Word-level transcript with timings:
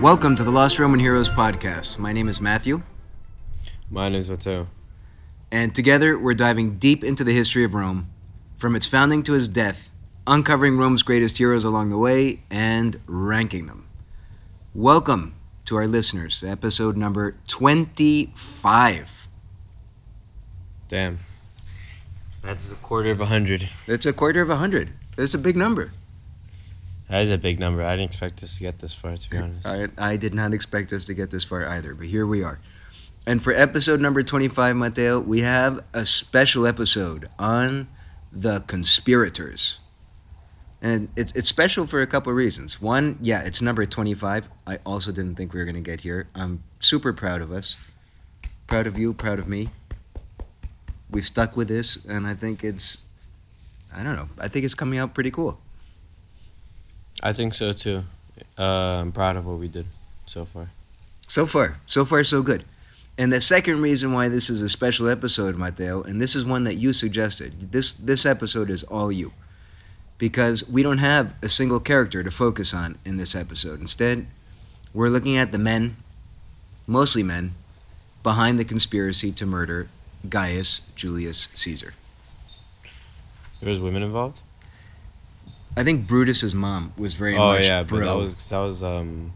Welcome 0.00 0.34
to 0.36 0.44
the 0.44 0.50
Lost 0.50 0.78
Roman 0.78 0.98
Heroes 0.98 1.28
podcast. 1.28 1.98
My 1.98 2.12
name 2.12 2.28
is 2.28 2.40
Matthew, 2.40 2.82
My 3.90 4.08
name 4.08 4.18
is 4.18 4.30
Mateo. 4.30 4.66
and 5.52 5.74
together 5.74 6.18
we're 6.18 6.34
diving 6.34 6.78
deep 6.78 7.04
into 7.04 7.22
the 7.22 7.32
history 7.32 7.64
of 7.64 7.74
Rome, 7.74 8.08
from 8.56 8.74
its 8.74 8.86
founding 8.86 9.22
to 9.24 9.34
its 9.34 9.46
death, 9.46 9.90
uncovering 10.26 10.78
Rome's 10.78 11.02
greatest 11.02 11.36
heroes 11.36 11.64
along 11.64 11.90
the 11.90 11.98
way 11.98 12.42
and 12.50 12.98
ranking 13.06 13.66
them. 13.66 13.86
Welcome 14.74 15.35
to 15.66 15.76
our 15.76 15.86
listeners, 15.86 16.42
episode 16.44 16.96
number 16.96 17.34
25. 17.48 19.28
Damn. 20.88 21.18
That's 22.42 22.70
a 22.70 22.76
quarter 22.76 23.10
of 23.10 23.20
a 23.20 23.26
hundred. 23.26 23.68
That's 23.86 24.06
a 24.06 24.12
quarter 24.12 24.40
of 24.40 24.50
a 24.50 24.56
hundred. 24.56 24.92
That's 25.16 25.34
a 25.34 25.38
big 25.38 25.56
number. 25.56 25.92
That 27.10 27.22
is 27.22 27.30
a 27.30 27.38
big 27.38 27.60
number. 27.60 27.82
I 27.82 27.96
didn't 27.96 28.10
expect 28.10 28.42
us 28.42 28.56
to 28.56 28.62
get 28.62 28.78
this 28.78 28.92
far, 28.92 29.16
to 29.16 29.30
be 29.30 29.38
honest. 29.38 29.66
I, 29.66 29.88
I 29.98 30.16
did 30.16 30.34
not 30.34 30.52
expect 30.52 30.92
us 30.92 31.04
to 31.04 31.14
get 31.14 31.30
this 31.30 31.44
far 31.44 31.66
either, 31.66 31.94
but 31.94 32.06
here 32.06 32.26
we 32.26 32.42
are. 32.42 32.58
And 33.26 33.42
for 33.42 33.52
episode 33.52 34.00
number 34.00 34.22
25, 34.22 34.76
Mateo, 34.76 35.18
we 35.20 35.40
have 35.40 35.84
a 35.92 36.06
special 36.06 36.66
episode 36.66 37.28
on 37.38 37.88
the 38.32 38.60
conspirators. 38.60 39.78
And 40.86 41.08
it's, 41.16 41.32
it's 41.32 41.48
special 41.48 41.84
for 41.84 42.02
a 42.02 42.06
couple 42.06 42.30
of 42.30 42.36
reasons. 42.36 42.80
One, 42.80 43.18
yeah, 43.20 43.42
it's 43.42 43.60
number 43.60 43.84
25. 43.84 44.48
I 44.68 44.78
also 44.86 45.10
didn't 45.10 45.34
think 45.34 45.52
we 45.52 45.58
were 45.58 45.64
going 45.64 45.74
to 45.74 45.80
get 45.80 46.00
here. 46.00 46.28
I'm 46.36 46.62
super 46.78 47.12
proud 47.12 47.42
of 47.42 47.50
us. 47.50 47.74
Proud 48.68 48.86
of 48.86 48.96
you, 48.96 49.12
proud 49.12 49.40
of 49.40 49.48
me. 49.48 49.68
We 51.10 51.22
stuck 51.22 51.56
with 51.56 51.66
this, 51.66 52.04
and 52.04 52.24
I 52.24 52.34
think 52.34 52.62
it's, 52.62 53.04
I 53.96 54.04
don't 54.04 54.14
know, 54.14 54.28
I 54.38 54.46
think 54.46 54.64
it's 54.64 54.76
coming 54.76 55.00
out 55.00 55.12
pretty 55.12 55.32
cool. 55.32 55.58
I 57.20 57.32
think 57.32 57.54
so 57.54 57.72
too. 57.72 58.04
Uh, 58.56 58.62
I'm 59.02 59.10
proud 59.10 59.34
of 59.34 59.44
what 59.44 59.58
we 59.58 59.66
did 59.66 59.86
so 60.26 60.44
far. 60.44 60.68
So 61.26 61.46
far, 61.46 61.76
so 61.86 62.04
far, 62.04 62.22
so 62.22 62.42
good. 62.42 62.64
And 63.18 63.32
the 63.32 63.40
second 63.40 63.82
reason 63.82 64.12
why 64.12 64.28
this 64.28 64.48
is 64.50 64.62
a 64.62 64.68
special 64.68 65.08
episode, 65.08 65.56
Mateo, 65.56 66.04
and 66.04 66.20
this 66.22 66.36
is 66.36 66.44
one 66.44 66.62
that 66.62 66.74
you 66.74 66.92
suggested. 66.92 67.72
This 67.72 67.94
this 67.94 68.24
episode 68.24 68.70
is 68.70 68.84
all 68.84 69.10
you, 69.10 69.32
because 70.18 70.68
we 70.68 70.82
don't 70.82 70.98
have 70.98 71.34
a 71.42 71.48
single 71.48 71.80
character 71.80 72.22
to 72.22 72.30
focus 72.30 72.72
on 72.72 72.98
in 73.04 73.16
this 73.16 73.34
episode. 73.34 73.80
Instead, 73.80 74.26
we're 74.94 75.08
looking 75.08 75.36
at 75.36 75.52
the 75.52 75.58
men, 75.58 75.96
mostly 76.86 77.22
men, 77.22 77.52
behind 78.22 78.58
the 78.58 78.64
conspiracy 78.64 79.30
to 79.32 79.46
murder 79.46 79.88
Gaius 80.28 80.80
Julius 80.96 81.48
Caesar. 81.54 81.94
There 83.60 83.70
was 83.70 83.78
women 83.78 84.02
involved. 84.02 84.40
I 85.76 85.84
think 85.84 86.06
Brutus's 86.06 86.54
mom 86.54 86.92
was 86.96 87.14
very 87.14 87.36
oh 87.36 87.48
much 87.48 87.64
yeah, 87.64 87.82
but 87.82 88.00
that 88.00 88.16
was 88.16 88.48
that 88.48 88.58
was 88.58 88.82
um 88.82 89.32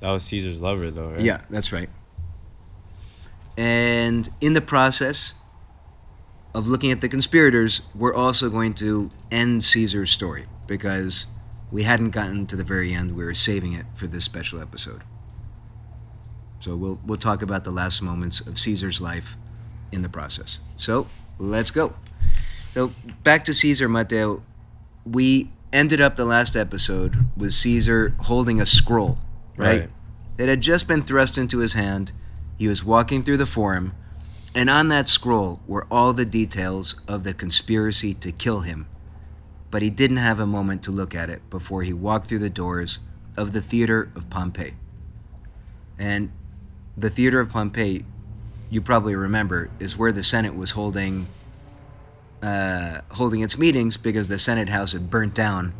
that 0.00 0.10
was 0.10 0.24
Caesar's 0.24 0.60
lover 0.60 0.90
though, 0.90 1.10
right? 1.10 1.20
Yeah, 1.20 1.40
that's 1.48 1.72
right. 1.72 1.88
And 3.56 4.28
in 4.40 4.52
the 4.52 4.60
process 4.60 5.34
of 6.56 6.68
looking 6.68 6.90
at 6.90 7.02
the 7.02 7.08
conspirators, 7.08 7.82
we're 7.94 8.14
also 8.14 8.48
going 8.48 8.72
to 8.72 9.10
end 9.30 9.62
Caesar's 9.62 10.10
story 10.10 10.46
because 10.66 11.26
we 11.70 11.82
hadn't 11.82 12.10
gotten 12.10 12.46
to 12.46 12.56
the 12.56 12.64
very 12.64 12.94
end. 12.94 13.14
We 13.14 13.26
were 13.26 13.34
saving 13.34 13.74
it 13.74 13.84
for 13.94 14.06
this 14.06 14.24
special 14.24 14.62
episode. 14.62 15.02
So 16.60 16.74
we'll 16.74 16.98
we'll 17.04 17.18
talk 17.18 17.42
about 17.42 17.62
the 17.64 17.70
last 17.70 18.00
moments 18.00 18.40
of 18.40 18.58
Caesar's 18.58 19.02
life 19.02 19.36
in 19.92 20.00
the 20.00 20.08
process. 20.08 20.60
So 20.78 21.06
let's 21.38 21.70
go. 21.70 21.92
So 22.72 22.90
back 23.22 23.44
to 23.44 23.54
Caesar, 23.54 23.86
Mateo. 23.86 24.42
We 25.04 25.50
ended 25.74 26.00
up 26.00 26.16
the 26.16 26.24
last 26.24 26.56
episode 26.56 27.16
with 27.36 27.52
Caesar 27.52 28.14
holding 28.18 28.62
a 28.62 28.66
scroll, 28.66 29.18
right? 29.58 29.80
Right. 29.80 29.90
It 30.38 30.48
had 30.48 30.62
just 30.62 30.88
been 30.88 31.02
thrust 31.02 31.36
into 31.36 31.58
his 31.58 31.74
hand. 31.74 32.12
He 32.56 32.66
was 32.66 32.82
walking 32.82 33.22
through 33.22 33.36
the 33.36 33.46
forum, 33.46 33.92
and 34.56 34.70
on 34.70 34.88
that 34.88 35.10
scroll 35.10 35.60
were 35.68 35.86
all 35.90 36.14
the 36.14 36.24
details 36.24 36.96
of 37.08 37.24
the 37.24 37.34
conspiracy 37.34 38.14
to 38.14 38.32
kill 38.32 38.60
him. 38.60 38.88
But 39.70 39.82
he 39.82 39.90
didn't 39.90 40.16
have 40.16 40.40
a 40.40 40.46
moment 40.46 40.82
to 40.84 40.92
look 40.92 41.14
at 41.14 41.28
it 41.28 41.48
before 41.50 41.82
he 41.82 41.92
walked 41.92 42.26
through 42.26 42.38
the 42.38 42.48
doors 42.48 43.00
of 43.36 43.52
the 43.52 43.60
theater 43.60 44.10
of 44.16 44.30
Pompey. 44.30 44.72
And 45.98 46.32
the 46.96 47.10
theater 47.10 47.38
of 47.38 47.50
Pompey, 47.50 48.06
you 48.70 48.80
probably 48.80 49.14
remember, 49.14 49.68
is 49.78 49.98
where 49.98 50.10
the 50.10 50.22
Senate 50.22 50.56
was 50.56 50.70
holding 50.70 51.26
uh, 52.42 53.00
holding 53.10 53.42
its 53.42 53.58
meetings 53.58 53.98
because 53.98 54.26
the 54.26 54.38
Senate 54.38 54.70
house 54.70 54.92
had 54.92 55.10
burnt 55.10 55.34
down 55.34 55.74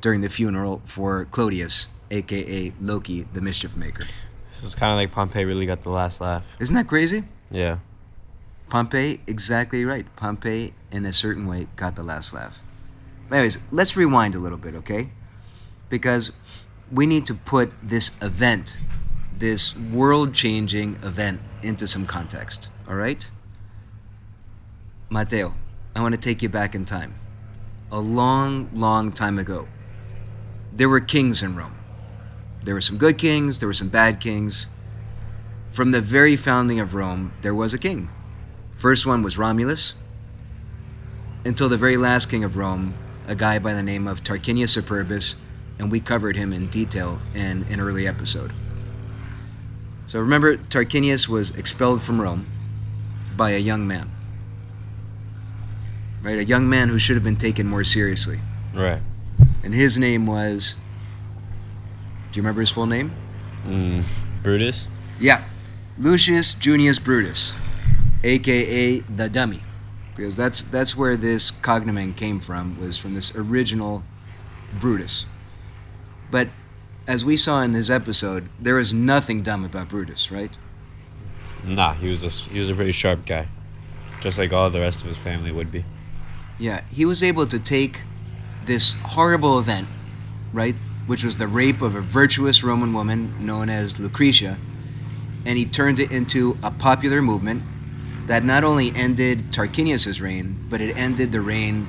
during 0.00 0.22
the 0.22 0.30
funeral 0.30 0.80
for 0.86 1.26
Clodius, 1.26 1.88
aka 2.10 2.72
Loki, 2.80 3.26
the 3.34 3.42
mischief 3.42 3.76
maker. 3.76 4.04
So 4.48 4.64
it's 4.64 4.74
kind 4.74 4.92
of 4.92 4.96
like 4.96 5.12
Pompey 5.12 5.44
really 5.44 5.66
got 5.66 5.82
the 5.82 5.90
last 5.90 6.22
laugh. 6.22 6.56
Isn't 6.58 6.74
that 6.74 6.88
crazy? 6.88 7.24
Yeah. 7.50 7.78
Pompey, 8.68 9.20
exactly 9.26 9.84
right. 9.84 10.06
Pompey, 10.16 10.74
in 10.90 11.06
a 11.06 11.12
certain 11.12 11.46
way, 11.46 11.66
got 11.76 11.94
the 11.96 12.02
last 12.02 12.32
laugh. 12.32 12.58
Anyways, 13.30 13.58
let's 13.72 13.96
rewind 13.96 14.34
a 14.34 14.38
little 14.38 14.58
bit, 14.58 14.74
okay? 14.74 15.10
Because 15.88 16.32
we 16.92 17.06
need 17.06 17.26
to 17.26 17.34
put 17.34 17.72
this 17.82 18.10
event, 18.22 18.76
this 19.38 19.76
world 19.92 20.34
changing 20.34 20.96
event, 21.02 21.40
into 21.62 21.86
some 21.86 22.04
context, 22.04 22.68
all 22.88 22.94
right? 22.94 23.28
Mateo, 25.10 25.54
I 25.96 26.02
want 26.02 26.14
to 26.14 26.20
take 26.20 26.42
you 26.42 26.48
back 26.48 26.74
in 26.74 26.84
time. 26.84 27.14
A 27.92 27.98
long, 27.98 28.68
long 28.74 29.12
time 29.12 29.38
ago, 29.38 29.66
there 30.72 30.88
were 30.88 31.00
kings 31.00 31.42
in 31.42 31.54
Rome. 31.54 31.74
There 32.64 32.74
were 32.74 32.80
some 32.80 32.98
good 32.98 33.18
kings, 33.18 33.60
there 33.60 33.68
were 33.68 33.74
some 33.74 33.88
bad 33.88 34.20
kings. 34.20 34.66
From 35.70 35.90
the 35.90 36.00
very 36.00 36.36
founding 36.36 36.80
of 36.80 36.94
Rome, 36.94 37.32
there 37.42 37.54
was 37.54 37.74
a 37.74 37.78
king. 37.78 38.08
First 38.74 39.06
one 39.06 39.22
was 39.22 39.38
Romulus, 39.38 39.94
until 41.44 41.68
the 41.68 41.76
very 41.76 41.96
last 41.96 42.30
king 42.30 42.44
of 42.44 42.56
Rome, 42.56 42.94
a 43.28 43.34
guy 43.34 43.58
by 43.58 43.74
the 43.74 43.82
name 43.82 44.06
of 44.06 44.22
Tarquinius 44.22 44.76
Superbus, 44.76 45.36
and 45.78 45.90
we 45.90 46.00
covered 46.00 46.36
him 46.36 46.52
in 46.52 46.66
detail 46.68 47.18
in 47.34 47.64
an 47.70 47.80
early 47.80 48.06
episode. 48.06 48.52
So 50.06 50.20
remember, 50.20 50.56
Tarquinius 50.56 51.28
was 51.28 51.50
expelled 51.50 52.02
from 52.02 52.20
Rome 52.20 52.46
by 53.36 53.52
a 53.52 53.58
young 53.58 53.86
man. 53.86 54.10
Right? 56.22 56.38
A 56.38 56.44
young 56.44 56.68
man 56.68 56.88
who 56.88 56.98
should 56.98 57.16
have 57.16 57.24
been 57.24 57.36
taken 57.36 57.66
more 57.66 57.84
seriously. 57.84 58.38
Right. 58.74 59.00
And 59.62 59.74
his 59.74 59.98
name 59.98 60.26
was. 60.26 60.76
Do 62.32 62.38
you 62.38 62.42
remember 62.42 62.60
his 62.60 62.70
full 62.70 62.86
name? 62.86 63.12
Mm, 63.66 64.04
Brutus. 64.42 64.88
Yeah. 65.20 65.44
Lucius 65.98 66.54
Junius 66.54 66.98
Brutus, 66.98 67.52
aka 68.24 68.98
the 69.00 69.28
dummy. 69.28 69.60
Because 70.16 70.36
that's 70.36 70.62
that's 70.62 70.96
where 70.96 71.16
this 71.16 71.50
cognomen 71.50 72.16
came 72.16 72.40
from, 72.40 72.80
was 72.80 72.96
from 72.96 73.14
this 73.14 73.34
original 73.36 74.02
Brutus. 74.80 75.26
But 76.30 76.48
as 77.06 77.24
we 77.24 77.36
saw 77.36 77.62
in 77.62 77.72
this 77.72 77.90
episode, 77.90 78.48
there 78.60 78.78
is 78.78 78.92
nothing 78.92 79.42
dumb 79.42 79.64
about 79.64 79.88
Brutus, 79.88 80.30
right? 80.30 80.50
Nah, 81.64 81.94
he 81.94 82.08
was 82.08 82.22
a 82.22 82.28
he 82.28 82.58
was 82.58 82.70
a 82.70 82.74
pretty 82.74 82.92
sharp 82.92 83.26
guy, 83.26 83.48
just 84.20 84.38
like 84.38 84.52
all 84.52 84.70
the 84.70 84.80
rest 84.80 85.00
of 85.00 85.06
his 85.06 85.16
family 85.16 85.50
would 85.50 85.70
be. 85.70 85.84
Yeah, 86.58 86.82
he 86.90 87.04
was 87.04 87.22
able 87.22 87.46
to 87.46 87.58
take 87.58 88.02
this 88.64 88.94
horrible 89.02 89.58
event, 89.58 89.88
right, 90.52 90.76
which 91.06 91.24
was 91.24 91.36
the 91.36 91.48
rape 91.48 91.82
of 91.82 91.96
a 91.96 92.00
virtuous 92.00 92.62
Roman 92.62 92.92
woman 92.92 93.34
known 93.44 93.68
as 93.68 93.98
Lucretia, 93.98 94.58
and 95.44 95.58
he 95.58 95.66
turned 95.66 95.98
it 95.98 96.12
into 96.12 96.56
a 96.62 96.70
popular 96.70 97.20
movement 97.20 97.62
that 98.26 98.44
not 98.44 98.64
only 98.64 98.92
ended 98.94 99.52
Tarquinius's 99.52 100.20
reign, 100.20 100.66
but 100.70 100.80
it 100.80 100.96
ended 100.96 101.32
the 101.32 101.40
reign 101.40 101.86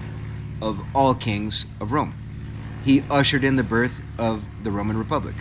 of 0.61 0.79
all 0.93 1.13
kings 1.13 1.65
of 1.79 1.91
Rome. 1.91 2.13
He 2.83 3.03
ushered 3.09 3.43
in 3.43 3.55
the 3.55 3.63
birth 3.63 4.01
of 4.17 4.45
the 4.63 4.71
Roman 4.71 4.97
Republic. 4.97 5.35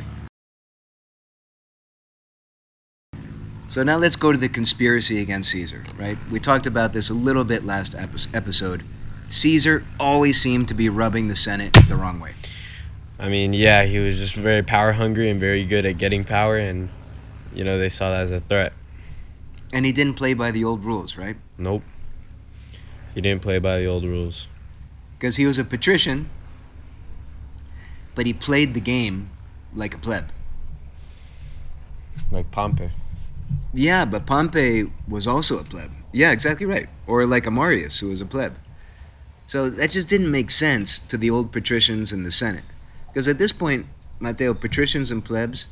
So 3.68 3.82
now 3.82 3.96
let's 3.96 4.16
go 4.16 4.30
to 4.30 4.38
the 4.38 4.48
conspiracy 4.48 5.20
against 5.20 5.50
Caesar, 5.50 5.82
right? 5.98 6.16
We 6.30 6.38
talked 6.38 6.66
about 6.66 6.92
this 6.92 7.10
a 7.10 7.14
little 7.14 7.44
bit 7.44 7.64
last 7.64 7.96
episode. 7.96 8.84
Caesar 9.28 9.84
always 9.98 10.40
seemed 10.40 10.68
to 10.68 10.74
be 10.74 10.88
rubbing 10.88 11.26
the 11.26 11.34
Senate 11.34 11.76
the 11.88 11.96
wrong 11.96 12.20
way. 12.20 12.34
I 13.18 13.28
mean, 13.28 13.52
yeah, 13.52 13.84
he 13.84 13.98
was 13.98 14.18
just 14.18 14.34
very 14.34 14.62
power 14.62 14.92
hungry 14.92 15.30
and 15.30 15.40
very 15.40 15.64
good 15.64 15.86
at 15.86 15.98
getting 15.98 16.24
power, 16.24 16.56
and 16.56 16.88
you 17.54 17.64
know 17.64 17.78
they 17.78 17.88
saw 17.88 18.10
that 18.10 18.20
as 18.20 18.32
a 18.32 18.40
threat. 18.40 18.74
And 19.74 19.84
he 19.84 19.90
didn't 19.90 20.14
play 20.14 20.34
by 20.34 20.52
the 20.52 20.64
old 20.64 20.84
rules, 20.84 21.16
right? 21.16 21.36
Nope. 21.58 21.82
He 23.12 23.20
didn't 23.20 23.42
play 23.42 23.58
by 23.58 23.80
the 23.80 23.86
old 23.86 24.04
rules. 24.04 24.46
Because 25.18 25.34
he 25.34 25.46
was 25.46 25.58
a 25.58 25.64
patrician, 25.64 26.30
but 28.14 28.24
he 28.24 28.32
played 28.32 28.74
the 28.74 28.80
game 28.80 29.30
like 29.74 29.92
a 29.92 29.98
pleb. 29.98 30.30
Like 32.30 32.50
Pompey. 32.52 32.88
Yeah, 33.72 34.04
but 34.04 34.26
Pompey 34.26 34.90
was 35.08 35.26
also 35.26 35.58
a 35.58 35.64
pleb. 35.64 35.90
Yeah, 36.12 36.30
exactly 36.30 36.66
right. 36.66 36.88
Or 37.08 37.26
like 37.26 37.46
a 37.46 37.50
Marius, 37.50 37.98
who 37.98 38.10
was 38.10 38.20
a 38.20 38.26
pleb. 38.26 38.54
So 39.48 39.68
that 39.68 39.90
just 39.90 40.08
didn't 40.08 40.30
make 40.30 40.50
sense 40.50 41.00
to 41.00 41.16
the 41.16 41.30
old 41.30 41.50
patricians 41.50 42.12
in 42.12 42.22
the 42.22 42.30
Senate. 42.30 42.64
Because 43.08 43.26
at 43.26 43.38
this 43.38 43.52
point, 43.52 43.86
Matteo, 44.20 44.54
patricians 44.54 45.10
and 45.10 45.24
plebs, 45.24 45.66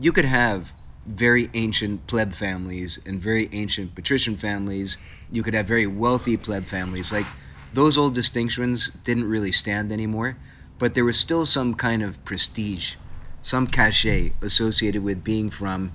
you 0.00 0.10
could 0.10 0.24
have 0.24 0.72
very 1.08 1.48
ancient 1.54 2.06
pleb 2.06 2.34
families 2.34 3.00
and 3.06 3.20
very 3.20 3.48
ancient 3.52 3.94
patrician 3.94 4.36
families. 4.36 4.98
You 5.32 5.42
could 5.42 5.54
have 5.54 5.66
very 5.66 5.86
wealthy 5.86 6.36
pleb 6.36 6.66
families. 6.66 7.12
Like 7.12 7.26
those 7.72 7.96
old 7.96 8.14
distinctions 8.14 8.90
didn't 9.04 9.28
really 9.28 9.52
stand 9.52 9.90
anymore, 9.90 10.36
but 10.78 10.94
there 10.94 11.04
was 11.04 11.18
still 11.18 11.46
some 11.46 11.74
kind 11.74 12.02
of 12.02 12.22
prestige, 12.24 12.94
some 13.42 13.66
cachet 13.66 14.32
associated 14.42 15.02
with 15.02 15.24
being 15.24 15.50
from 15.50 15.92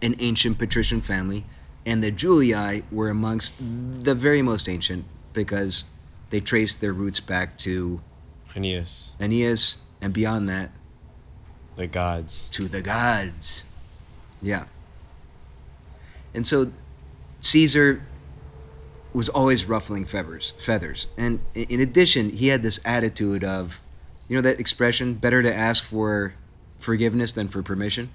an 0.00 0.14
ancient 0.20 0.58
patrician 0.58 1.00
family. 1.00 1.44
And 1.84 2.02
the 2.02 2.10
Julii 2.10 2.84
were 2.90 3.10
amongst 3.10 3.56
the 3.58 4.14
very 4.14 4.40
most 4.40 4.68
ancient 4.68 5.04
because 5.32 5.84
they 6.30 6.40
traced 6.40 6.80
their 6.80 6.92
roots 6.92 7.20
back 7.20 7.58
to 7.58 8.00
Aeneas, 8.56 9.10
Aeneas 9.20 9.78
and 10.00 10.12
beyond 10.12 10.48
that 10.48 10.70
the 11.76 11.86
gods. 11.86 12.48
to 12.50 12.68
the 12.68 12.80
gods. 12.80 13.64
Yeah. 14.42 14.64
And 16.34 16.46
so 16.46 16.70
Caesar 17.42 18.02
was 19.12 19.28
always 19.28 19.64
ruffling 19.66 20.04
feathers, 20.04 20.54
feathers. 20.58 21.06
And 21.16 21.40
in 21.54 21.80
addition, 21.80 22.30
he 22.30 22.48
had 22.48 22.62
this 22.62 22.80
attitude 22.84 23.44
of, 23.44 23.80
you 24.28 24.34
know 24.36 24.42
that 24.42 24.58
expression, 24.58 25.14
better 25.14 25.42
to 25.42 25.54
ask 25.54 25.84
for 25.84 26.34
forgiveness 26.78 27.32
than 27.32 27.46
for 27.48 27.62
permission? 27.62 28.10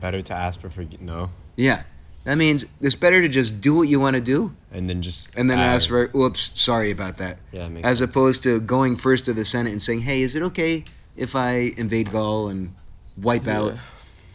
Better 0.00 0.22
to 0.22 0.32
ask 0.34 0.60
for 0.60 0.68
forg 0.68 1.00
no, 1.00 1.30
Yeah. 1.56 1.82
That 2.24 2.36
means 2.38 2.64
it's 2.80 2.94
better 2.94 3.20
to 3.20 3.28
just 3.28 3.60
do 3.60 3.74
what 3.74 3.86
you 3.86 4.00
want 4.00 4.14
to 4.14 4.20
do 4.20 4.56
and 4.72 4.88
then 4.88 5.02
just 5.02 5.28
and 5.36 5.50
then 5.50 5.58
add- 5.58 5.74
ask 5.74 5.88
for, 5.90 6.10
oops, 6.16 6.50
sorry 6.54 6.90
about 6.90 7.18
that. 7.18 7.36
Yeah, 7.52 7.68
As 7.84 7.98
sense. 7.98 8.00
opposed 8.00 8.42
to 8.44 8.60
going 8.60 8.96
first 8.96 9.26
to 9.26 9.34
the 9.34 9.44
Senate 9.44 9.72
and 9.72 9.82
saying, 9.82 10.00
hey, 10.00 10.22
is 10.22 10.34
it 10.34 10.42
okay 10.42 10.84
if 11.18 11.36
I 11.36 11.74
invade 11.76 12.10
Gaul 12.10 12.48
and 12.48 12.74
wipe 13.18 13.46
out, 13.46 13.74
Yeah. 13.74 13.80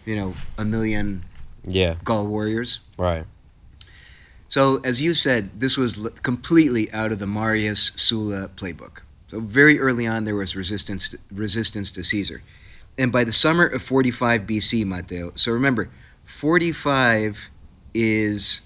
You 0.10 0.16
know, 0.16 0.34
a 0.58 0.66
million 0.66 1.24
Yeah, 1.68 1.96
Gaul 2.04 2.26
warriors? 2.26 2.80
right. 2.98 3.26
So, 4.52 4.78
as 4.84 5.00
you 5.00 5.14
said, 5.14 5.60
this 5.60 5.78
was 5.78 6.04
l- 6.04 6.10
completely 6.24 6.92
out 6.92 7.12
of 7.12 7.20
the 7.20 7.28
Marius 7.28 7.92
Sulla 7.96 8.48
playbook. 8.48 9.02
So, 9.30 9.40
very 9.40 9.80
early 9.80 10.08
on, 10.08 10.26
there 10.26 10.36
was 10.36 10.56
resistance 10.56 11.16
resistance 11.32 11.92
to 11.92 12.04
Caesar, 12.04 12.42
and 12.98 13.12
by 13.12 13.24
the 13.24 13.32
summer 13.32 13.68
of 13.68 13.84
45 13.84 14.42
BC, 14.48 14.84
Matteo. 14.86 15.32
So 15.36 15.52
remember, 15.52 15.90
45 16.26 17.50
is 17.94 18.62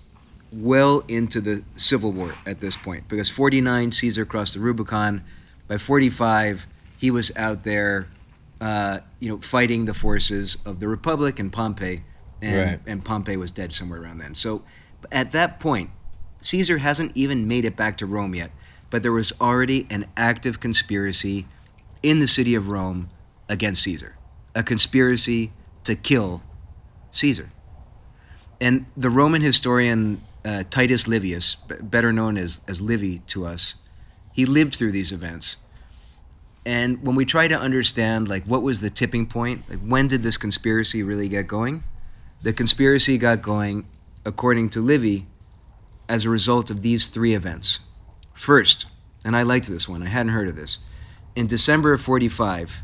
well 0.54 1.04
into 1.10 1.42
the 1.42 1.64
civil 1.76 2.14
war 2.14 2.34
at 2.46 2.62
this 2.62 2.78
point 2.78 3.04
because 3.10 3.30
49 3.30 3.92
Caesar 3.92 4.26
crossed 4.26 4.54
the 4.54 4.62
Rubicon. 4.62 5.22
By 5.68 5.78
45, 5.78 6.66
he 6.98 7.12
was 7.12 7.36
out 7.36 7.64
there, 7.66 8.08
uh, 8.64 9.00
you 9.20 9.28
know, 9.30 9.40
fighting 9.42 9.86
the 9.86 9.94
forces 9.94 10.58
of 10.66 10.80
the 10.80 10.88
Republic 10.88 11.40
and 11.40 11.52
Pompey, 11.52 12.04
and 12.42 12.58
Right. 12.58 12.80
and 12.88 13.04
Pompey 13.04 13.36
was 13.38 13.52
dead 13.52 13.74
somewhere 13.74 14.02
around 14.02 14.20
then. 14.20 14.36
So 14.36 14.62
at 15.12 15.32
that 15.34 15.60
point, 15.60 15.90
Caesar 16.42 16.78
hasn't 16.78 17.12
even 17.16 17.48
made 17.48 17.66
it 17.66 17.76
back 17.76 17.98
to 17.98 18.06
Rome 18.06 18.34
yet, 18.36 18.52
but 18.90 19.02
there 19.04 19.12
was 19.12 19.34
already 19.42 19.86
an 19.90 20.06
active 20.16 20.60
conspiracy 20.60 21.46
in 22.02 22.20
the 22.20 22.28
city 22.28 22.56
of 22.56 22.70
Rome 22.70 23.10
against 23.50 23.84
Caesar, 23.84 24.16
a 24.56 24.64
conspiracy 24.64 25.52
to 25.84 25.96
kill 25.96 26.42
Caesar. 27.12 27.50
And 28.62 28.86
the 28.96 29.10
Roman 29.10 29.42
historian 29.42 30.22
uh, 30.46 30.64
Titus 30.70 31.08
Livius, 31.08 31.56
b- 31.68 31.76
better 31.82 32.12
known 32.14 32.38
as, 32.38 32.62
as 32.68 32.82
Livy 32.82 33.20
to 33.28 33.46
us, 33.46 33.76
he 34.34 34.46
lived 34.46 34.76
through 34.76 34.92
these 34.92 35.12
events. 35.12 35.58
And 36.66 37.06
when 37.06 37.16
we 37.16 37.26
try 37.26 37.48
to 37.48 37.60
understand, 37.60 38.30
like, 38.30 38.44
what 38.46 38.62
was 38.62 38.80
the 38.80 38.90
tipping 38.90 39.26
point, 39.26 39.70
like, 39.70 39.80
when 39.80 40.08
did 40.08 40.24
this 40.24 40.38
conspiracy 40.38 41.04
really 41.04 41.28
get 41.28 41.48
going? 41.48 41.84
The 42.42 42.54
conspiracy 42.54 43.18
got 43.18 43.42
going, 43.42 43.86
according 44.26 44.70
to 44.72 44.82
Livy, 44.82 45.26
as 46.08 46.26
a 46.26 46.30
result 46.30 46.72
of 46.72 46.82
these 46.82 47.08
three 47.08 47.34
events. 47.34 47.80
First, 48.34 48.86
and 49.26 49.36
I 49.36 49.44
liked 49.44 49.68
this 49.68 49.88
one, 49.90 50.04
I 50.04 50.08
hadn't 50.08 50.32
heard 50.32 50.48
of 50.48 50.56
this. 50.56 50.80
In 51.36 51.48
December 51.48 51.94
of 51.94 52.02
45, 52.02 52.84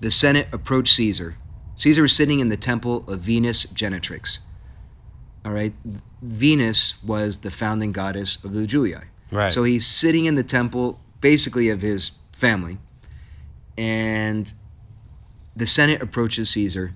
the 0.00 0.10
Senate 0.10 0.48
approached 0.52 0.94
Caesar. 0.94 1.36
Caesar 1.76 2.02
was 2.02 2.14
sitting 2.14 2.40
in 2.40 2.48
the 2.48 2.56
temple 2.56 3.04
of 3.08 3.20
Venus 3.20 3.66
Genetrix. 3.66 4.38
All 5.44 5.52
right, 5.52 5.72
Venus 6.22 7.02
was 7.02 7.38
the 7.38 7.50
founding 7.50 7.92
goddess 7.92 8.42
of 8.44 8.52
the 8.52 8.66
Julii. 8.66 8.94
Right. 9.30 9.52
So 9.52 9.64
he's 9.64 9.86
sitting 9.86 10.26
in 10.26 10.34
the 10.34 10.42
temple, 10.42 11.00
basically 11.20 11.70
of 11.70 11.80
his 11.80 12.12
family, 12.32 12.78
and 13.78 14.52
the 15.56 15.66
Senate 15.66 16.02
approaches 16.02 16.50
Caesar, 16.50 16.92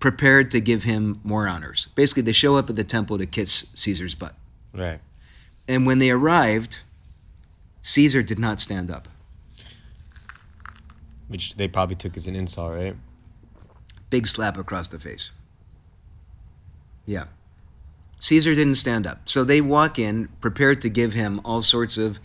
prepared 0.00 0.50
to 0.50 0.60
give 0.60 0.82
him 0.84 1.20
more 1.24 1.48
honors. 1.48 1.88
Basically, 1.94 2.22
they 2.22 2.32
show 2.32 2.56
up 2.56 2.68
at 2.68 2.76
the 2.76 2.84
temple 2.84 3.16
to 3.16 3.26
kiss 3.26 3.66
Caesar's 3.74 4.14
butt. 4.14 4.34
right. 4.74 5.00
And 5.68 5.84
when 5.84 5.98
they 5.98 6.10
arrived, 6.10 6.78
Caesar 7.82 8.22
did 8.22 8.38
not 8.38 8.60
stand 8.60 8.88
up. 8.88 9.08
Which 11.26 11.56
they 11.56 11.66
probably 11.66 11.96
took 11.96 12.16
as 12.16 12.28
an 12.28 12.36
insult, 12.36 12.72
right? 12.72 12.94
Big 14.10 14.28
slap 14.28 14.56
across 14.56 14.88
the 14.88 15.00
face. 15.00 15.32
Yeah. 17.04 17.24
Caesar 18.20 18.54
didn't 18.54 18.76
stand 18.76 19.08
up. 19.08 19.28
So 19.28 19.42
they 19.42 19.60
walk 19.60 19.98
in, 19.98 20.28
prepared 20.40 20.80
to 20.82 20.88
give 20.88 21.14
him 21.14 21.40
all 21.44 21.62
sorts 21.62 21.98
of 21.98 22.20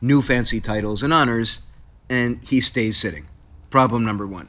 new 0.00 0.22
fancy 0.22 0.58
titles 0.58 1.02
and 1.02 1.12
honors, 1.12 1.60
and 2.08 2.42
he 2.44 2.62
stays 2.62 2.96
sitting. 2.96 3.26
Problem 3.70 4.04
number 4.04 4.26
one. 4.26 4.48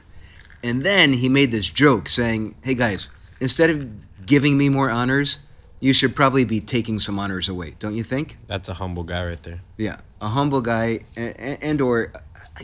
And 0.64 0.84
then 0.84 1.14
he 1.14 1.30
made 1.30 1.52
this 1.52 1.70
joke 1.70 2.10
saying, 2.10 2.56
hey 2.64 2.74
guys, 2.74 3.10
instead 3.40 3.70
of 3.70 4.26
giving 4.26 4.58
me 4.58 4.70
more 4.70 4.90
honors, 4.90 5.40
you 5.80 5.94
should 5.94 6.16
probably 6.16 6.44
be 6.44 6.60
taking 6.60 7.00
some 7.00 7.20
honors 7.20 7.50
away, 7.50 7.76
don't 7.80 7.96
you 7.96 8.04
think? 8.04 8.38
That's 8.48 8.68
a 8.68 8.74
humble 8.74 9.04
guy 9.04 9.26
right 9.26 9.44
there. 9.44 9.62
Yeah, 9.78 9.98
a 10.22 10.28
humble 10.28 10.62
guy, 10.62 11.02
and, 11.16 11.58
and 11.62 11.82
or, 11.82 12.14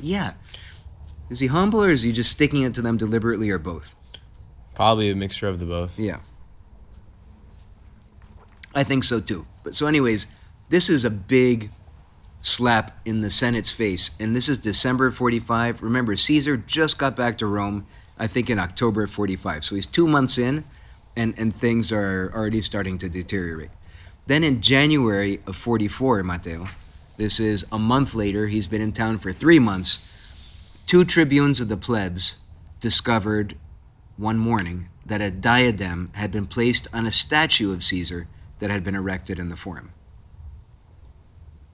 yeah, 0.01 0.33
is 1.29 1.39
he 1.39 1.47
humble 1.47 1.83
or 1.83 1.89
is 1.89 2.01
he 2.01 2.11
just 2.11 2.31
sticking 2.31 2.63
it 2.63 2.73
to 2.75 2.81
them 2.81 2.97
deliberately 2.97 3.49
or 3.49 3.59
both? 3.59 3.95
Probably 4.73 5.11
a 5.11 5.15
mixture 5.15 5.47
of 5.47 5.59
the 5.59 5.65
both. 5.65 5.99
Yeah, 5.99 6.19
I 8.73 8.83
think 8.83 9.03
so 9.03 9.19
too. 9.19 9.45
But 9.63 9.75
so, 9.75 9.85
anyways, 9.85 10.25
this 10.69 10.89
is 10.89 11.05
a 11.05 11.11
big 11.11 11.69
slap 12.43 12.99
in 13.05 13.21
the 13.21 13.29
Senate's 13.29 13.71
face, 13.71 14.11
and 14.19 14.35
this 14.35 14.49
is 14.49 14.59
December 14.59 15.07
of 15.07 15.15
45. 15.15 15.81
Remember, 15.81 16.15
Caesar 16.15 16.57
just 16.57 16.99
got 16.99 17.15
back 17.15 17.37
to 17.39 17.47
Rome, 17.47 17.87
I 18.19 18.27
think 18.27 18.49
in 18.49 18.59
October 18.59 19.03
of 19.03 19.09
45. 19.09 19.65
So 19.65 19.75
he's 19.75 19.87
two 19.87 20.05
months 20.05 20.37
in, 20.37 20.63
and 21.15 21.33
and 21.37 21.55
things 21.55 21.91
are 21.91 22.31
already 22.35 22.61
starting 22.61 22.97
to 22.99 23.09
deteriorate. 23.09 23.69
Then 24.27 24.43
in 24.43 24.61
January 24.61 25.41
of 25.47 25.55
44, 25.55 26.23
Matteo, 26.23 26.67
this 27.17 27.39
is 27.39 27.65
a 27.71 27.79
month 27.79 28.13
later. 28.13 28.47
He's 28.47 28.67
been 28.67 28.81
in 28.81 28.91
town 28.91 29.17
for 29.17 29.31
three 29.31 29.59
months. 29.59 29.99
Two 30.85 31.05
tribunes 31.05 31.59
of 31.61 31.69
the 31.69 31.77
plebs 31.77 32.37
discovered 32.79 33.55
one 34.17 34.37
morning 34.37 34.89
that 35.05 35.21
a 35.21 35.31
diadem 35.31 36.11
had 36.13 36.31
been 36.31 36.45
placed 36.45 36.87
on 36.93 37.07
a 37.07 37.11
statue 37.11 37.73
of 37.73 37.83
Caesar 37.83 38.27
that 38.59 38.69
had 38.69 38.83
been 38.83 38.95
erected 38.95 39.39
in 39.39 39.49
the 39.49 39.55
forum. 39.55 39.91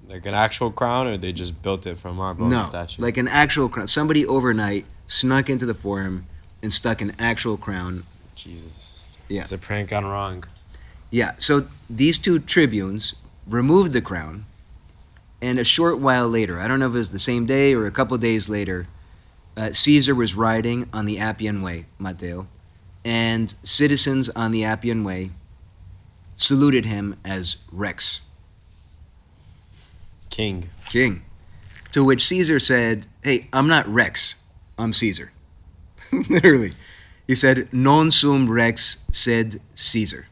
Like 0.09 0.25
an 0.25 0.33
actual 0.33 0.71
crown, 0.71 1.05
or 1.07 1.17
they 1.17 1.31
just 1.31 1.61
built 1.61 1.85
it 1.85 1.97
from 1.97 2.15
marble 2.15 2.47
no, 2.47 2.63
statue. 2.63 3.01
like 3.01 3.17
an 3.17 3.27
actual 3.27 3.69
crown. 3.69 3.87
Somebody 3.87 4.25
overnight 4.25 4.85
snuck 5.05 5.49
into 5.49 5.67
the 5.67 5.75
forum 5.75 6.25
and 6.63 6.73
stuck 6.73 7.01
an 7.01 7.15
actual 7.19 7.57
crown. 7.57 8.03
Jesus. 8.35 9.03
Yeah. 9.27 9.41
It's 9.41 9.51
a 9.51 9.57
prank 9.57 9.89
gone 9.89 10.05
wrong. 10.05 10.43
Yeah, 11.11 11.33
so 11.37 11.67
these 11.89 12.17
two 12.17 12.39
tribunes 12.39 13.13
removed 13.47 13.93
the 13.93 14.01
crown, 14.01 14.45
and 15.41 15.59
a 15.59 15.63
short 15.63 15.99
while 15.99 16.27
later, 16.27 16.59
I 16.59 16.67
don't 16.67 16.79
know 16.79 16.87
if 16.87 16.95
it 16.95 16.97
was 16.97 17.11
the 17.11 17.19
same 17.19 17.45
day 17.45 17.73
or 17.73 17.85
a 17.85 17.91
couple 17.91 18.17
days 18.17 18.49
later, 18.49 18.87
uh, 19.57 19.73
Caesar 19.73 20.15
was 20.15 20.35
riding 20.35 20.87
on 20.93 21.05
the 21.05 21.19
Appian 21.19 21.61
Way, 21.61 21.85
Matteo, 21.99 22.47
and 23.05 23.53
citizens 23.63 24.29
on 24.29 24.51
the 24.51 24.63
Appian 24.63 25.03
Way 25.03 25.31
saluted 26.35 26.85
him 26.85 27.15
as 27.25 27.57
Rex, 27.71 28.21
King. 30.39 30.69
king. 30.89 31.22
To 31.91 32.01
which 32.01 32.25
Caesar 32.27 32.60
said, 32.60 33.05
Hey, 33.25 33.50
I'm 33.51 33.67
not 33.67 33.86
Rex, 33.89 34.36
I'm 34.77 34.93
Caesar. 34.93 35.34
Literally. 36.13 36.72
He 37.27 37.36
said, 37.36 37.67
Non 37.74 38.10
sum 38.10 38.50
Rex, 38.50 39.00
sed 39.12 39.60
Caesar. 39.74 40.27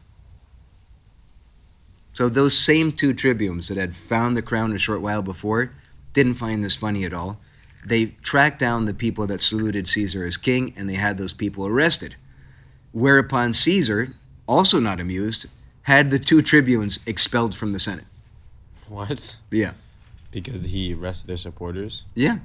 So 2.14 2.30
those 2.30 2.56
same 2.56 2.90
two 2.90 3.12
tribunes 3.12 3.68
that 3.68 3.76
had 3.76 3.94
found 3.94 4.34
the 4.34 4.40
crown 4.40 4.72
a 4.72 4.78
short 4.78 5.02
while 5.02 5.20
before 5.20 5.72
didn't 6.14 6.34
find 6.34 6.64
this 6.64 6.74
funny 6.74 7.04
at 7.04 7.12
all. 7.12 7.38
They 7.84 8.06
tracked 8.22 8.58
down 8.58 8.86
the 8.86 8.94
people 8.94 9.26
that 9.26 9.42
saluted 9.42 9.86
Caesar 9.88 10.24
as 10.24 10.38
king 10.38 10.72
and 10.74 10.88
they 10.88 10.94
had 10.94 11.18
those 11.18 11.34
people 11.34 11.66
arrested. 11.66 12.16
Whereupon 12.92 13.52
Caesar, 13.52 14.14
also 14.46 14.80
not 14.80 15.00
amused, 15.00 15.48
had 15.82 16.10
the 16.10 16.18
two 16.18 16.40
tribunes 16.40 16.98
expelled 17.04 17.54
from 17.54 17.74
the 17.74 17.78
Senate. 17.78 18.06
What? 18.88 19.36
Yeah. 19.50 19.72
Because 20.30 20.64
he 20.64 20.94
arrested 20.94 21.26
their 21.28 21.36
supporters? 21.36 22.04
Yeah. 22.14 22.38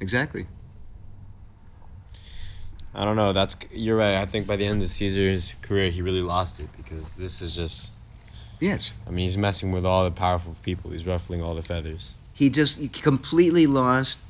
Exactly. 0.00 0.46
I 2.94 3.04
don't 3.04 3.16
know. 3.16 3.32
That's 3.32 3.56
you're 3.72 3.96
right. 3.96 4.14
I 4.14 4.26
think 4.26 4.46
by 4.46 4.56
the 4.56 4.64
end 4.64 4.82
of 4.82 4.88
Caesar's 4.88 5.54
career, 5.62 5.90
he 5.90 6.02
really 6.02 6.22
lost 6.22 6.58
it 6.60 6.68
because 6.76 7.12
this 7.12 7.42
is 7.42 7.54
just. 7.54 7.92
Yes. 8.60 8.94
I 9.06 9.10
mean, 9.10 9.24
he's 9.26 9.38
messing 9.38 9.70
with 9.70 9.84
all 9.84 10.04
the 10.04 10.10
powerful 10.10 10.56
people. 10.62 10.90
He's 10.90 11.06
ruffling 11.06 11.42
all 11.42 11.54
the 11.54 11.62
feathers. 11.62 12.12
He 12.32 12.50
just 12.50 12.78
he 12.80 12.88
completely 12.88 13.66
lost. 13.66 14.20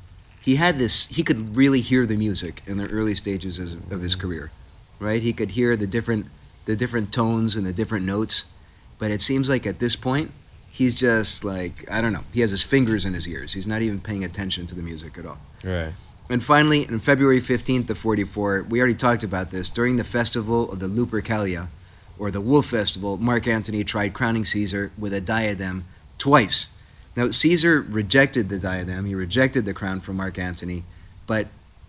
He 0.40 0.56
had 0.56 0.78
this. 0.78 1.06
He 1.06 1.22
could 1.22 1.56
really 1.56 1.80
hear 1.80 2.04
the 2.04 2.16
music 2.16 2.62
in 2.66 2.78
the 2.78 2.88
early 2.88 3.14
stages 3.14 3.58
of, 3.58 3.92
of 3.92 4.00
his 4.00 4.14
mm-hmm. 4.14 4.26
career, 4.26 4.50
right? 4.98 5.22
He 5.22 5.32
could 5.32 5.52
hear 5.52 5.76
the 5.76 5.86
different 5.86 6.26
the 6.66 6.76
different 6.76 7.12
tones 7.12 7.56
and 7.56 7.64
the 7.64 7.72
different 7.72 8.04
notes, 8.04 8.44
but 8.98 9.10
it 9.10 9.22
seems 9.22 9.48
like 9.48 9.66
at 9.66 9.78
this 9.78 9.96
point, 9.96 10.30
he's 10.78 10.94
just 10.94 11.44
like 11.44 11.90
I 11.90 12.00
don't 12.00 12.12
know. 12.12 12.24
He 12.32 12.40
has 12.40 12.52
his 12.52 12.62
fingers 12.62 13.04
in 13.04 13.12
his 13.12 13.26
ears. 13.26 13.52
He's 13.52 13.66
not 13.66 13.82
even 13.82 14.00
paying 14.00 14.24
attention 14.24 14.66
to 14.68 14.76
the 14.76 14.82
music 14.82 15.18
at 15.18 15.26
all. 15.26 15.38
Right. 15.64 15.92
And 16.30 16.44
finally, 16.44 16.86
on 16.86 17.00
February 17.00 17.40
15th 17.40 17.90
of 17.90 17.98
44, 17.98 18.66
we 18.68 18.78
already 18.78 18.94
talked 18.94 19.24
about 19.24 19.50
this, 19.50 19.70
during 19.70 19.96
the 19.96 20.04
festival 20.04 20.70
of 20.70 20.78
the 20.78 20.86
Lupercalia, 20.86 21.68
or 22.18 22.30
the 22.30 22.40
Wolf 22.40 22.66
Festival, 22.66 23.16
Mark 23.16 23.46
Antony 23.46 23.82
tried 23.82 24.12
crowning 24.12 24.44
Caesar 24.44 24.92
with 24.98 25.14
a 25.14 25.22
diadem 25.22 25.86
twice. 26.18 26.68
Now, 27.16 27.30
Caesar 27.30 27.80
rejected 27.80 28.50
the 28.50 28.58
diadem, 28.58 29.06
he 29.06 29.14
rejected 29.14 29.64
the 29.64 29.72
crown 29.72 30.00
from 30.00 30.16
Mark 30.16 30.38
Antony, 30.38 30.84
but 31.26 31.46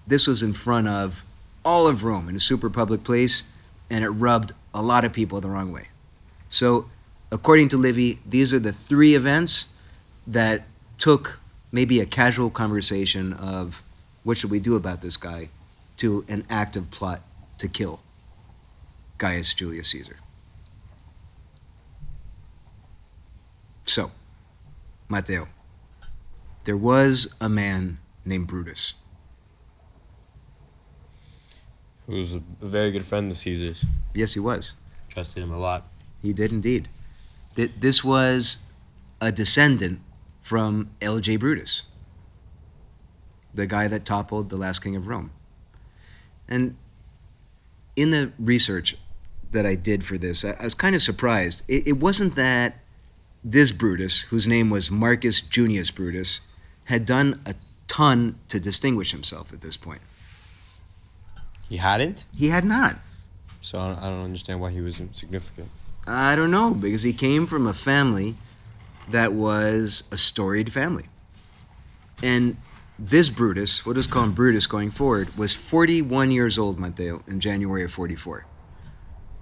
this 0.08 0.26
was 0.26 0.42
in 0.42 0.54
front 0.54 0.88
of 0.88 1.26
all 1.66 1.88
of 1.88 2.06
Rome 2.06 2.30
in 2.30 2.36
a 2.36 2.40
super 2.40 2.70
public 2.70 3.04
place, 3.04 3.44
and 3.90 4.06
it 4.06 4.10
rubbed 4.10 4.54
a 4.74 4.82
lot 4.82 5.04
of 5.04 5.12
people 5.12 5.42
the 5.42 5.50
wrong 5.50 5.74
way. 5.74 5.90
So, 6.48 6.86
according 7.32 7.70
to 7.70 7.78
Livy, 7.78 8.20
these 8.26 8.54
are 8.54 8.60
the 8.60 8.74
three 8.74 9.16
events 9.16 9.68
that 10.28 10.64
took 10.98 11.40
maybe 11.72 12.00
a 12.00 12.06
casual 12.06 12.50
conversation 12.50 13.34
of 13.34 13.84
what 14.24 14.38
should 14.38 14.52
we 14.52 14.60
do 14.60 14.76
about 14.76 15.02
this 15.02 15.18
guy 15.18 15.50
to 15.98 16.26
an 16.28 16.46
active 16.50 16.90
plot 16.92 17.22
to 17.58 17.68
kill 17.68 18.00
Gaius 19.18 19.54
Julius 19.54 19.90
Caesar. 19.90 20.18
So, 23.86 24.12
Matteo, 25.08 25.48
there 26.66 26.78
was 26.78 27.34
a 27.42 27.50
man 27.50 27.98
named 28.24 28.48
Brutus. 28.48 28.94
Who 32.06 32.16
was 32.16 32.36
a 32.36 32.42
very 32.62 32.92
good 32.92 33.06
friend 33.06 33.32
of 33.32 33.38
Caesar's. 33.38 33.84
Yes, 34.14 34.34
he 34.34 34.40
was. 34.40 34.76
Trusted 35.10 35.44
him 35.44 35.52
a 35.52 35.58
lot. 35.58 35.88
He 36.22 36.34
did 36.34 36.52
indeed. 36.52 36.88
Th- 37.56 37.72
This 37.80 38.04
was 38.04 38.60
a 39.22 39.32
descendant 39.32 40.00
from 40.42 40.90
L.J. 41.02 41.38
Brutus, 41.38 41.84
the 43.54 43.68
guy 43.68 43.88
that 43.88 44.06
toppled 44.06 44.50
the 44.50 44.58
last 44.58 44.80
king 44.80 44.96
of 44.96 45.08
Rome. 45.08 45.32
And 46.48 46.76
in 47.96 48.10
the 48.12 48.32
research 48.40 48.96
that 49.52 49.66
I 49.66 49.76
did 49.76 50.04
for 50.04 50.18
this, 50.18 50.44
I, 50.46 50.52
I 50.60 50.64
was 50.64 50.74
kind 50.74 50.96
of 50.96 51.02
surprised. 51.02 51.64
It, 51.68 51.88
it 51.88 51.98
wasn't 51.98 52.36
that 52.36 52.80
this 53.44 53.72
Brutus, 53.72 54.22
whose 54.22 54.48
name 54.48 54.70
was 54.70 54.90
Marcus 54.92 55.42
Junius 55.42 55.92
Brutus, 55.92 56.42
had 56.86 57.06
done 57.06 57.40
a 57.46 57.54
ton 57.88 58.40
to 58.48 58.60
distinguish 58.60 59.12
himself 59.12 59.54
at 59.54 59.62
this 59.62 59.78
point. 59.78 60.02
He 61.68 61.78
hadn't? 61.78 62.26
He 62.36 62.48
had 62.50 62.66
not. 62.66 62.98
So 63.62 63.80
I 63.80 63.88
don't, 63.88 64.00
I 64.00 64.10
don't 64.10 64.24
understand 64.24 64.60
why 64.60 64.72
he 64.72 64.82
was 64.82 65.02
significant. 65.14 65.70
I 66.10 66.36
don't 66.36 66.52
know 66.52 66.72
because 66.74 67.04
he 67.04 67.14
came 67.14 67.46
from 67.46 67.68
a 67.68 67.74
family 67.74 68.36
that 69.10 69.34
was 69.34 70.04
a 70.12 70.18
storied 70.18 70.72
family. 70.72 71.06
And 72.24 72.58
this 72.98 73.30
Brutus, 73.30 73.86
we'll 73.86 73.96
just 73.96 74.12
call 74.12 74.24
him 74.24 74.34
Brutus 74.34 74.68
going 74.68 74.92
forward, 74.92 75.30
was 75.38 75.56
41 75.56 76.32
years 76.32 76.58
old, 76.58 76.80
Matteo, 76.80 77.24
in 77.28 77.40
January 77.40 77.84
of 77.84 77.92
44. 77.92 78.46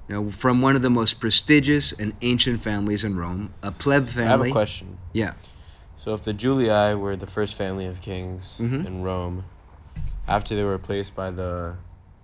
Now, 0.10 0.30
from 0.30 0.62
one 0.62 0.76
of 0.76 0.82
the 0.82 0.90
most 0.90 1.20
prestigious 1.20 1.92
and 1.92 2.14
ancient 2.22 2.62
families 2.62 3.04
in 3.04 3.18
Rome, 3.18 3.54
a 3.64 3.72
pleb 3.72 4.08
family. 4.08 4.28
I 4.28 4.32
have 4.32 4.42
a 4.42 4.52
question. 4.52 4.98
Yeah. 5.12 5.34
So 5.98 6.14
if 6.14 6.24
the 6.24 6.34
Julii 6.34 6.98
were 6.98 7.16
the 7.16 7.28
first 7.28 7.56
family 7.56 7.86
of 7.88 8.00
kings 8.02 8.60
Mhm. 8.62 8.86
in 8.86 9.02
Rome, 9.04 9.44
after 10.28 10.56
they 10.56 10.64
were 10.64 10.72
replaced 10.74 11.16
by 11.16 11.32
the 11.32 11.76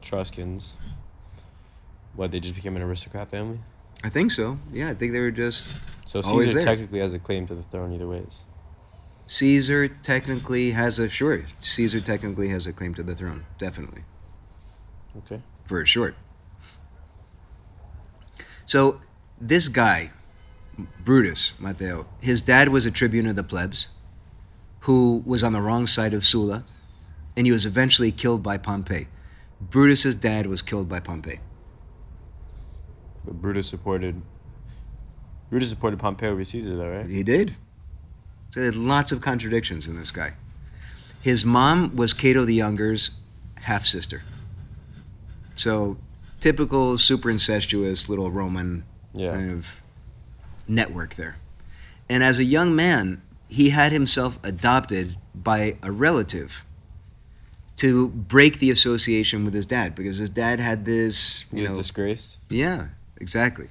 Etruscans, 0.02 0.76
what 2.16 2.32
they 2.32 2.40
just 2.40 2.56
became 2.56 2.76
an 2.76 2.82
aristocrat 2.84 3.30
family? 3.32 3.60
I 4.04 4.10
think 4.10 4.32
so. 4.32 4.58
Yeah, 4.72 4.90
I 4.90 4.94
think 4.94 5.14
they 5.14 5.20
were 5.20 5.32
just. 5.32 5.76
So 6.06 6.22
Caesar 6.22 6.60
technically 6.60 7.00
has 7.00 7.14
a 7.14 7.20
claim 7.20 7.48
to 7.48 7.56
the 7.56 7.64
throne 7.64 7.94
either 7.94 8.08
ways. 8.08 8.44
Caesar 9.26 9.88
technically 9.88 10.72
has 10.72 11.00
a. 11.00 11.08
Sure, 11.10 11.44
Caesar 11.60 12.02
technically 12.02 12.50
has 12.50 12.68
a 12.68 12.74
claim 12.74 12.94
to 12.96 13.04
the 13.04 13.16
throne. 13.16 13.46
Definitely. 13.58 14.04
Okay. 15.20 15.42
for 15.64 15.86
short. 15.86 16.16
So 18.66 19.00
this 19.40 19.68
guy, 19.68 20.12
Brutus 21.04 21.54
Matteo, 21.60 22.08
his 22.20 22.42
dad 22.42 22.70
was 22.70 22.86
a 22.86 22.92
tribune 22.92 23.28
of 23.28 23.36
the 23.36 23.44
plebs, 23.44 23.90
who 24.82 25.24
was 25.26 25.44
on 25.44 25.54
the 25.54 25.62
wrong 25.62 25.88
side 25.88 26.14
of 26.14 26.26
Sulla, 26.26 26.64
and 27.38 27.46
he 27.46 27.52
was 27.52 27.66
eventually 27.66 28.12
killed 28.12 28.42
by 28.44 28.58
Pompey. 28.58 29.08
Brutus's 29.62 30.16
dad 30.16 30.48
was 30.48 30.62
killed 30.62 30.90
by 30.90 31.00
Pompey. 31.00 31.40
But 33.26 33.42
Brutus 33.42 33.68
supported 33.68 34.22
Brutus 35.50 35.70
supported 35.70 36.00
Pompey 36.00 36.26
over 36.28 36.44
Caesar 36.44 36.76
though, 36.76 36.90
right? 36.90 37.06
He 37.10 37.24
did. 37.24 37.56
So 38.50 38.60
there 38.62 38.72
lots 38.72 39.12
of 39.12 39.22
contradictions 39.22 39.88
in 39.88 39.96
this 39.96 40.12
guy. 40.12 40.34
His 41.22 41.46
mom 41.46 41.96
was 41.96 42.14
Cato 42.14 42.44
the 42.46 42.54
Younger's 42.54 43.12
half 43.62 43.86
sister. 43.86 44.24
So 45.56 45.98
typical 46.40 46.98
super 46.98 47.30
incestuous 47.30 48.10
little 48.10 48.30
Roman 48.32 48.84
Yeah. 49.14 49.32
kind 49.32 49.52
of 49.52 49.80
network 50.68 51.16
there. 51.16 51.38
And 52.10 52.24
as 52.24 52.40
a 52.40 52.44
young 52.44 52.76
man, 52.76 53.22
he 53.48 53.70
had 53.70 53.92
himself 53.92 54.38
adopted 54.44 55.16
by 55.34 55.78
a 55.84 55.92
relative 55.92 56.66
to 57.78 58.10
break 58.10 58.60
the 58.60 58.70
association 58.72 59.46
with 59.46 59.54
his 59.54 59.66
dad 59.66 59.96
because 59.96 60.18
his 60.18 60.30
dad 60.30 60.60
had 60.60 60.86
this, 60.86 61.46
He 61.52 61.58
you 61.58 61.62
was 61.64 61.72
know, 61.72 61.78
disgraced. 61.78 62.40
yeah, 62.50 62.88
exactly. 63.24 63.70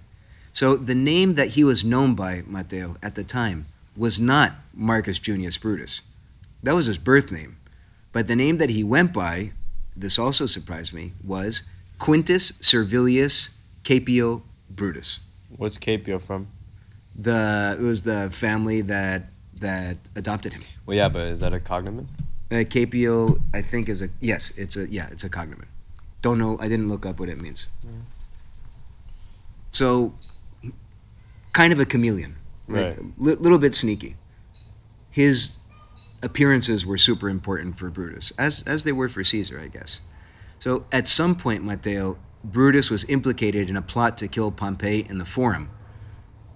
So 0.52 0.76
the 0.76 0.94
name 0.94 1.34
that 1.34 1.48
he 1.56 1.62
was 1.62 1.84
known 1.84 2.14
by, 2.14 2.42
Matteo, 2.46 2.96
at 3.02 3.14
the 3.14 3.24
time 3.24 3.66
was 3.96 4.18
not 4.18 4.52
Marcus 4.74 5.18
Junius 5.18 5.56
Brutus. 5.58 6.02
That 6.62 6.74
was 6.74 6.86
his 6.86 6.98
birth 6.98 7.30
name. 7.30 7.56
But 8.12 8.28
the 8.28 8.36
name 8.36 8.56
that 8.58 8.70
he 8.70 8.82
went 8.84 9.12
by, 9.12 9.52
this 9.96 10.18
also 10.18 10.46
surprised 10.46 10.92
me, 10.92 11.12
was 11.24 11.62
Quintus 11.98 12.52
Servilius 12.60 13.50
Caepio 13.84 14.42
Brutus. 14.70 15.20
What's 15.56 15.78
Caepio 15.78 16.20
from? 16.20 16.48
The 17.14 17.76
it 17.78 17.82
was 17.82 18.02
the 18.02 18.30
family 18.30 18.80
that 18.82 19.28
that 19.60 19.96
adopted 20.16 20.52
him. 20.54 20.62
Well, 20.86 20.96
yeah, 20.96 21.08
but 21.08 21.22
is 21.34 21.40
that 21.40 21.52
a 21.52 21.60
cognomen? 21.60 22.06
Uh, 22.50 22.64
Caepio, 22.74 23.40
I 23.54 23.62
think 23.62 23.88
is 23.88 24.02
a 24.02 24.08
yes, 24.20 24.52
it's 24.56 24.76
a 24.76 24.88
yeah, 24.88 25.08
it's 25.10 25.24
a 25.24 25.28
cognomen. 25.28 25.68
Don't 26.22 26.38
know. 26.38 26.56
I 26.60 26.68
didn't 26.68 26.88
look 26.88 27.04
up 27.04 27.20
what 27.20 27.28
it 27.28 27.40
means. 27.40 27.66
So, 29.72 30.14
kind 31.52 31.72
of 31.72 31.80
a 31.80 31.84
chameleon, 31.84 32.36
Right. 32.68 32.96
A 32.96 33.02
li- 33.18 33.34
little 33.34 33.58
bit 33.58 33.74
sneaky. 33.74 34.16
His 35.10 35.58
appearances 36.22 36.86
were 36.86 36.96
super 36.96 37.28
important 37.28 37.76
for 37.76 37.90
Brutus, 37.90 38.32
as 38.38 38.62
as 38.66 38.84
they 38.84 38.92
were 38.92 39.08
for 39.08 39.24
Caesar, 39.24 39.58
I 39.60 39.66
guess. 39.66 40.00
So, 40.58 40.84
at 40.92 41.08
some 41.08 41.34
point, 41.34 41.64
Matteo, 41.64 42.16
Brutus 42.44 42.88
was 42.90 43.04
implicated 43.08 43.68
in 43.68 43.76
a 43.76 43.82
plot 43.82 44.16
to 44.18 44.28
kill 44.28 44.50
Pompey 44.52 45.06
in 45.08 45.18
the 45.18 45.24
Forum, 45.24 45.68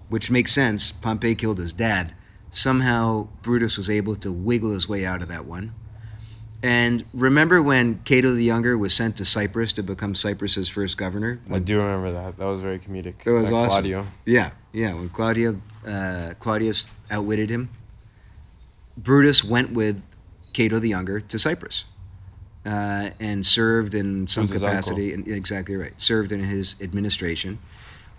which 0.09 0.31
makes 0.31 0.53
sense. 0.53 0.91
Pompey 0.91 1.35
killed 1.35 1.57
his 1.59 1.73
dad. 1.73 2.13
Somehow, 2.49 3.27
Brutus 3.41 3.77
was 3.77 3.89
able 3.89 4.15
to 4.15 4.31
wiggle 4.31 4.71
his 4.71 4.87
way 4.87 5.05
out 5.05 5.21
of 5.21 5.27
that 5.27 5.45
one. 5.45 5.73
And 6.63 7.05
remember 7.13 7.61
when 7.61 7.99
Cato 7.99 8.33
the 8.33 8.43
Younger 8.43 8.77
was 8.77 8.93
sent 8.93 9.17
to 9.17 9.25
Cyprus 9.25 9.73
to 9.73 9.83
become 9.83 10.15
Cyprus's 10.15 10.69
first 10.69 10.97
governor? 10.97 11.39
I 11.51 11.59
do 11.59 11.77
remember 11.77 12.11
that. 12.13 12.37
That 12.37 12.45
was 12.45 12.61
very 12.61 12.79
comedic. 12.79 13.23
That 13.23 13.31
was 13.31 13.51
awesome. 13.51 13.69
Claudio. 13.69 14.07
Yeah, 14.25 14.51
yeah. 14.73 14.93
When 14.93 15.09
Claudio, 15.09 15.61
uh, 15.85 16.33
Claudius 16.39 16.85
outwitted 17.11 17.51
him, 17.51 17.69
Brutus 18.97 19.43
went 19.43 19.71
with 19.71 20.01
Cato 20.53 20.79
the 20.79 20.89
Younger 20.89 21.19
to 21.19 21.37
Cyprus 21.37 21.85
uh, 22.65 23.11
and 23.19 23.45
served 23.45 23.93
in 23.93 24.27
some 24.27 24.47
capacity. 24.47 25.13
And, 25.13 25.27
exactly 25.27 25.75
right. 25.75 25.99
Served 26.01 26.31
in 26.31 26.43
his 26.43 26.75
administration. 26.81 27.59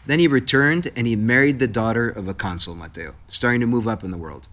Then 0.06 0.20
he 0.20 0.28
returned 0.28 0.90
and 0.96 1.06
he 1.06 1.16
married 1.16 1.58
the 1.58 1.66
daughter 1.66 2.08
of 2.08 2.28
a 2.28 2.34
consul, 2.34 2.74
Matteo, 2.74 3.14
starting 3.26 3.60
to 3.60 3.66
move 3.66 3.88
up 3.88 4.04
in 4.04 4.10
the 4.10 4.16
world. 4.16 4.46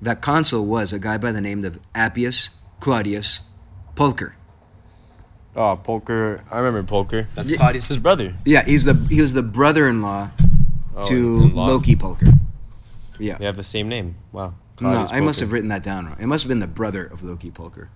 That 0.00 0.20
consul 0.20 0.66
was 0.66 0.92
a 0.92 0.98
guy 0.98 1.16
by 1.16 1.30
the 1.30 1.40
name 1.40 1.64
of 1.64 1.78
Appius 1.94 2.50
Claudius 2.80 3.42
Pulcher. 3.94 4.34
Oh, 5.56 5.62
ah, 5.62 5.76
Poker. 5.76 6.44
I 6.50 6.58
remember 6.58 6.82
Poker. 6.82 7.28
That's 7.34 7.50
Yeah. 7.50 7.56
Claudius' 7.58 7.88
his 7.88 7.98
brother. 7.98 8.34
Yeah, 8.44 8.64
he's 8.64 8.84
the 8.84 8.94
he 9.10 9.20
was 9.20 9.34
the 9.34 9.42
brother-in-law 9.42 10.30
Oh, 10.96 11.04
to 11.04 11.42
in 11.44 11.54
law. 11.54 11.66
Loki 11.66 11.96
Poker. 11.96 12.26
Yeah. 13.18 13.36
They 13.38 13.44
have 13.44 13.56
the 13.56 13.64
same 13.64 13.88
name. 13.88 14.16
Wow. 14.32 14.54
No, 14.80 14.90
Claudius 14.90 15.12
I 15.12 15.20
must 15.20 15.40
have 15.40 15.52
written 15.52 15.68
that 15.68 15.82
down 15.82 16.06
wrong. 16.06 16.16
It 16.20 16.26
must 16.26 16.44
have 16.44 16.48
been 16.48 16.58
the 16.60 16.66
brother 16.66 17.04
of 17.04 17.22
Loki 17.22 17.50
Poker. 17.50 17.90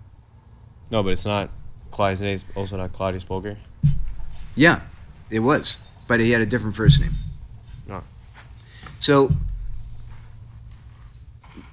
No, 0.90 1.02
but 1.02 1.10
it's 1.10 1.24
not. 1.24 1.50
Claudius' 1.90 2.20
name 2.20 2.34
is 2.34 2.44
also 2.54 2.76
not 2.76 2.92
Claudius 2.92 3.24
Poker. 3.24 3.56
Yeah, 4.56 4.80
it 5.30 5.38
was, 5.40 5.78
but 6.08 6.20
he 6.20 6.30
had 6.32 6.42
a 6.42 6.46
different 6.46 6.76
first 6.76 7.00
name. 7.00 7.12
No. 7.88 8.02
So 8.98 9.30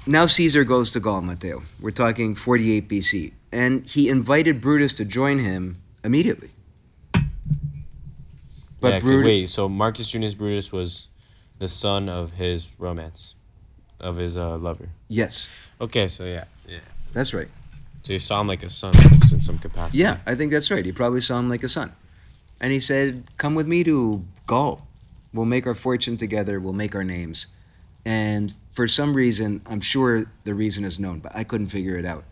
now 0.05 0.25
Caesar 0.25 0.63
goes 0.63 0.91
to 0.91 0.99
Gaul, 0.99 1.21
Matteo. 1.21 1.61
We're 1.79 1.91
talking 1.91 2.35
48 2.35 2.87
BC, 2.87 3.33
and 3.51 3.85
he 3.85 4.09
invited 4.09 4.61
Brutus 4.61 4.93
to 4.95 5.05
join 5.05 5.39
him 5.39 5.77
immediately. 6.03 6.49
But 8.79 8.93
yeah, 8.93 8.99
Brutus, 8.99 9.25
wait. 9.25 9.49
So 9.49 9.69
Marcus 9.69 10.09
Junius 10.09 10.33
Brutus 10.33 10.71
was 10.71 11.07
the 11.59 11.67
son 11.67 12.09
of 12.09 12.31
his 12.31 12.67
romance, 12.79 13.35
of 13.99 14.15
his 14.15 14.37
uh, 14.37 14.57
lover. 14.57 14.89
yes, 15.07 15.51
Okay, 15.79 16.07
so 16.07 16.25
yeah, 16.25 16.45
yeah. 16.67 16.79
that's 17.13 17.33
right. 17.33 17.47
So 18.03 18.13
you 18.13 18.19
saw 18.19 18.41
him 18.41 18.47
like 18.47 18.63
a 18.63 18.69
son, 18.69 18.93
in 19.31 19.39
some 19.39 19.59
capacity. 19.59 19.99
Yeah, 19.99 20.17
I 20.25 20.33
think 20.33 20.51
that's 20.51 20.71
right. 20.71 20.83
He 20.83 20.91
probably 20.91 21.21
saw 21.21 21.37
him 21.39 21.49
like 21.49 21.63
a 21.63 21.69
son. 21.69 21.91
And 22.59 22.71
he 22.71 22.79
said, 22.79 23.23
Come 23.37 23.53
with 23.55 23.67
me 23.67 23.83
to 23.83 24.23
Gaul. 24.47 24.87
We'll 25.33 25.45
make 25.45 25.65
our 25.67 25.75
fortune 25.75 26.17
together. 26.17 26.59
We'll 26.59 26.73
make 26.73 26.95
our 26.95 27.03
names. 27.03 27.47
And 28.05 28.53
for 28.73 28.87
some 28.87 29.13
reason, 29.13 29.61
I'm 29.65 29.81
sure 29.81 30.25
the 30.43 30.53
reason 30.53 30.85
is 30.85 30.99
known, 30.99 31.19
but 31.19 31.35
I 31.35 31.43
couldn't 31.43 31.67
figure 31.67 31.97
it 31.97 32.05
out. 32.05 32.23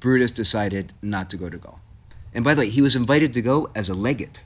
Brutus 0.00 0.30
decided 0.30 0.92
not 1.02 1.30
to 1.30 1.36
go 1.36 1.48
to 1.48 1.56
Gaul. 1.56 1.80
And 2.34 2.44
by 2.44 2.54
the 2.54 2.62
way, 2.62 2.70
he 2.70 2.82
was 2.82 2.96
invited 2.96 3.32
to 3.34 3.42
go 3.42 3.70
as 3.74 3.88
a 3.88 3.94
legate. 3.94 4.44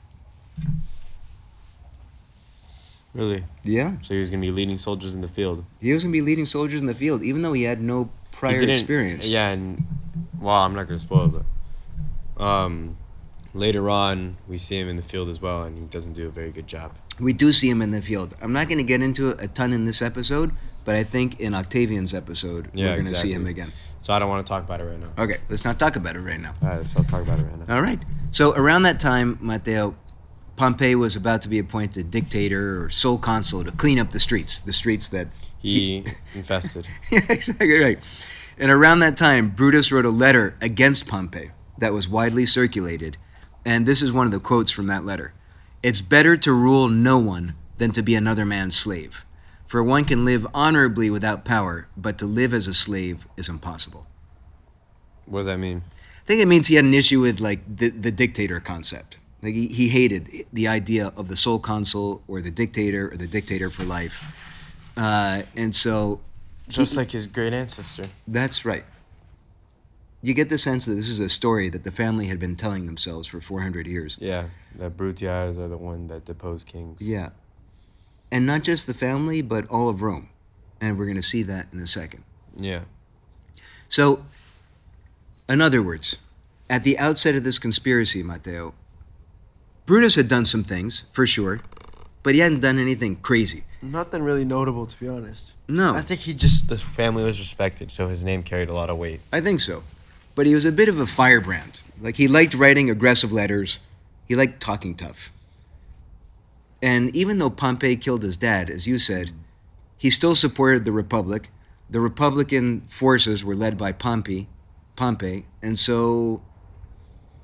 Really? 3.13 3.43
Yeah. 3.63 3.97
So 4.01 4.13
he 4.13 4.19
was 4.19 4.29
gonna 4.29 4.41
be 4.41 4.51
leading 4.51 4.77
soldiers 4.77 5.13
in 5.13 5.21
the 5.21 5.27
field. 5.27 5.65
He 5.81 5.91
was 5.91 6.03
going 6.03 6.13
to 6.13 6.17
be 6.17 6.21
leading 6.21 6.45
soldiers 6.45 6.79
in 6.79 6.87
the 6.87 6.93
field, 6.93 7.21
even 7.23 7.41
though 7.41 7.51
he 7.51 7.63
had 7.63 7.81
no 7.81 8.09
prior 8.31 8.63
experience. 8.63 9.27
Yeah, 9.27 9.49
and 9.49 9.83
well, 10.39 10.55
I'm 10.55 10.73
not 10.73 10.87
gonna 10.87 10.99
spoil 10.99 11.35
it. 11.35 11.43
But, 12.35 12.43
um, 12.43 12.97
later 13.53 13.89
on, 13.89 14.37
we 14.47 14.57
see 14.57 14.77
him 14.79 14.89
in 14.89 14.95
the 14.95 15.01
field 15.01 15.29
as 15.29 15.41
well, 15.41 15.63
and 15.63 15.77
he 15.77 15.83
doesn't 15.85 16.13
do 16.13 16.27
a 16.27 16.31
very 16.31 16.51
good 16.51 16.67
job. 16.67 16.93
We 17.19 17.33
do 17.33 17.51
see 17.51 17.69
him 17.69 17.81
in 17.81 17.91
the 17.91 18.01
field. 18.01 18.33
I'm 18.41 18.53
not 18.53 18.67
going 18.67 18.77
to 18.77 18.83
get 18.83 19.01
into 19.01 19.29
it 19.29 19.41
a 19.41 19.47
ton 19.47 19.73
in 19.73 19.83
this 19.83 20.01
episode, 20.01 20.51
but 20.85 20.95
I 20.95 21.03
think 21.03 21.39
in 21.39 21.53
Octavian's 21.53 22.13
episode, 22.13 22.69
Yeah, 22.73 22.87
we're 22.89 22.95
going 22.95 23.07
to 23.07 23.13
see 23.13 23.31
him 23.33 23.47
again. 23.47 23.71
So 24.01 24.13
I 24.13 24.19
don't 24.19 24.29
want 24.29 24.45
to 24.45 24.49
talk 24.49 24.63
about 24.63 24.81
it 24.81 24.85
right 24.85 24.99
now. 24.99 25.09
Okay, 25.23 25.37
let's 25.49 25.63
not 25.63 25.77
talk 25.79 25.95
about 25.95 26.15
it 26.15 26.21
right 26.21 26.39
now. 26.39 26.53
All 26.63 26.69
right, 26.69 26.85
so 26.85 26.99
I'll 26.99 27.05
talk 27.05 27.21
about 27.21 27.39
it 27.39 27.43
right 27.43 27.67
now. 27.67 27.75
All 27.75 27.81
right. 27.83 27.99
So 28.31 28.53
around 28.55 28.83
that 28.83 28.99
time, 28.99 29.37
Matteo, 29.41 29.95
Pompey 30.55 30.95
was 30.95 31.15
about 31.15 31.41
to 31.43 31.49
be 31.49 31.59
appointed 31.59 32.09
dictator 32.11 32.83
or 32.83 32.89
sole 32.89 33.17
consul 33.17 33.63
to 33.63 33.71
clean 33.71 33.99
up 33.99 34.11
the 34.11 34.19
streets, 34.19 34.61
the 34.61 34.73
streets 34.73 35.09
that 35.09 35.27
He 35.59 36.03
infested. 36.35 36.87
yeah, 37.11 37.21
exactly 37.29 37.77
right. 37.79 37.99
And 38.57 38.71
around 38.71 38.99
that 38.99 39.17
time, 39.17 39.49
Brutus 39.49 39.91
wrote 39.91 40.05
a 40.05 40.09
letter 40.09 40.55
against 40.61 41.07
Pompey 41.07 41.51
that 41.79 41.93
was 41.93 42.07
widely 42.09 42.45
circulated. 42.45 43.17
And 43.65 43.85
this 43.85 44.01
is 44.01 44.11
one 44.11 44.25
of 44.25 44.31
the 44.31 44.39
quotes 44.39 44.71
from 44.71 44.87
that 44.87 45.05
letter 45.05 45.33
It's 45.83 46.01
better 46.01 46.35
to 46.37 46.51
rule 46.51 46.87
no 46.87 47.17
one 47.19 47.53
than 47.77 47.91
to 47.91 48.01
be 48.01 48.15
another 48.15 48.45
man's 48.45 48.75
slave. 48.75 49.25
For 49.71 49.81
one 49.81 50.03
can 50.03 50.25
live 50.25 50.45
honorably 50.53 51.09
without 51.09 51.45
power, 51.45 51.87
but 51.95 52.17
to 52.17 52.25
live 52.25 52.53
as 52.53 52.67
a 52.67 52.73
slave 52.73 53.25
is 53.37 53.47
impossible. 53.47 54.05
What 55.27 55.39
does 55.39 55.45
that 55.45 55.59
mean? 55.59 55.81
I 55.87 56.25
think 56.25 56.41
it 56.41 56.49
means 56.49 56.67
he 56.67 56.75
had 56.75 56.83
an 56.83 56.93
issue 56.93 57.21
with 57.21 57.39
like 57.39 57.61
the, 57.77 57.87
the 57.87 58.11
dictator 58.11 58.59
concept. 58.59 59.19
Like 59.41 59.53
he, 59.53 59.67
he 59.67 59.87
hated 59.87 60.45
the 60.51 60.67
idea 60.67 61.13
of 61.15 61.29
the 61.29 61.37
sole 61.37 61.57
consul 61.57 62.21
or 62.27 62.41
the 62.41 62.51
dictator 62.51 63.13
or 63.13 63.15
the 63.15 63.27
dictator 63.27 63.69
for 63.69 63.85
life. 63.85 64.21
Uh, 64.97 65.43
and 65.55 65.73
so 65.73 66.19
Just 66.67 66.97
like 66.97 67.11
his 67.11 67.25
great 67.25 67.53
ancestor. 67.53 68.03
that's 68.27 68.65
right. 68.65 68.83
You 70.21 70.33
get 70.33 70.49
the 70.49 70.57
sense 70.57 70.85
that 70.85 70.95
this 70.95 71.07
is 71.07 71.21
a 71.21 71.29
story 71.29 71.69
that 71.69 71.85
the 71.85 71.91
family 71.91 72.25
had 72.25 72.39
been 72.39 72.57
telling 72.57 72.87
themselves 72.87 73.25
for 73.25 73.39
400 73.39 73.87
years. 73.87 74.17
Yeah, 74.19 74.49
the 74.77 74.89
Brutias 74.89 75.57
are 75.57 75.69
the 75.69 75.77
one 75.77 76.07
that 76.07 76.25
deposed 76.25 76.67
kings. 76.67 77.01
Yeah. 77.01 77.29
And 78.31 78.45
not 78.45 78.63
just 78.63 78.87
the 78.87 78.93
family, 78.93 79.41
but 79.41 79.67
all 79.69 79.89
of 79.89 80.01
Rome. 80.01 80.29
And 80.79 80.97
we're 80.97 81.05
going 81.05 81.17
to 81.17 81.21
see 81.21 81.43
that 81.43 81.67
in 81.73 81.79
a 81.79 81.87
second. 81.87 82.23
Yeah. 82.55 82.81
So, 83.87 84.25
in 85.49 85.61
other 85.61 85.81
words, 85.81 86.17
at 86.69 86.83
the 86.83 86.97
outset 86.97 87.35
of 87.35 87.43
this 87.43 87.59
conspiracy, 87.59 88.23
Matteo, 88.23 88.73
Brutus 89.85 90.15
had 90.15 90.29
done 90.29 90.45
some 90.45 90.63
things, 90.63 91.03
for 91.11 91.27
sure, 91.27 91.59
but 92.23 92.33
he 92.33 92.39
hadn't 92.39 92.61
done 92.61 92.79
anything 92.79 93.17
crazy. 93.17 93.65
Nothing 93.81 94.23
really 94.23 94.45
notable, 94.45 94.85
to 94.85 94.99
be 94.99 95.07
honest. 95.07 95.55
No, 95.67 95.93
I 95.93 96.01
think 96.01 96.21
he 96.21 96.33
just 96.33 96.69
the 96.69 96.77
family 96.77 97.23
was 97.23 97.39
respected, 97.39 97.91
so 97.91 98.07
his 98.07 98.23
name 98.23 98.43
carried 98.43 98.69
a 98.69 98.73
lot 98.73 98.89
of 98.89 98.97
weight. 98.97 99.19
I 99.33 99.41
think 99.41 99.59
so. 99.59 99.83
But 100.35 100.45
he 100.45 100.53
was 100.53 100.65
a 100.65 100.71
bit 100.71 100.87
of 100.87 100.99
a 100.99 101.05
firebrand. 101.05 101.81
Like, 101.99 102.15
he 102.15 102.27
liked 102.27 102.53
writing 102.53 102.89
aggressive 102.89 103.33
letters, 103.33 103.79
he 104.27 104.35
liked 104.35 104.61
talking 104.61 104.95
tough. 104.95 105.31
And 106.81 107.15
even 107.15 107.37
though 107.37 107.49
Pompey 107.49 107.95
killed 107.95 108.23
his 108.23 108.37
dad, 108.37 108.69
as 108.69 108.87
you 108.87 108.97
said, 108.97 109.31
he 109.97 110.09
still 110.09 110.35
supported 110.35 110.83
the 110.85 110.91
Republic. 110.91 111.49
The 111.89 111.99
Republican 111.99 112.81
forces 112.81 113.43
were 113.43 113.53
led 113.55 113.77
by 113.77 113.91
Pompey, 113.91 114.47
Pompey, 114.95 115.45
and 115.61 115.77
so 115.77 116.41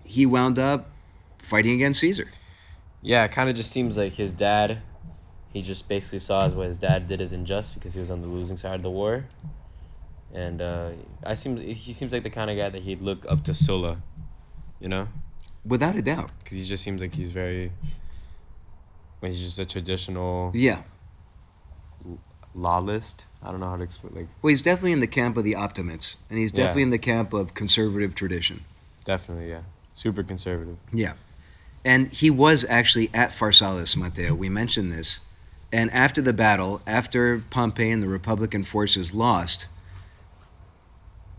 he 0.04 0.26
wound 0.26 0.58
up 0.58 0.90
fighting 1.40 1.74
against 1.74 2.00
Caesar. 2.00 2.28
Yeah, 3.02 3.26
it 3.26 3.32
kind 3.32 3.50
of 3.50 3.56
just 3.56 3.72
seems 3.72 3.98
like 3.98 4.14
his 4.14 4.34
dad. 4.34 4.82
He 5.52 5.62
just 5.62 5.88
basically 5.88 6.20
saw 6.20 6.48
what 6.50 6.68
his 6.68 6.78
dad 6.78 7.08
did 7.08 7.22
as 7.22 7.32
unjust 7.32 7.74
because 7.74 7.94
he 7.94 8.00
was 8.00 8.10
on 8.10 8.22
the 8.22 8.28
losing 8.28 8.58
side 8.58 8.76
of 8.76 8.84
the 8.84 8.90
war. 8.90 9.26
And 10.34 10.62
uh, 10.62 10.92
I 11.24 11.34
seem 11.34 11.58
he 11.58 11.94
seems 11.94 12.12
like 12.14 12.24
the 12.24 12.30
kind 12.30 12.50
of 12.50 12.58
guy 12.58 12.70
that 12.70 12.84
he'd 12.84 13.02
look 13.02 13.26
up 13.30 13.44
to 13.46 13.54
Sulla, 13.54 14.02
you 14.80 14.88
know, 14.88 15.08
Without 15.66 15.96
a 15.96 16.02
doubt. 16.02 16.32
because 16.40 16.58
he 16.58 16.64
just 16.64 16.84
seems 16.84 17.02
like 17.02 17.14
he's 17.14 17.32
very. 17.32 17.72
He's 19.22 19.42
just 19.42 19.60
a 19.60 19.66
traditional 19.66 20.52
Yeah. 20.54 20.84
lawlist. 22.56 23.26
I 23.42 23.52
don't 23.52 23.60
know 23.60 23.70
how 23.70 23.78
to 23.78 23.84
explain. 23.84 24.14
Like, 24.16 24.28
Well, 24.42 24.50
he's 24.50 24.62
definitely 24.62 24.94
in 24.94 25.00
the 25.00 25.08
camp 25.08 25.38
of 25.38 25.44
the 25.44 25.56
optimists, 25.56 26.18
and 26.30 26.40
he's 26.40 26.52
Yeah. 26.52 26.64
definitely 26.64 26.84
in 26.84 26.90
the 26.92 26.98
camp 26.98 27.34
of 27.34 27.54
conservative 27.54 28.16
tradition. 28.16 28.64
definitely, 29.06 29.48
yeah, 29.50 29.62
super 29.96 30.22
conservative. 30.22 30.76
Yeah. 30.92 31.14
And 31.86 32.12
he 32.12 32.30
was 32.30 32.66
actually 32.68 33.10
at 33.14 33.30
Pharsalus, 33.32 33.96
Matteo. 33.96 34.36
We 34.36 34.50
mentioned 34.50 34.92
this. 34.92 35.22
And 35.72 35.90
after 35.92 36.22
the 36.22 36.34
battle, 36.34 36.82
after 36.86 37.42
Pompey 37.50 37.90
and 37.90 38.04
the 38.04 38.10
Republican 38.10 38.64
forces 38.66 39.14
lost, 39.14 39.68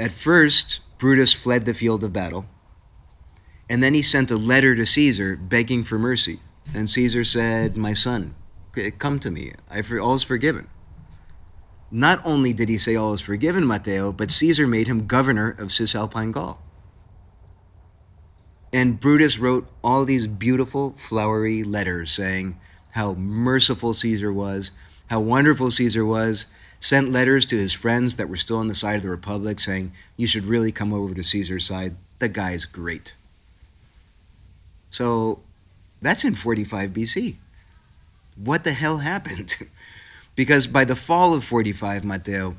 at 0.00 0.12
first, 0.12 0.80
Brutus 0.96 1.34
fled 1.34 1.66
the 1.66 1.74
field 1.74 2.02
of 2.02 2.12
battle. 2.14 2.46
And 3.68 3.82
then 3.82 3.92
he 3.92 4.00
sent 4.00 4.30
a 4.30 4.36
letter 4.38 4.74
to 4.74 4.86
Caesar 4.86 5.36
begging 5.36 5.84
for 5.84 5.98
mercy. 5.98 6.40
And 6.74 6.88
Caesar 6.88 7.24
said, 7.24 7.76
My 7.76 7.92
son, 7.92 8.34
come 8.98 9.18
to 9.20 9.30
me. 9.30 9.52
I 9.70 9.82
for, 9.82 10.00
all 10.00 10.14
is 10.14 10.24
forgiven. 10.24 10.68
Not 11.90 12.20
only 12.24 12.52
did 12.52 12.68
he 12.68 12.76
say 12.76 12.96
all 12.96 13.14
is 13.14 13.20
forgiven, 13.20 13.66
Matteo, 13.66 14.12
but 14.12 14.30
Caesar 14.30 14.66
made 14.66 14.88
him 14.88 15.06
governor 15.06 15.56
of 15.58 15.72
Cisalpine 15.72 16.32
Gaul. 16.32 16.60
And 18.72 19.00
Brutus 19.00 19.38
wrote 19.38 19.66
all 19.82 20.04
these 20.04 20.26
beautiful, 20.26 20.92
flowery 20.92 21.62
letters 21.62 22.10
saying 22.10 22.58
how 22.90 23.14
merciful 23.14 23.94
Caesar 23.94 24.30
was, 24.30 24.72
how 25.08 25.20
wonderful 25.20 25.70
Caesar 25.70 26.04
was, 26.04 26.46
sent 26.80 27.10
letters 27.10 27.46
to 27.46 27.56
his 27.56 27.72
friends 27.72 28.16
that 28.16 28.28
were 28.28 28.36
still 28.36 28.58
on 28.58 28.68
the 28.68 28.74
side 28.74 28.96
of 28.96 29.02
the 29.02 29.08
Republic 29.08 29.58
saying, 29.58 29.92
You 30.16 30.26
should 30.26 30.44
really 30.44 30.70
come 30.70 30.92
over 30.92 31.14
to 31.14 31.22
Caesar's 31.22 31.64
side. 31.64 31.96
The 32.18 32.28
guy's 32.28 32.66
great. 32.66 33.14
So 34.90 35.40
that's 36.00 36.24
in 36.24 36.34
45 36.34 36.90
BC. 36.90 37.36
What 38.36 38.64
the 38.64 38.72
hell 38.72 38.98
happened? 38.98 39.56
because 40.36 40.66
by 40.66 40.84
the 40.84 40.96
fall 40.96 41.34
of 41.34 41.42
45, 41.44 42.04
Matteo, 42.04 42.56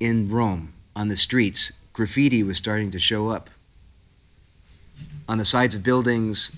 in 0.00 0.28
Rome, 0.28 0.72
on 0.94 1.08
the 1.08 1.16
streets, 1.16 1.72
graffiti 1.92 2.42
was 2.42 2.56
starting 2.58 2.90
to 2.92 2.98
show 2.98 3.28
up 3.28 3.50
on 5.28 5.38
the 5.38 5.44
sides 5.44 5.74
of 5.74 5.82
buildings, 5.82 6.52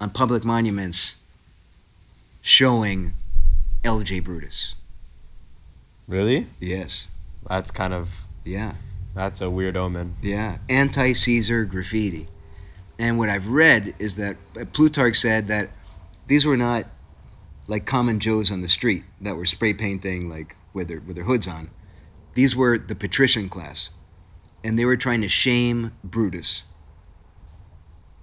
on 0.00 0.10
public 0.10 0.44
monuments, 0.44 1.16
showing 2.42 3.12
L.J. 3.84 4.20
Brutus. 4.20 4.74
Really? 6.08 6.46
Yes. 6.60 7.08
That's 7.48 7.70
kind 7.70 7.92
of 7.92 8.22
Yeah. 8.44 8.74
that's 9.14 9.40
a 9.40 9.50
weird 9.50 9.76
omen. 9.76 10.14
Yeah. 10.22 10.58
Anti 10.68 11.12
Caesar 11.12 11.64
graffiti. 11.64 12.28
And 12.98 13.18
what 13.18 13.28
I've 13.28 13.48
read 13.48 13.94
is 13.98 14.16
that 14.16 14.36
uh, 14.58 14.64
Plutarch 14.72 15.16
said 15.16 15.48
that 15.48 15.70
these 16.26 16.46
were 16.46 16.56
not 16.56 16.84
like 17.66 17.84
common 17.84 18.20
Joes 18.20 18.50
on 18.50 18.62
the 18.62 18.68
street 18.68 19.04
that 19.20 19.36
were 19.36 19.44
spray 19.44 19.74
painting 19.74 20.30
like 20.30 20.56
with 20.72 20.88
their, 20.88 21.00
with 21.00 21.16
their 21.16 21.24
hoods 21.24 21.46
on. 21.46 21.70
These 22.34 22.54
were 22.54 22.78
the 22.78 22.94
patrician 22.94 23.48
class. 23.48 23.90
And 24.64 24.78
they 24.78 24.84
were 24.84 24.96
trying 24.96 25.20
to 25.20 25.28
shame 25.28 25.92
Brutus. 26.02 26.64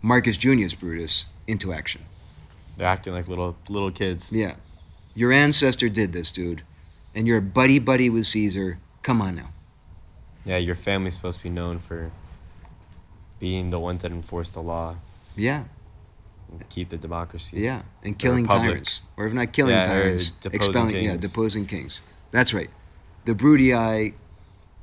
Marcus 0.02 0.38
Junius 0.38 0.76
Brutus 0.76 1.26
into 1.48 1.72
action. 1.72 2.04
They're 2.78 2.88
acting 2.88 3.14
like 3.14 3.28
little 3.28 3.56
little 3.70 3.92
kids. 3.92 4.32
Yeah. 4.32 4.56
Your 5.16 5.32
ancestor 5.32 5.90
did 5.90 6.12
this, 6.12 6.32
dude. 6.32 6.64
And 7.16 7.28
you're 7.28 7.40
buddy 7.40 7.80
buddy 7.80 8.10
with 8.10 8.26
Caesar. 8.26 8.80
Come 9.04 9.22
on 9.22 9.36
now. 9.36 9.50
Yeah, 10.46 10.58
your 10.58 10.76
family's 10.76 11.14
supposed 11.14 11.38
to 11.40 11.44
be 11.44 11.50
known 11.50 11.80
for 11.80 12.12
being 13.44 13.72
the 13.72 13.80
ones 13.80 14.02
that 14.04 14.10
enforce 14.14 14.50
the 14.52 14.62
law 14.62 14.96
Yeah. 15.36 15.66
and 16.50 16.70
keep 16.70 16.88
the 16.88 16.96
democracy. 16.98 17.58
Yeah. 17.60 17.82
And 18.02 18.18
killing 18.18 18.48
tyrants. 18.48 19.02
Or 19.18 19.28
if 19.28 19.34
not 19.34 19.52
killing 19.52 19.74
Yeah, 19.76 19.84
tyrants, 19.84 20.30
deposing 20.40 20.56
expelling 20.56 21.04
yeah, 21.04 21.18
deposing 21.18 21.66
kings. 21.66 22.00
That's 22.32 22.54
right. 22.54 22.70
The 23.26 23.34
Brutii 23.34 24.14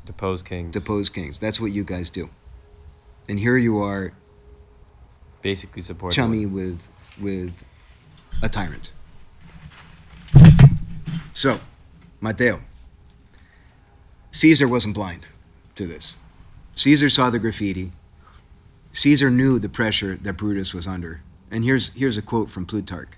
Depose 0.04 0.42
kings. 0.42 0.72
depose 0.74 1.08
kings. 1.08 1.38
That's 1.38 1.58
what 1.58 1.72
you 1.72 1.84
guys 1.84 2.10
do. 2.10 2.28
And 3.30 3.38
here 3.38 3.56
you 3.56 3.78
are 3.82 4.12
Basically 5.40 5.80
support. 5.80 6.12
chummy 6.12 6.44
with 6.44 6.86
with 7.18 7.64
a 8.42 8.48
tyrant. 8.50 8.92
So, 11.32 11.56
Matteo. 12.20 12.60
Caesar 14.32 14.68
wasn't 14.68 14.92
blind 14.94 15.28
to 15.76 15.86
this. 15.86 16.16
Caesar 16.74 17.08
saw 17.08 17.30
the 17.30 17.38
graffiti. 17.38 17.92
Caesar 18.92 19.30
knew 19.30 19.58
the 19.58 19.68
pressure 19.68 20.16
that 20.16 20.34
Brutus 20.34 20.74
was 20.74 20.86
under. 20.86 21.22
And 21.50 21.64
here's 21.64 21.92
here's 21.94 22.16
a 22.16 22.22
quote 22.22 22.50
from 22.50 22.66
Plutarch. 22.66 23.10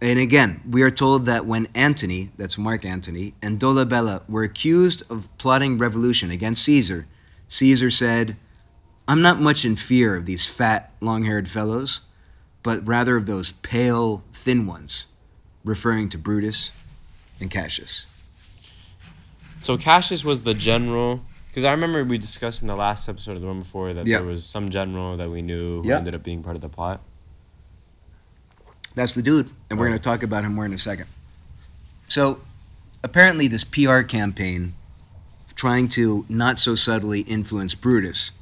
And 0.00 0.18
again, 0.18 0.60
we 0.68 0.82
are 0.82 0.90
told 0.90 1.24
that 1.26 1.46
when 1.46 1.68
Antony, 1.74 2.30
that's 2.36 2.58
Mark 2.58 2.84
Antony, 2.84 3.34
and 3.40 3.58
Dolabella 3.58 4.28
were 4.28 4.42
accused 4.42 5.02
of 5.10 5.28
plotting 5.38 5.78
revolution 5.78 6.30
against 6.30 6.64
Caesar, 6.64 7.06
Caesar 7.48 7.90
said, 7.90 8.36
I'm 9.06 9.22
not 9.22 9.40
much 9.40 9.64
in 9.64 9.76
fear 9.76 10.16
of 10.16 10.26
these 10.26 10.46
fat, 10.46 10.92
long 11.00 11.22
haired 11.22 11.48
fellows, 11.48 12.00
but 12.62 12.86
rather 12.86 13.16
of 13.16 13.26
those 13.26 13.52
pale, 13.52 14.22
thin 14.32 14.66
ones, 14.66 15.06
referring 15.64 16.08
to 16.10 16.18
Brutus 16.18 16.72
and 17.40 17.50
Cassius. 17.50 18.06
So 19.60 19.78
Cassius 19.78 20.24
was 20.24 20.42
the 20.42 20.54
general. 20.54 21.22
Because 21.54 21.64
I 21.66 21.70
remember 21.70 22.02
we 22.02 22.18
discussed 22.18 22.62
in 22.62 22.66
the 22.68 22.74
last 22.74 23.08
episode 23.08 23.36
of 23.36 23.40
the 23.40 23.46
one 23.46 23.60
before 23.60 23.94
that 23.94 24.08
Yeah. 24.08 24.16
there 24.18 24.26
was 24.26 24.44
some 24.44 24.70
general 24.70 25.16
that 25.16 25.30
we 25.30 25.40
knew 25.40 25.82
who 25.82 25.88
Yeah. 25.88 25.98
ended 25.98 26.12
up 26.12 26.24
being 26.24 26.42
part 26.42 26.56
of 26.56 26.62
the 26.62 26.68
plot. 26.68 27.00
That's 28.96 29.14
the 29.14 29.22
dude, 29.22 29.52
and 29.70 29.78
we're 29.78 29.86
going 29.86 29.96
to 29.96 30.02
talk 30.02 30.24
about 30.24 30.42
him 30.44 30.52
more 30.56 30.66
in 30.66 30.74
a 30.74 30.78
second. 30.78 31.06
So, 32.08 32.40
apparently, 33.04 33.46
this 33.46 33.62
PR 33.62 34.00
campaign 34.02 34.74
trying 35.54 35.86
to 35.90 36.26
not 36.28 36.58
so 36.58 36.74
subtly 36.74 37.20
influence 37.20 37.76
Brutus 37.76 38.32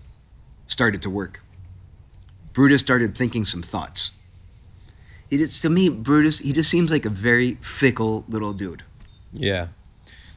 started 0.66 1.02
to 1.02 1.10
work. 1.10 1.42
Brutus 2.54 2.80
started 2.80 3.14
thinking 3.14 3.44
some 3.44 3.60
thoughts. 3.60 4.12
He 5.28 5.36
just, 5.36 5.60
to 5.60 5.68
me, 5.68 5.90
Brutus, 5.90 6.38
he 6.38 6.54
just 6.54 6.70
seems 6.70 6.90
like 6.90 7.04
a 7.04 7.10
very 7.10 7.58
fickle 7.60 8.24
little 8.26 8.54
dude. 8.54 8.84
Yeah. 9.34 9.66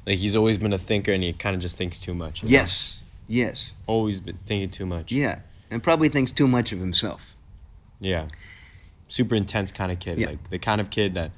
Like 0.06 0.18
he's 0.20 0.36
always 0.36 0.58
been 0.58 0.74
a 0.74 0.78
thinker 0.78 1.12
and 1.12 1.24
he 1.24 1.34
kind 1.34 1.56
of 1.56 1.62
just 1.62 1.76
thinks 1.78 2.00
too 2.00 2.14
much. 2.14 2.44
you 2.44 2.50
know? 2.50 2.54
Yes, 2.54 3.02
yes, 3.28 3.76
Always 3.88 4.20
been 4.20 4.38
thinking 4.38 4.70
too 4.70 4.86
much. 4.86 5.12
yeah, 5.12 5.40
and 5.72 5.82
probably 5.82 6.10
thinks 6.10 6.32
too 6.32 6.48
much 6.48 6.72
of 6.72 6.80
himself. 6.80 7.36
Yeah. 8.00 8.28
Super 9.08 9.36
intense 9.36 9.72
kind 9.72 9.92
of 9.92 10.00
kid. 10.00 10.18
Yeah. 10.20 10.28
Like 10.28 10.50
the 10.50 10.60
kind 10.60 10.80
of 10.82 10.90
kid 10.90 11.14
that 11.14 11.32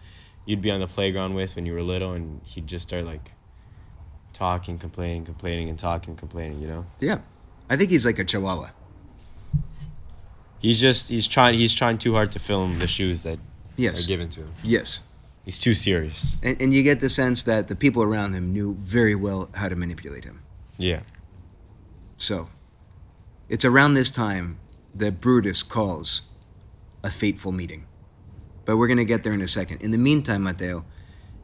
you'd 0.45 0.61
be 0.61 0.71
on 0.71 0.79
the 0.79 0.87
playground 0.87 1.33
with 1.35 1.55
when 1.55 1.65
you 1.65 1.73
were 1.73 1.81
little 1.81 2.13
and 2.13 2.41
he'd 2.43 2.65
just 2.67 2.87
start 2.87 3.05
like 3.05 3.31
talking, 4.33 4.77
complaining, 4.77 5.25
complaining, 5.25 5.69
and 5.69 5.77
talking, 5.77 6.15
complaining, 6.15 6.61
you 6.61 6.67
know? 6.67 6.85
Yeah, 6.99 7.19
I 7.69 7.75
think 7.77 7.89
he's 7.91 8.05
like 8.05 8.19
a 8.19 8.23
chihuahua. 8.25 8.69
He's 10.59 10.81
just 10.81 11.09
he's 11.09 11.27
trying 11.27 11.53
he's 11.53 11.73
trying 11.73 11.97
too 11.97 12.13
hard 12.13 12.31
to 12.33 12.39
fill 12.39 12.63
in 12.65 12.79
the 12.79 12.87
shoes 12.87 13.23
that 13.23 13.39
Yes, 13.75 14.03
are 14.03 14.07
given 14.07 14.27
to 14.29 14.41
him. 14.41 14.53
yes. 14.63 15.01
He's 15.47 15.57
too 15.57 15.73
serious. 15.73 16.37
And, 16.43 16.61
and 16.61 16.71
you 16.73 16.83
get 16.83 16.99
the 16.99 17.07
sense 17.07 17.43
that 17.43 17.69
the 17.69 17.75
people 17.75 18.03
around 18.03 18.33
him 18.33 18.51
knew 18.51 18.75
very 18.79 19.15
well 19.15 19.49
how 19.53 19.69
to 19.69 19.77
manipulate 19.77 20.25
him. 20.25 20.43
Yeah. 20.77 21.03
So, 22.17 22.49
it's 23.47 23.63
around 23.63 23.93
this 23.93 24.09
time 24.09 24.59
that 24.93 25.21
Brutus 25.21 25.63
calls 25.63 26.23
a 27.01 27.09
fateful 27.09 27.53
meeting. 27.53 27.85
But 28.65 28.75
we're 28.75 28.87
going 28.87 28.97
to 28.97 29.05
get 29.05 29.23
there 29.23 29.31
in 29.31 29.39
a 29.39 29.47
second. 29.47 29.81
In 29.81 29.91
the 29.91 29.97
meantime, 29.97 30.43
Matteo, 30.43 30.83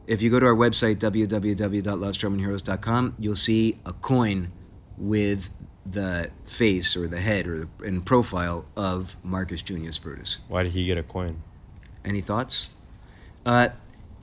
if 0.06 0.20
you 0.20 0.28
go 0.28 0.38
to 0.38 0.44
our 0.44 0.54
website, 0.54 0.96
www.lostromanheroes.com, 0.96 3.14
you'll 3.18 3.36
see 3.36 3.78
a 3.86 3.94
coin 3.94 4.52
with 4.98 5.48
the 5.86 6.30
face 6.44 6.94
or 6.94 7.08
the 7.08 7.20
head 7.20 7.46
or 7.46 7.60
the 7.60 7.68
and 7.86 8.04
profile 8.04 8.66
of 8.76 9.16
Marcus 9.24 9.62
Junius 9.62 9.98
Brutus. 9.98 10.40
Why 10.48 10.62
did 10.62 10.72
he 10.72 10.84
get 10.84 10.98
a 10.98 11.02
coin? 11.02 11.42
Any 12.04 12.20
thoughts? 12.20 12.68
Uh, 13.46 13.68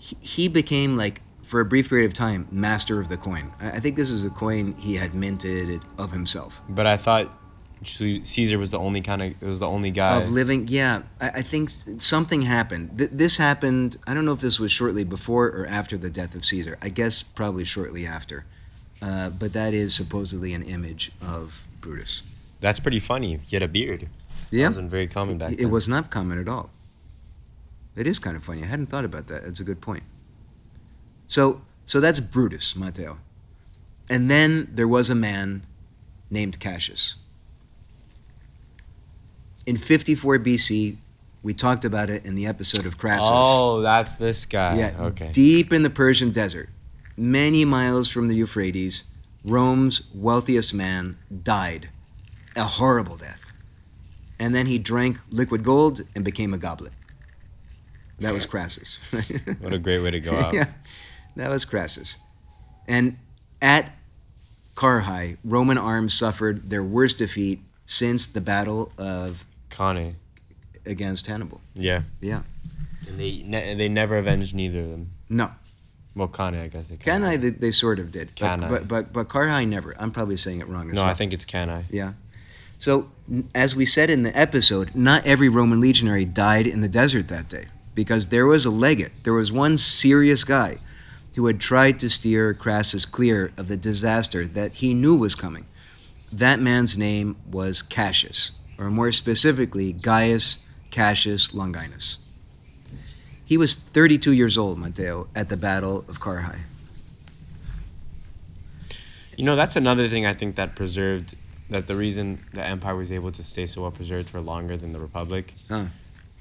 he, 0.01 0.17
he 0.19 0.47
became 0.47 0.97
like 0.97 1.21
for 1.43 1.59
a 1.59 1.65
brief 1.65 1.89
period 1.89 2.07
of 2.07 2.13
time 2.13 2.47
master 2.51 2.99
of 2.99 3.07
the 3.09 3.17
coin. 3.17 3.51
I, 3.59 3.71
I 3.71 3.79
think 3.79 3.95
this 3.95 4.09
is 4.09 4.23
a 4.25 4.29
coin 4.29 4.73
he 4.77 4.95
had 4.95 5.13
minted 5.13 5.81
of 5.97 6.11
himself. 6.11 6.61
But 6.69 6.87
I 6.87 6.97
thought 6.97 7.29
Caesar 7.83 8.57
was 8.57 8.71
the 8.71 8.79
only 8.79 9.01
kind 9.01 9.21
of 9.21 9.29
it 9.41 9.45
was 9.45 9.59
the 9.59 9.67
only 9.67 9.91
guy. 9.91 10.21
of 10.21 10.29
living 10.29 10.67
yeah 10.67 11.01
I, 11.19 11.29
I 11.29 11.41
think 11.41 11.71
something 11.97 12.41
happened 12.43 12.95
Th- 12.97 13.09
this 13.11 13.37
happened 13.37 13.97
i 14.05 14.13
don't 14.13 14.23
know 14.23 14.33
if 14.33 14.39
this 14.39 14.59
was 14.59 14.71
shortly 14.71 15.03
before 15.03 15.47
or 15.47 15.65
after 15.65 15.97
the 15.97 16.09
death 16.11 16.35
of 16.35 16.45
caesar 16.45 16.77
i 16.83 16.89
guess 16.89 17.23
probably 17.23 17.65
shortly 17.65 18.05
after 18.05 18.45
uh, 19.01 19.31
but 19.31 19.53
that 19.53 19.73
is 19.73 19.95
supposedly 19.95 20.53
an 20.53 20.61
image 20.61 21.11
of 21.23 21.65
brutus 21.81 22.21
That's 22.59 22.79
pretty 22.79 22.99
funny. 22.99 23.39
He 23.47 23.55
had 23.55 23.63
a 23.63 23.67
beard. 23.67 24.07
yeah 24.51 24.65
it 24.65 24.67
wasn't 24.67 24.91
very 24.91 25.07
common 25.07 25.39
back 25.39 25.53
it, 25.53 25.57
then. 25.57 25.65
it 25.65 25.71
was 25.71 25.87
not 25.87 26.11
common 26.11 26.37
at 26.39 26.47
all 26.47 26.69
it 27.95 28.07
is 28.07 28.19
kind 28.19 28.35
of 28.35 28.43
funny 28.43 28.63
i 28.63 28.65
hadn't 28.65 28.87
thought 28.87 29.05
about 29.05 29.27
that 29.27 29.43
that's 29.43 29.59
a 29.59 29.63
good 29.63 29.81
point 29.81 30.03
so 31.27 31.61
so 31.85 31.99
that's 31.99 32.19
brutus 32.19 32.75
matteo 32.75 33.17
and 34.09 34.29
then 34.29 34.67
there 34.73 34.87
was 34.87 35.09
a 35.09 35.15
man 35.15 35.65
named 36.29 36.59
cassius 36.59 37.15
in 39.65 39.77
54 39.77 40.39
bc 40.39 40.97
we 41.43 41.53
talked 41.55 41.85
about 41.85 42.09
it 42.09 42.23
in 42.25 42.35
the 42.35 42.45
episode 42.45 42.85
of 42.85 42.97
crassus 42.99 43.29
Oh, 43.31 43.81
that's 43.81 44.13
this 44.13 44.45
guy. 44.45 44.77
Yeah, 44.77 44.93
Okay. 44.99 45.31
deep 45.31 45.73
in 45.73 45.81
the 45.81 45.89
Persian 45.89 46.29
desert, 46.29 46.69
many 47.17 47.65
miles 47.65 48.09
from 48.09 48.27
the 48.27 48.35
Euphrates, 48.35 49.05
Rome's 49.43 50.03
wealthiest 50.13 50.71
man 50.75 51.17
died 51.41 51.89
a 52.55 52.63
horrible 52.63 53.17
death. 53.17 53.51
And 54.37 54.53
then 54.53 54.67
he 54.67 54.77
drank 54.77 55.17
liquid 55.31 55.63
gold 55.63 56.01
and 56.13 56.23
became 56.23 56.53
a 56.53 56.59
goblet. 56.59 56.93
That 58.21 58.33
was 58.33 58.45
Crassus. 58.45 58.97
What 59.59 59.73
a 59.73 59.79
great 59.79 59.99
way 59.99 60.11
to 60.11 60.19
go 60.19 60.37
out. 60.37 60.53
yeah, 60.53 60.65
that 61.35 61.49
was 61.49 61.65
Crassus. 61.65 62.17
And 62.87 63.17
at 63.61 63.91
Carrhae, 64.75 65.37
Roman 65.43 65.77
arms 65.77 66.13
suffered 66.13 66.69
their 66.69 66.83
worst 66.83 67.17
defeat 67.17 67.59
since 67.85 68.27
the 68.27 68.41
battle 68.41 68.91
of 68.97 69.45
Kane. 69.69 70.15
against 70.85 71.27
Hannibal. 71.27 71.61
Yeah. 71.75 72.03
Yeah. 72.21 72.41
And 73.07 73.19
they 73.19 73.43
ne- 73.45 73.75
they 73.75 73.89
never 73.89 74.17
avenged 74.17 74.55
neither 74.55 74.79
of 74.81 74.89
them. 74.89 75.09
No, 75.29 75.51
Well, 76.15 76.27
Kane, 76.27 76.55
I 76.55 76.67
guess 76.67 76.89
they 76.89 76.97
Cannae 76.97 77.37
they, 77.37 77.49
they 77.49 77.71
sort 77.71 77.99
of 77.99 78.11
did, 78.11 78.29
but 78.29 78.35
Cannae. 78.35 78.69
but 78.69 78.87
but, 78.87 79.13
but 79.13 79.27
Carrhae 79.29 79.67
never. 79.67 79.95
I'm 79.99 80.11
probably 80.11 80.37
saying 80.37 80.59
it 80.59 80.67
wrong 80.67 80.89
as 80.89 80.95
No, 80.95 81.01
well. 81.01 81.09
I 81.09 81.13
think 81.13 81.33
it's 81.33 81.45
Kane. 81.45 81.85
Yeah. 81.89 82.13
So, 82.79 83.11
n- 83.29 83.47
as 83.53 83.75
we 83.75 83.85
said 83.85 84.09
in 84.09 84.23
the 84.23 84.35
episode, 84.37 84.95
not 84.95 85.25
every 85.25 85.49
Roman 85.49 85.79
legionary 85.79 86.25
died 86.25 86.65
in 86.67 86.81
the 86.81 86.89
desert 86.89 87.27
that 87.27 87.47
day 87.49 87.65
because 87.95 88.27
there 88.27 88.45
was 88.45 88.65
a 88.65 88.69
legate. 88.69 89.11
There 89.23 89.33
was 89.33 89.51
one 89.51 89.77
serious 89.77 90.43
guy 90.43 90.77
who 91.35 91.45
had 91.45 91.59
tried 91.59 91.99
to 91.99 92.09
steer 92.09 92.53
Crassus 92.53 93.05
clear 93.05 93.51
of 93.57 93.67
the 93.67 93.77
disaster 93.77 94.45
that 94.47 94.73
he 94.73 94.93
knew 94.93 95.17
was 95.17 95.35
coming. 95.35 95.65
That 96.33 96.59
man's 96.59 96.97
name 96.97 97.37
was 97.49 97.81
Cassius, 97.81 98.51
or 98.77 98.89
more 98.89 99.11
specifically, 99.11 99.93
Gaius 99.93 100.57
Cassius 100.91 101.53
Longinus. 101.53 102.19
He 103.45 103.57
was 103.57 103.75
32 103.75 104.33
years 104.33 104.57
old, 104.57 104.79
Matteo, 104.79 105.27
at 105.35 105.49
the 105.49 105.57
Battle 105.57 105.99
of 106.07 106.19
Carrhae. 106.19 106.59
You 109.37 109.45
know, 109.45 109.55
that's 109.55 109.75
another 109.75 110.07
thing 110.07 110.25
I 110.25 110.33
think 110.33 110.55
that 110.55 110.75
preserved 110.75 111.35
that 111.69 111.87
the 111.87 111.95
reason 111.95 112.39
the 112.53 112.65
empire 112.65 112.95
was 112.95 113.11
able 113.11 113.31
to 113.31 113.43
stay 113.43 113.65
so 113.65 113.81
well 113.81 113.91
preserved 113.91 114.29
for 114.29 114.39
longer 114.41 114.77
than 114.77 114.93
the 114.93 114.99
republic. 114.99 115.53
Huh. 115.69 115.85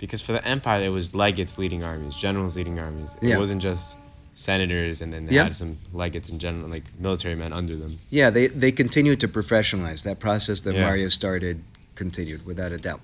Because 0.00 0.22
for 0.22 0.32
the 0.32 0.44
empire, 0.46 0.82
it 0.82 0.88
was 0.88 1.14
legates 1.14 1.58
leading 1.58 1.84
armies, 1.84 2.16
generals 2.16 2.56
leading 2.56 2.78
armies. 2.80 3.14
It 3.20 3.28
Yeah. 3.28 3.38
wasn't 3.38 3.60
just 3.62 3.96
senators 4.34 5.02
and 5.02 5.12
then 5.12 5.26
they 5.26 5.34
Yeah. 5.34 5.44
had 5.44 5.54
some 5.54 5.76
legates 5.92 6.30
and 6.30 6.40
general 6.40 6.68
like 6.68 6.84
military 6.98 7.34
men 7.34 7.52
under 7.52 7.76
them. 7.76 7.98
Yeah, 8.10 8.30
they, 8.30 8.46
they 8.46 8.72
continued 8.72 9.20
to 9.20 9.28
professionalize. 9.28 10.02
That 10.04 10.18
process 10.18 10.62
that 10.62 10.74
Yeah. 10.74 10.82
Mario 10.82 11.08
started 11.10 11.60
continued, 11.94 12.46
without 12.46 12.72
a 12.72 12.78
doubt. 12.78 13.00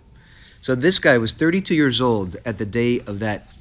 So 0.63 0.75
this 0.75 0.99
guy 0.99 1.19
was 1.19 1.35
32 1.35 1.75
years 1.75 2.01
old 2.01 2.37
at 2.47 2.57
the 2.57 2.65
day 2.65 3.01
of 3.01 3.19
that 3.19 3.53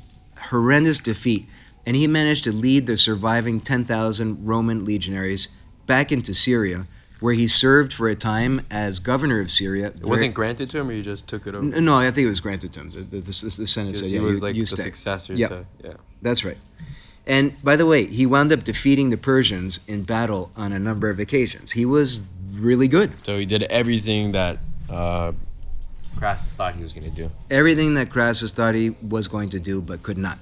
horrendous 0.50 1.00
defeat, 1.00 1.46
and 1.86 1.96
he 1.98 2.08
managed 2.08 2.46
to 2.46 2.54
lead 2.54 2.88
the 2.88 2.96
surviving 2.96 3.60
10,000 3.60 4.38
Roman 4.46 4.86
legionaries 4.86 5.50
back 5.88 6.12
into 6.14 6.34
Syria 6.34 6.88
where 7.20 7.34
he 7.34 7.48
served 7.48 7.94
for 7.94 8.08
a 8.10 8.16
time 8.16 8.62
as 8.70 9.00
governor 9.00 9.40
of 9.40 9.50
Syria. 9.50 9.88
It 9.88 10.04
wasn't 10.06 10.34
granted 10.34 10.70
to 10.72 10.80
him, 10.80 10.90
or 10.90 10.94
you 10.94 11.02
just 11.02 11.28
took 11.28 11.48
it 11.48 11.56
over. 11.56 11.66
N- 11.76 11.86
No, 11.86 11.96
I 11.98 12.12
think 12.12 12.26
it 12.26 12.30
was 12.30 12.40
granted 12.42 12.74
to 12.74 12.82
him. 12.82 12.90
The, 12.90 13.00
the, 13.00 13.18
the, 13.22 13.22
the 13.22 13.32
Senate 13.68 13.88
Because 13.94 14.00
said, 14.02 14.10
he 14.10 14.16
yeah, 14.16 14.22
was 14.22 14.38
you, 14.38 14.42
like 14.44 14.56
you 14.56 14.64
the 14.64 14.68
stay. 14.76 14.84
successor 14.84 15.34
Yeah. 15.34 15.48
to 15.48 15.66
yeah. 15.84 15.94
That's 16.22 16.44
right. 16.44 16.58
And 17.28 17.54
by 17.64 17.76
the 17.76 17.86
way, 17.86 18.06
he 18.06 18.26
wound 18.26 18.52
up 18.52 18.64
defeating 18.64 19.10
the 19.10 19.18
Persians 19.18 19.80
in 19.88 20.04
battle 20.04 20.52
on 20.56 20.74
a 20.74 20.80
number 20.80 21.10
of 21.10 21.18
occasions. 21.20 21.72
He 21.72 21.86
was 21.86 22.20
really 22.54 22.88
good. 22.88 23.12
So 23.24 23.38
he 23.40 23.46
did 23.46 23.64
everything 23.64 24.32
that 24.34 24.60
uh, 24.90 25.32
Crassus 26.18 26.54
thought 26.54 26.76
he 26.76 26.84
was 26.84 26.94
gonna 26.94 27.10
do. 27.10 27.32
Everything 27.50 27.96
that 27.96 28.10
Crassus 28.12 28.52
thought 28.52 28.76
he 28.76 28.92
was 29.10 29.28
going 29.28 29.50
to 29.50 29.60
do 29.60 29.82
but 29.82 30.04
could 30.04 30.18
not. 30.18 30.38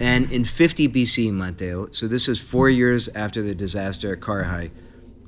And 0.00 0.30
in 0.32 0.44
50 0.44 0.88
BC, 0.88 1.32
Matteo, 1.32 1.88
so 1.90 2.06
this 2.08 2.28
is 2.28 2.40
four 2.40 2.70
years 2.70 3.08
after 3.08 3.42
the 3.42 3.54
disaster 3.54 4.12
at 4.14 4.20
Carrhae, 4.20 4.70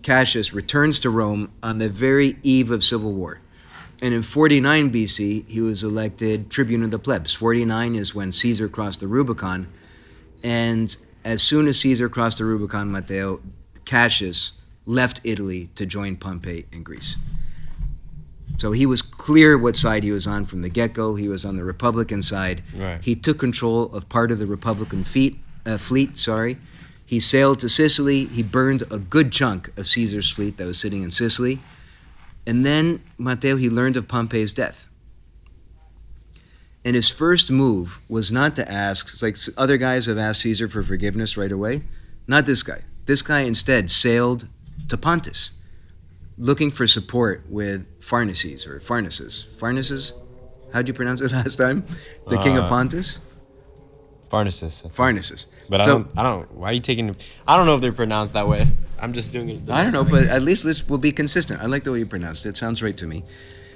Cassius 0.04 0.52
returns 0.52 1.00
to 1.00 1.10
Rome 1.10 1.50
on 1.62 1.78
the 1.78 1.88
very 1.88 2.36
eve 2.42 2.70
of 2.70 2.84
civil 2.84 3.12
war. 3.12 3.40
And 4.02 4.12
in 4.12 4.22
49 4.22 4.92
BC, 4.92 5.48
he 5.48 5.60
was 5.60 5.82
elected 5.82 6.50
tribune 6.50 6.82
of 6.84 6.90
the 6.90 6.98
plebs. 6.98 7.32
49 7.32 7.94
is 7.94 8.14
when 8.14 8.30
Caesar 8.30 8.68
crossed 8.68 9.00
the 9.00 9.08
Rubicon. 9.08 9.66
And 10.42 10.94
as 11.24 11.42
soon 11.42 11.66
as 11.68 11.80
Caesar 11.80 12.10
crossed 12.10 12.38
the 12.38 12.44
Rubicon, 12.44 12.92
Matteo, 12.92 13.40
Cassius 13.86 14.52
left 14.84 15.22
Italy 15.24 15.70
to 15.74 15.86
join 15.86 16.16
Pompey 16.16 16.66
in 16.70 16.82
Greece. 16.82 17.16
So 18.58 18.72
he 18.72 18.84
was 18.84 19.00
clear 19.00 19.56
what 19.56 19.74
side 19.74 20.04
he 20.04 20.12
was 20.12 20.26
on 20.26 20.44
from 20.44 20.60
the 20.60 20.68
get 20.68 20.92
go. 20.92 21.14
He 21.14 21.28
was 21.28 21.46
on 21.46 21.56
the 21.56 21.64
Republican 21.64 22.20
side. 22.20 22.62
Right. 22.76 23.02
He 23.02 23.14
took 23.14 23.38
control 23.38 23.84
of 23.94 24.08
part 24.10 24.30
of 24.30 24.38
the 24.38 24.46
Republican 24.46 25.02
fleet. 25.02 25.38
Uh, 25.64 25.78
fleet, 25.78 26.18
sorry. 26.18 26.58
He 27.06 27.20
sailed 27.20 27.60
to 27.60 27.68
Sicily. 27.68 28.24
He 28.26 28.42
burned 28.42 28.82
a 28.90 28.98
good 28.98 29.30
chunk 29.30 29.76
of 29.78 29.86
Caesar's 29.86 30.30
fleet 30.30 30.56
that 30.56 30.64
was 30.66 30.78
sitting 30.78 31.02
in 31.02 31.10
Sicily. 31.10 31.60
And 32.46 32.64
then, 32.64 33.02
Matteo, 33.18 33.56
he 33.56 33.70
learned 33.70 33.96
of 33.96 34.08
Pompey's 34.08 34.52
death. 34.52 34.88
And 36.84 36.94
his 36.94 37.08
first 37.08 37.50
move 37.50 37.98
was 38.08 38.30
not 38.30 38.56
to 38.56 38.70
ask, 38.70 39.06
it's 39.08 39.22
like 39.22 39.36
other 39.58 39.78
guys 39.78 40.04
have 40.06 40.18
asked 40.18 40.42
Caesar 40.42 40.68
for 40.68 40.82
forgiveness 40.82 41.36
right 41.36 41.52
away. 41.52 41.82
Not 42.26 42.44
this 42.46 42.62
guy. 42.62 42.82
This 43.06 43.22
guy 43.22 43.40
instead 43.40 43.90
sailed 43.90 44.46
to 44.88 44.96
Pontus, 44.98 45.52
looking 46.36 46.70
for 46.70 46.86
support 46.86 47.42
with 47.48 47.86
Pharnaces 48.02 48.66
or 48.66 48.80
Pharnaces. 48.80 49.46
Pharnaces? 49.58 50.12
How'd 50.72 50.88
you 50.88 50.94
pronounce 50.94 51.20
it 51.22 51.32
last 51.38 51.56
time? 51.56 51.86
The 52.28 52.38
king 52.38 52.58
of 52.58 52.64
Uh, 52.64 52.68
Pontus? 52.68 53.20
Pharnaces. 54.28 54.82
Pharnaces. 54.92 55.46
But 55.68 55.81
I 55.81 55.85
So- 55.85 55.98
don't. 55.98 56.18
I 56.18 56.22
don't. 56.22 56.53
Why 56.55 56.70
are 56.70 56.72
you 56.72 56.81
taking? 56.81 57.14
I 57.48 57.57
don't 57.57 57.66
know 57.66 57.74
if 57.74 57.81
they're 57.81 57.92
pronounced 57.92 58.33
that 58.35 58.46
way. 58.48 58.66
I'm 59.00 59.12
just 59.12 59.33
doing 59.33 59.48
it. 59.50 59.68
I 59.70 59.83
don't 59.83 59.92
know, 59.92 60.05
but 60.05 60.24
at 60.27 60.42
least 60.42 60.64
this 60.64 60.88
will 60.88 60.98
be 60.98 61.12
consistent. 61.12 61.61
I 61.62 61.66
like 61.66 61.85
the 61.85 61.92
way 61.92 61.98
you 61.98 62.07
pronounced 62.07 62.46
it. 62.46 62.50
It 62.50 62.57
sounds 62.57 62.83
right 62.83 62.96
to 62.96 63.07
me. 63.07 63.24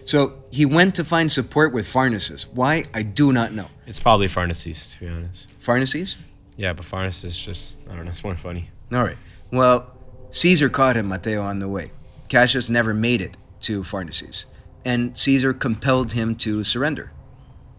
So 0.05 0.43
he 0.51 0.65
went 0.65 0.95
to 0.95 1.05
find 1.05 1.31
support 1.31 1.73
with 1.75 1.87
Pharnaces. 1.87 2.47
Why? 2.55 2.85
I 2.95 3.03
do 3.03 3.33
not 3.33 3.53
know. 3.53 3.67
It's 3.87 4.01
probably 4.01 4.27
Pharnaces, 4.29 4.93
to 4.95 5.01
be 5.01 5.09
honest. 5.09 5.49
Pharnaces? 5.59 6.17
Yeah, 6.57 6.73
but 6.73 6.85
Pharnaces 6.87 7.37
just. 7.39 7.77
I 7.91 7.95
don't 7.97 8.05
know. 8.05 8.11
It's 8.11 8.25
more 8.25 8.37
funny. 8.37 8.71
All 8.93 9.03
right. 9.05 9.19
Well, 9.53 9.87
Caesar 10.31 10.69
caught 10.71 10.97
him, 10.97 11.09
Matteo, 11.09 11.43
on 11.43 11.59
the 11.59 11.69
way. 11.69 11.91
Cassius 12.29 12.69
never 12.69 12.95
made 12.95 13.21
it 13.21 13.37
to 13.63 13.83
Pharnaces. 13.85 14.47
And 14.85 15.17
Caesar 15.19 15.53
compelled 15.53 16.13
him 16.13 16.35
to 16.37 16.65
surrender. 16.65 17.13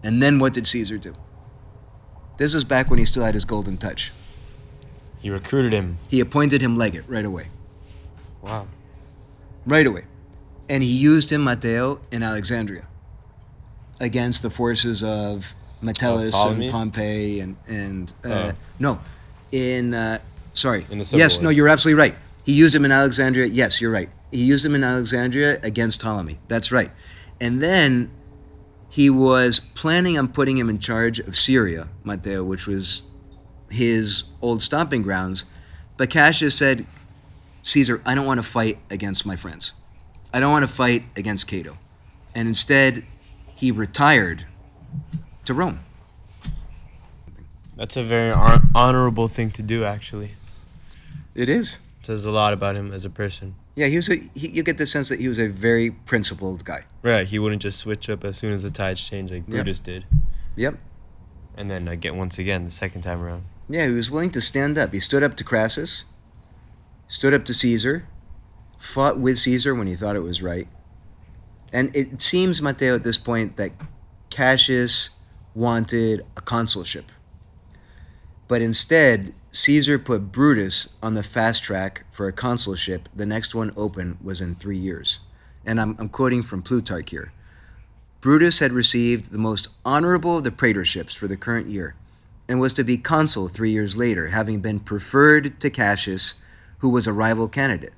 And 0.04 0.22
then 0.22 0.38
what 0.39 0.54
did 0.54 0.67
Caesar 0.67 0.98
do? 0.98 1.15
This 2.39 2.54
was 2.56 2.63
back 2.63 2.89
when 2.89 2.97
he 2.97 3.04
still 3.04 3.23
had 3.23 3.34
his 3.34 3.43
golden 3.43 3.78
touch. 3.78 4.13
He 5.21 5.30
recruited 5.30 5.73
him. 5.73 5.97
He 6.08 6.21
appointed 6.21 6.62
him 6.62 6.78
legate 6.78 7.04
right 7.08 7.25
away. 7.25 7.47
Wow. 8.41 8.65
right 9.65 9.86
away. 9.86 10.06
And 10.69 10.82
he 10.82 10.89
used 10.89 11.30
him, 11.30 11.43
Matteo, 11.43 11.99
in 12.12 12.23
Alexandria 12.23 12.86
against 13.99 14.41
the 14.41 14.49
forces 14.49 15.04
of 15.04 15.54
Metellus 15.82 16.32
Ptolemy? 16.32 16.67
and 16.67 16.71
Pompey 16.71 17.39
and, 17.41 17.58
and 17.67 18.13
uh, 18.23 18.30
Oh. 18.30 18.58
no, 18.80 18.99
in, 19.52 19.93
uh, 19.93 20.19
sorry. 20.54 20.86
In 20.89 20.99
the 20.99 21.04
Civil 21.04 21.19
yes, 21.19 21.36
War. 21.36 21.43
no, 21.43 21.49
you're 21.49 21.67
absolutely 21.67 21.99
right. 21.99 22.15
He 22.45 22.54
used 22.54 22.73
him 22.73 22.86
in 22.86 22.91
Alexandria. 22.93 23.47
Yes, 23.47 23.82
you're 23.82 23.91
right. 23.91 24.10
He 24.32 24.45
used 24.45 24.65
him 24.65 24.75
in 24.75 24.84
Alexandria 24.86 25.60
against 25.63 25.99
Ptolemy. 25.99 26.39
That's 26.47 26.71
right. 26.71 26.91
And 27.41 27.62
then 27.62 28.10
he 28.89 29.10
was 29.10 29.60
planning 29.60 30.17
on 30.17 30.28
putting 30.28 30.58
him 30.58 30.69
in 30.69 30.80
charge 30.80 31.19
of 31.19 31.38
Syria, 31.38 31.88
Matteo, 32.04 32.43
which 32.43 32.67
was 32.67 33.04
his 33.69 34.23
old 34.41 34.62
stomping 34.62 35.04
grounds. 35.04 35.45
But 35.97 36.10
Cassius 36.10 36.56
said, 36.56 36.86
Caesar, 37.63 38.02
I 38.06 38.15
don't 38.15 38.25
want 38.25 38.39
to 38.39 38.43
fight 38.43 38.80
against 38.89 39.25
my 39.25 39.36
friends. 39.36 39.73
I 40.34 40.39
don't 40.39 40.52
want 40.52 40.67
to 40.67 40.73
fight 40.73 41.04
against 41.15 41.47
Cato. 41.47 41.78
And 42.36 42.47
instead, 42.47 43.04
he 43.56 43.71
retired 43.71 44.45
to 45.45 45.54
Rome. 45.54 45.80
That's 47.75 47.95
a 47.95 48.04
very 48.04 48.34
hon- 48.34 49.30
thing 49.30 49.52
to 49.52 49.62
do, 49.62 49.84
actually. 49.84 50.32
It 51.36 51.47
is. 51.47 51.78
It 51.99 52.06
says 52.06 52.25
a 52.25 52.32
lot 52.32 52.54
about 52.54 52.75
him 52.75 52.91
as 52.91 53.06
a 53.06 53.10
person. 53.10 53.56
Yeah, 53.75 53.88
he 53.88 53.95
was 53.95 54.10
a, 54.10 54.15
he, 54.36 54.49
you 54.49 54.63
get 54.63 54.77
the 54.77 54.86
sense 54.86 55.10
that 55.10 55.19
he 55.19 55.27
was 55.27 55.39
a 55.39 55.47
very 55.47 55.91
principled 55.91 56.65
guy. 56.65 56.84
Right. 57.01 57.27
He 57.27 57.39
wouldn't 57.39 57.62
just 57.62 57.79
switch 57.79 58.10
up 58.10 58.25
as 58.25 58.38
soon 58.38 58.51
as 58.51 58.63
the 58.63 58.71
tides 58.71 59.08
changed 59.08 59.32
like. 59.32 59.47
Brutus 59.47 59.79
did. 59.79 60.05
Yep. 60.55 60.75
And 61.55 61.69
then 61.69 61.88
uh, 61.88 61.95
get 61.95 62.15
once 62.15 62.38
again 62.39 62.65
the 62.65 62.71
second 62.71 63.01
time 63.01 63.21
around. 63.21 63.43
Yeah, 63.69 63.88
he 63.88 63.93
was 63.93 64.10
willing 64.10 64.32
to 64.32 64.41
stand 64.41 64.77
up. 64.77 64.91
He 64.91 64.99
stood 64.99 65.23
up 65.23 65.36
to 65.36 65.43
Crassus, 65.43 66.05
stood 67.08 67.34
up 67.34 67.45
to 67.45 67.53
Caesar, 67.53 68.05
fought 68.79 69.19
with 69.19 69.38
Caesar 69.38 69.75
when 69.75 69.88
he 69.88 69.95
thought 69.95 70.15
it 70.15 70.21
was 70.21 70.41
right. 70.41 70.67
And 71.71 71.95
it 71.95 72.21
seems, 72.21 72.62
Matteo, 72.62 72.95
at 72.95 73.03
this 73.03 73.17
point, 73.17 73.58
that 73.58 73.71
Cassius 74.32 75.12
wanted 75.53 76.21
a 76.36 76.41
consulship. 76.41 77.05
But 78.47 78.62
instead, 78.62 79.34
Caesar 79.51 79.97
put 79.97 80.31
Brutus 80.31 80.89
on 81.01 81.15
the 81.15 81.23
fast 81.23 81.63
track 81.63 82.05
for 82.12 82.27
a 82.27 82.33
consulship. 82.33 83.09
The 83.15 83.25
next 83.25 83.55
one 83.55 83.71
open 83.75 84.17
was 84.23 84.41
in 84.41 84.53
three 84.53 84.77
years. 84.77 85.19
And 85.65 85.81
I'm, 85.81 85.95
I'm 85.97 86.09
quoting 86.09 86.43
from 86.43 86.62
Plutarch 86.62 87.09
here. 87.09 87.31
Brutus 88.21 88.59
had 88.59 88.71
received 88.71 89.31
the 89.31 89.39
most 89.39 89.69
honorable 89.83 90.38
of 90.38 90.43
the 90.43 90.51
praetorships 90.51 91.17
for 91.17 91.27
the 91.27 91.38
current 91.38 91.67
year 91.67 91.95
and 92.47 92.59
was 92.59 92.73
to 92.73 92.83
be 92.83 92.97
consul 92.97 93.47
three 93.47 93.71
years 93.71 93.97
later, 93.97 94.27
having 94.27 94.59
been 94.59 94.79
preferred 94.79 95.59
to 95.62 95.69
Cassius, 95.69 96.35
who 96.79 96.89
was 96.89 97.07
a 97.07 97.13
rival 97.13 97.47
candidate. 97.47 97.93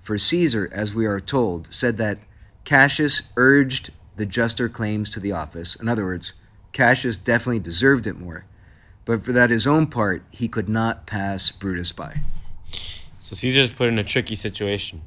For 0.00 0.16
Caesar, 0.16 0.68
as 0.72 0.94
we 0.94 1.06
are 1.06 1.20
told, 1.20 1.72
said 1.72 1.98
that 1.98 2.18
Cassius 2.64 3.22
urged 3.36 3.90
the 4.16 4.26
juster 4.26 4.68
claims 4.68 5.08
to 5.10 5.20
the 5.20 5.32
office. 5.32 5.76
In 5.76 5.88
other 5.88 6.04
words, 6.04 6.34
Cassius 6.72 7.16
definitely 7.16 7.58
deserved 7.58 8.06
it 8.06 8.18
more, 8.18 8.44
but 9.06 9.24
for 9.24 9.32
that 9.32 9.48
his 9.48 9.66
own 9.66 9.86
part, 9.86 10.22
he 10.30 10.46
could 10.48 10.68
not 10.68 11.06
pass 11.06 11.50
Brutus 11.50 11.92
by. 11.92 12.20
So 13.20 13.34
Caesar's 13.34 13.72
put 13.72 13.88
in 13.88 13.98
a 13.98 14.04
tricky 14.04 14.36
situation. 14.36 15.00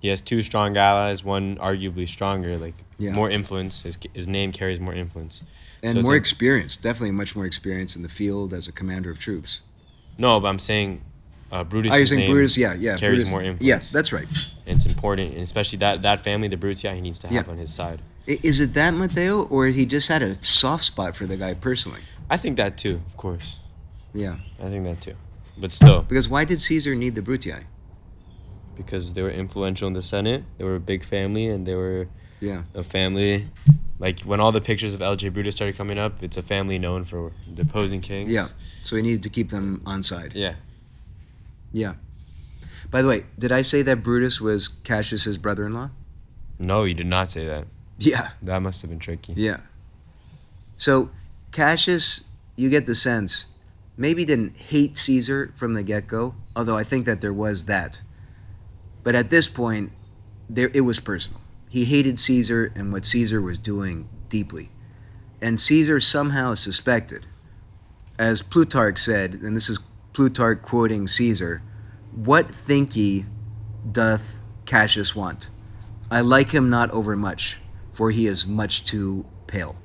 He 0.00 0.08
has 0.08 0.20
two 0.20 0.42
strong 0.42 0.76
allies, 0.76 1.22
one 1.24 1.56
arguably 1.56 2.06
stronger, 2.08 2.56
like 2.58 2.74
Yeah. 2.98 3.12
more 3.12 3.30
influence. 3.30 3.80
His, 3.82 3.96
his 4.12 4.26
name 4.28 4.52
carries 4.52 4.80
more 4.80 4.94
influence. 4.94 5.42
And 5.82 5.96
So 5.96 6.02
more 6.02 6.12
like- 6.12 6.20
experience, 6.20 6.76
definitely 6.76 7.12
much 7.12 7.36
more 7.36 7.46
experience 7.46 7.94
in 7.96 8.02
the 8.02 8.08
field 8.08 8.52
as 8.52 8.66
a 8.68 8.72
commander 8.72 9.10
of 9.10 9.18
troops. 9.18 9.62
No, 10.18 10.40
but 10.40 10.48
I'm 10.48 10.58
saying 10.58 11.00
uh, 11.52 11.64
Brutus. 11.64 11.92
I 11.92 12.16
name 12.16 12.30
Brutus, 12.30 12.58
yeah, 12.58 12.74
yeah. 12.74 12.96
carries 12.96 13.18
Brutus, 13.20 13.30
more 13.30 13.40
influence. 13.42 13.62
Yes, 13.62 13.90
that's 13.90 14.12
right. 14.12 14.26
and 14.66 14.76
it's 14.76 14.84
important, 14.86 15.32
and 15.34 15.42
especially 15.42 15.78
that 15.78 16.02
that 16.02 16.22
family, 16.22 16.48
the 16.48 16.56
Brutus, 16.58 16.84
yeah, 16.84 16.94
he 16.94 17.00
needs 17.00 17.18
to 17.20 17.28
have 17.28 17.46
Yeah. 17.46 17.50
on 17.52 17.56
his 17.58 17.72
side. 17.72 18.00
Is 18.26 18.60
it 18.60 18.74
that, 18.74 18.92
Matteo, 18.92 19.44
or 19.44 19.68
he 19.68 19.86
just 19.86 20.08
had 20.08 20.20
a 20.22 20.36
soft 20.44 20.84
spot 20.84 21.16
for 21.16 21.26
the 21.26 21.36
guy 21.38 21.54
personally? 21.54 22.00
I 22.30 22.36
think 22.36 22.56
that 22.56 22.76
too, 22.78 23.00
of 23.06 23.16
course. 23.16 23.58
Yeah. 24.14 24.36
I 24.62 24.68
think 24.68 24.84
that 24.84 25.00
too, 25.00 25.14
but 25.56 25.72
still, 25.72 26.02
Because 26.02 26.28
why 26.28 26.44
did 26.44 26.60
Caesar 26.60 26.94
need 26.94 27.14
the 27.14 27.22
Brutii? 27.22 27.64
because 28.76 29.12
they 29.12 29.22
were 29.22 29.30
influential 29.30 29.88
in 29.88 29.92
the 29.92 30.02
Senate, 30.02 30.44
they 30.56 30.64
were 30.64 30.76
a 30.76 30.80
big 30.80 31.02
family, 31.02 31.48
and 31.48 31.66
they 31.66 31.74
were 31.74 32.06
Yeah. 32.40 32.62
a 32.74 32.84
family. 32.84 33.48
Like 33.98 34.20
when 34.20 34.38
all 34.38 34.52
the 34.52 34.60
pictures 34.60 34.94
of 34.94 35.00
LJ 35.00 35.30
Brutus 35.30 35.56
started 35.56 35.76
coming 35.76 35.98
up, 35.98 36.22
it's 36.22 36.36
a 36.36 36.42
family 36.42 36.78
known 36.78 37.04
for 37.04 37.32
deposing 37.52 38.00
kings. 38.00 38.30
Yeah. 38.30 38.46
So 38.84 38.94
he 38.94 39.02
needed 39.02 39.24
to 39.24 39.30
keep 39.30 39.50
them 39.50 39.82
on 39.84 40.04
side. 40.04 40.32
Yeah. 40.36 40.54
Yeah. 41.72 41.94
By 42.92 43.02
the 43.02 43.08
way, 43.08 43.24
did 43.36 43.50
I 43.50 43.62
say 43.62 43.82
that 43.82 44.04
Brutus 44.04 44.40
was 44.40 44.68
Cassius's 44.68 45.36
brother-in-law? 45.38 45.90
No, 46.60 46.84
you 46.84 46.94
did 46.94 47.08
not 47.08 47.30
say 47.30 47.46
that. 47.46 47.66
Yeah. 47.98 48.30
That 48.42 48.60
must 48.62 48.80
have 48.82 48.90
been 48.90 49.00
tricky. 49.00 49.32
Yeah. 49.36 49.56
So 50.76 51.10
Cassius, 51.52 52.22
you 52.56 52.68
get 52.68 52.86
the 52.86 52.94
sense, 52.94 53.46
maybe 53.96 54.24
didn't 54.24 54.56
hate 54.56 54.96
Caesar 54.98 55.52
from 55.56 55.74
the 55.74 55.82
get-go, 55.82 56.34
although 56.54 56.76
I 56.76 56.84
think 56.84 57.06
that 57.06 57.20
there 57.20 57.32
was 57.32 57.64
that. 57.64 58.00
But 59.02 59.14
at 59.14 59.30
this 59.30 59.48
point, 59.48 59.92
there 60.48 60.70
it 60.74 60.82
was 60.82 61.00
personal. 61.00 61.40
He 61.68 61.84
hated 61.84 62.18
Caesar 62.20 62.72
and 62.74 62.92
what 62.92 63.04
Caesar 63.04 63.40
was 63.42 63.58
doing 63.58 64.08
deeply. 64.28 64.70
And 65.40 65.60
Caesar 65.60 66.00
somehow 66.00 66.54
suspected, 66.54 67.26
as 68.18 68.42
Plutarch 68.42 68.98
said, 68.98 69.34
and 69.34 69.54
this 69.54 69.68
is 69.68 69.78
Plutarch 70.12 70.62
quoting 70.62 71.06
Caesar, 71.06 71.62
what 72.14 72.48
think 72.48 72.96
ye 72.96 73.24
doth 73.92 74.40
Cassius 74.64 75.14
want? 75.14 75.50
I 76.10 76.22
like 76.22 76.50
him 76.50 76.70
not 76.70 76.90
overmuch, 76.90 77.58
for 77.92 78.10
he 78.10 78.26
is 78.26 78.46
much 78.46 78.84
too 78.84 79.24
pale. 79.46 79.76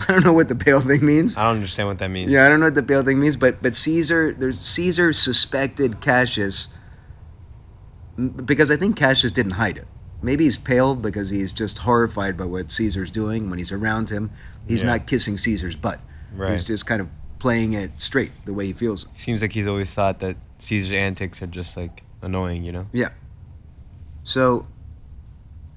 I 0.08 0.12
don't 0.12 0.24
know 0.24 0.32
what 0.32 0.48
the 0.48 0.54
pale 0.54 0.80
thing 0.80 1.04
means. 1.04 1.36
I 1.36 1.42
don't 1.44 1.56
understand 1.56 1.88
what 1.88 1.98
that 1.98 2.08
means. 2.10 2.30
Yeah, 2.30 2.46
I 2.46 2.48
don't 2.48 2.60
know 2.60 2.66
what 2.66 2.74
the 2.74 2.82
pale 2.82 3.02
thing 3.02 3.18
means, 3.20 3.36
but 3.36 3.60
but 3.62 3.74
Caesar, 3.74 4.32
there's 4.38 4.60
Caesar 4.60 5.12
suspected 5.12 6.00
Cassius 6.00 6.68
because 8.44 8.70
I 8.70 8.76
think 8.76 8.96
Cassius 8.96 9.32
didn't 9.32 9.52
hide 9.52 9.76
it. 9.76 9.86
Maybe 10.22 10.44
he's 10.44 10.58
pale 10.58 10.94
because 10.96 11.28
he's 11.30 11.52
just 11.52 11.78
horrified 11.78 12.36
by 12.36 12.44
what 12.44 12.70
Caesar's 12.72 13.10
doing 13.10 13.48
when 13.50 13.58
he's 13.58 13.70
around 13.70 14.10
him. 14.10 14.30
He's 14.66 14.82
Yeah. 14.82 14.90
not 14.90 15.06
kissing 15.06 15.36
Caesar's 15.36 15.76
butt. 15.76 16.00
Right. 16.34 16.50
He's 16.50 16.64
just 16.64 16.86
kind 16.86 17.00
of 17.00 17.08
playing 17.38 17.74
it 17.74 17.90
straight 18.02 18.32
the 18.44 18.52
way 18.52 18.66
he 18.66 18.72
feels. 18.72 19.06
Seems 19.16 19.40
like 19.42 19.52
he's 19.52 19.68
always 19.68 19.90
thought 19.92 20.18
that 20.20 20.36
Caesar's 20.58 20.90
antics 20.92 21.40
are 21.40 21.46
just 21.46 21.76
like 21.76 22.02
annoying, 22.20 22.64
you 22.64 22.72
know? 22.72 22.86
Yeah. 22.92 23.10
So, 24.24 24.66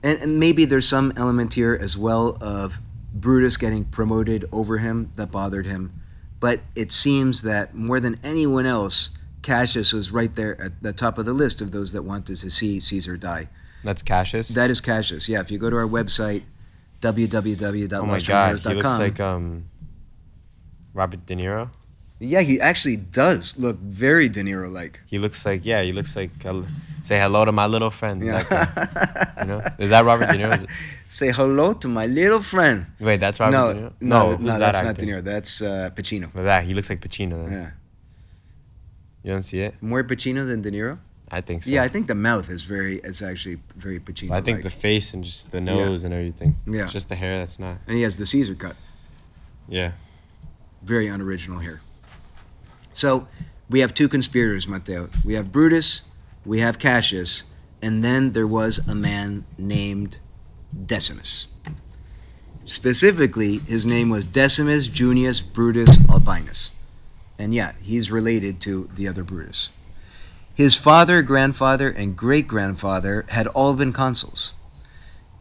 and, 0.01 0.19
and 0.19 0.39
maybe 0.39 0.65
there's 0.65 0.88
some 0.88 1.13
element 1.15 1.53
here 1.53 1.77
as 1.79 1.95
well 1.95 2.38
of 2.41 2.79
Brutus 3.13 3.58
getting 3.58 3.86
promoted 3.86 4.45
over 4.52 4.78
him 4.78 5.12
that 5.15 5.32
bothered 5.32 5.65
him. 5.65 5.91
But 6.39 6.62
it 6.76 6.91
seems 6.91 7.43
that 7.43 7.76
more 7.76 8.00
than 8.00 8.19
anyone 8.24 8.65
else, 8.65 9.12
Cassius 9.41 9.93
was 9.93 10.12
right 10.12 10.34
there 10.36 10.60
at 10.62 10.82
the 10.82 10.93
top 10.93 11.17
of 11.17 11.26
the 11.26 11.34
list 11.34 11.62
of 11.62 11.71
those 11.71 11.91
that 11.93 12.04
wanted 12.04 12.38
to 12.38 12.50
see 12.50 12.80
Caesar 12.80 13.17
die. 13.17 13.47
That's 13.84 14.02
Cassius. 14.02 14.50
That 14.50 14.69
is 14.69 14.82
Cassius. 14.82 15.28
Yeah, 15.28 15.39
if 15.41 15.52
you 15.52 15.58
go 15.58 15.69
to 15.69 15.76
our 15.76 15.88
website, 15.88 16.43
www.lostromanheroes.com. 17.02 18.04
oh 18.04 18.06
my 18.06 18.19
god, 18.19 18.60
he 18.60 18.74
looks 18.76 18.97
like 19.00 19.19
um 19.19 19.65
Robert 20.93 21.26
De 21.26 21.36
Niro. 21.36 21.69
yeah, 22.19 22.41
he 22.41 22.60
actually 22.62 22.97
does 22.97 23.58
look 23.58 23.78
very 23.78 24.30
De 24.30 24.41
Niro 24.41 24.71
like. 24.71 25.00
He 25.08 25.17
looks 25.17 25.45
like 25.45 25.65
yeah, 25.65 25.82
he 25.82 25.91
looks 25.91 26.15
like 26.15 26.30
uh, 26.45 26.62
say 27.04 27.19
hello 27.19 27.45
to 27.45 27.52
my 27.52 27.65
little 27.67 27.89
friend. 27.91 28.24
Yeah. 28.24 28.43
that 28.43 28.76
guy. 29.36 29.41
you 29.41 29.47
know, 29.47 29.63
is 29.80 29.89
that 29.89 30.06
Robert 30.06 30.28
De 30.28 30.34
Niro? 30.34 30.67
Say 31.12 31.30
hello 31.34 31.74
to 31.74 31.89
my 31.89 32.06
little 32.08 32.41
friend. 32.41 32.86
Wait, 32.97 33.19
that's 33.19 33.38
Robert 33.38 33.52
no, 33.52 33.74
De 33.74 33.80
Niro. 33.82 33.93
no, 34.00 34.36
who's 34.38 34.45
no, 34.45 34.52
that 34.54 34.60
that's 34.60 34.78
actor? 34.78 34.88
not 34.88 34.95
De 34.95 35.06
Niro. 35.08 35.21
That's 35.21 35.62
uh, 35.62 35.89
Pacino. 35.93 36.32
That 36.32 36.63
he 36.63 36.74
looks 36.74 36.89
like 36.89 37.02
Pacino. 37.02 37.32
Then. 37.43 37.52
Yeah, 37.52 37.71
You 39.24 39.32
don't 39.34 39.43
see 39.43 39.60
it? 39.60 39.76
more 39.82 40.06
Pacino 40.06 40.47
than 40.47 40.62
De 40.62 40.71
Niro. 40.71 41.00
I 41.30 41.41
think 41.41 41.65
so. 41.65 41.71
Yeah, 41.71 41.84
I 41.84 41.89
think 41.89 42.08
the 42.08 42.15
mouth 42.15 42.50
is 42.50 42.63
very 42.63 43.00
is 43.00 43.21
actually 43.21 43.58
very 43.76 44.00
Pacino. 44.00 44.32
I 44.32 44.39
think 44.39 44.63
the 44.63 44.69
face 44.69 45.13
and 45.13 45.21
just 45.21 45.52
the 45.52 45.60
nose 45.60 46.06
and 46.06 46.13
everything. 46.13 46.56
Yeah. 46.65 46.86
It's 46.86 46.93
just 46.93 47.10
the 47.10 47.15
hair 47.15 47.38
that's 47.39 47.60
not. 47.60 47.76
and 47.88 47.97
he 47.97 48.04
has 48.04 48.15
the 48.17 48.26
Caesar 48.26 48.56
cut. 48.56 48.78
Yeah. 49.67 49.91
Very 50.82 51.08
unoriginal 51.10 51.60
here. 51.60 51.82
So 52.93 53.28
we 53.69 53.82
have 53.82 53.93
two 53.93 54.08
conspirators, 54.08 54.65
Matteo. 54.65 55.10
We 55.26 55.34
have 55.34 55.52
Brutus, 55.52 56.04
we 56.45 56.60
have 56.60 56.80
Cassius, 56.80 57.43
and 57.82 58.02
then 58.02 58.32
there 58.32 58.47
was 58.47 58.78
a 58.88 58.95
man 58.95 59.43
named 59.58 60.19
Decimus. 60.86 61.47
Specifically, 62.65 63.57
his 63.60 63.86
name 63.86 64.10
was 64.10 64.25
Decimus 64.25 64.88
Junius 64.88 65.41
Brutus 65.41 65.97
Albinus. 66.10 66.71
And 67.39 67.53
yeah, 67.53 67.73
he's 67.81 68.12
related 68.12 68.62
to 68.62 68.89
the 68.95 69.07
other 69.07 69.23
Brutus. 69.23 69.71
His 70.53 70.77
father, 70.77 71.21
grandfather, 71.21 71.89
and 71.89 72.15
great 72.15 72.47
grandfather 72.47 73.25
had 73.29 73.47
all 73.47 73.73
been 73.73 73.91
consuls. 73.93 74.53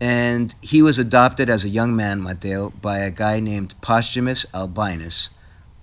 And 0.01 0.55
he 0.63 0.81
was 0.81 0.99
adopted 0.99 1.51
as 1.51 1.63
a 1.63 1.69
young 1.69 1.95
man, 1.95 2.23
Matteo, 2.23 2.71
by 2.71 2.99
a 2.99 3.11
guy 3.11 3.39
named 3.39 3.75
Posthumus 3.83 4.47
Albinus, 4.55 5.29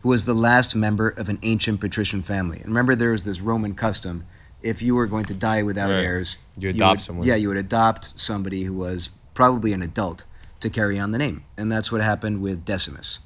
who 0.01 0.09
was 0.09 0.25
the 0.25 0.33
last 0.33 0.75
member 0.75 1.09
of 1.09 1.29
an 1.29 1.37
ancient 1.43 1.79
patrician 1.79 2.23
family. 2.23 2.57
And 2.57 2.67
remember, 2.67 2.95
there 2.95 3.11
was 3.11 3.25
this 3.25 3.41
Roman 3.41 3.75
custom 3.75 4.25
if 4.63 4.81
you 4.81 4.95
were 4.95 5.05
going 5.05 5.25
to 5.25 5.35
die 5.35 5.61
without 5.61 5.91
Right. 5.91 6.03
heirs, 6.03 6.37
You 6.57 6.69
adopt 6.69 6.91
would, 6.97 7.05
someone. 7.05 7.27
Yeah, 7.27 7.35
you 7.35 7.47
would 7.49 7.57
adopt 7.57 8.19
somebody 8.19 8.63
who 8.63 8.73
was 8.73 9.09
probably 9.37 9.71
an 9.71 9.83
adult 9.83 10.23
to 10.59 10.67
carry 10.67 10.97
on 10.97 11.11
the 11.11 11.17
name. 11.19 11.43
And 11.57 11.71
that's 11.71 11.91
what 11.91 12.01
happened 12.01 12.41
with 12.41 12.65
Decimus. 12.65 13.19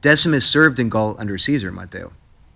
Decimus 0.00 0.46
served 0.46 0.78
in 0.80 0.88
Gaul 0.88 1.14
under 1.18 1.36
Caesar, 1.36 1.70
Matteo, 1.70 2.12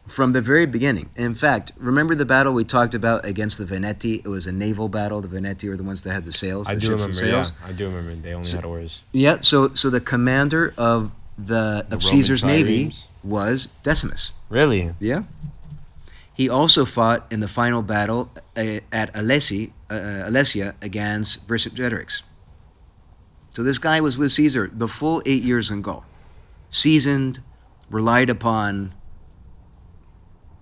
from 0.07 0.33
the 0.33 0.41
very 0.41 0.65
beginning. 0.65 1.11
In 1.15 1.35
fact, 1.35 1.73
remember 1.77 2.15
the 2.15 2.25
battle 2.25 2.55
we 2.55 2.65
talked 2.65 2.95
about 2.95 3.27
against 3.27 3.59
the 3.59 3.67
Veneti? 3.67 4.25
It 4.25 4.29
was 4.29 4.47
a 4.47 4.53
naval 4.53 4.89
battle. 4.89 5.21
The 5.21 5.29
Veneti 5.29 5.69
were 5.69 5.77
the 5.77 5.83
ones 5.85 6.03
that 6.05 6.13
had 6.15 6.25
the 6.25 6.33
sails, 6.33 6.67
the 6.67 6.73
I 6.73 6.75
do 6.77 6.87
ships 6.87 7.03
remember. 7.21 7.39
with 7.39 7.53
Yeah. 7.63 7.69
I 7.69 7.73
do 7.73 7.85
remember. 7.91 8.15
They 8.23 8.33
only 8.33 8.49
So- 8.49 8.57
had 8.57 8.65
oars. 8.65 9.03
Yeah, 9.13 9.37
so 9.43 9.75
so 9.75 9.91
the 9.91 10.01
commander 10.01 10.73
of 10.79 11.11
the, 11.37 11.85
The 11.89 11.97
of 11.97 12.03
Roman 12.05 12.17
Caesar's 12.17 12.45
navy 12.45 12.87
triremes? 12.87 13.05
was 13.23 13.69
Decimus. 13.83 14.33
Really? 14.49 14.95
Yeah. 15.01 15.25
He 16.33 16.49
also 16.49 16.85
fought 16.87 17.27
in 17.31 17.41
the 17.41 17.49
final 17.49 17.83
battle 17.83 18.31
uh, 18.57 18.81
at 18.91 19.13
Alessi, 19.15 19.71
uh, 19.91 19.95
Alesia 20.31 20.73
against 20.81 21.47
Vercingetorix. 21.47 22.23
So 23.55 23.63
this 23.63 23.79
guy 23.79 24.01
was 24.01 24.19
with 24.19 24.33
Caesar 24.33 24.69
the 24.73 24.89
full 24.89 25.23
eight 25.27 25.43
years 25.45 25.71
in 25.71 25.81
Gaul. 25.83 26.05
Seasoned, 26.71 27.41
relied 27.89 28.29
upon, 28.29 28.93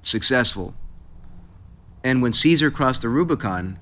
successful. 0.02 0.74
And 2.04 2.20
when 2.22 2.32
Caesar 2.32 2.70
crossed 2.70 3.02
the 3.02 3.08
Rubicon, 3.08 3.78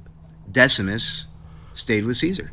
Decimus 0.51 1.27
stayed 1.75 2.05
with 2.05 2.17
Caesar. 2.19 2.53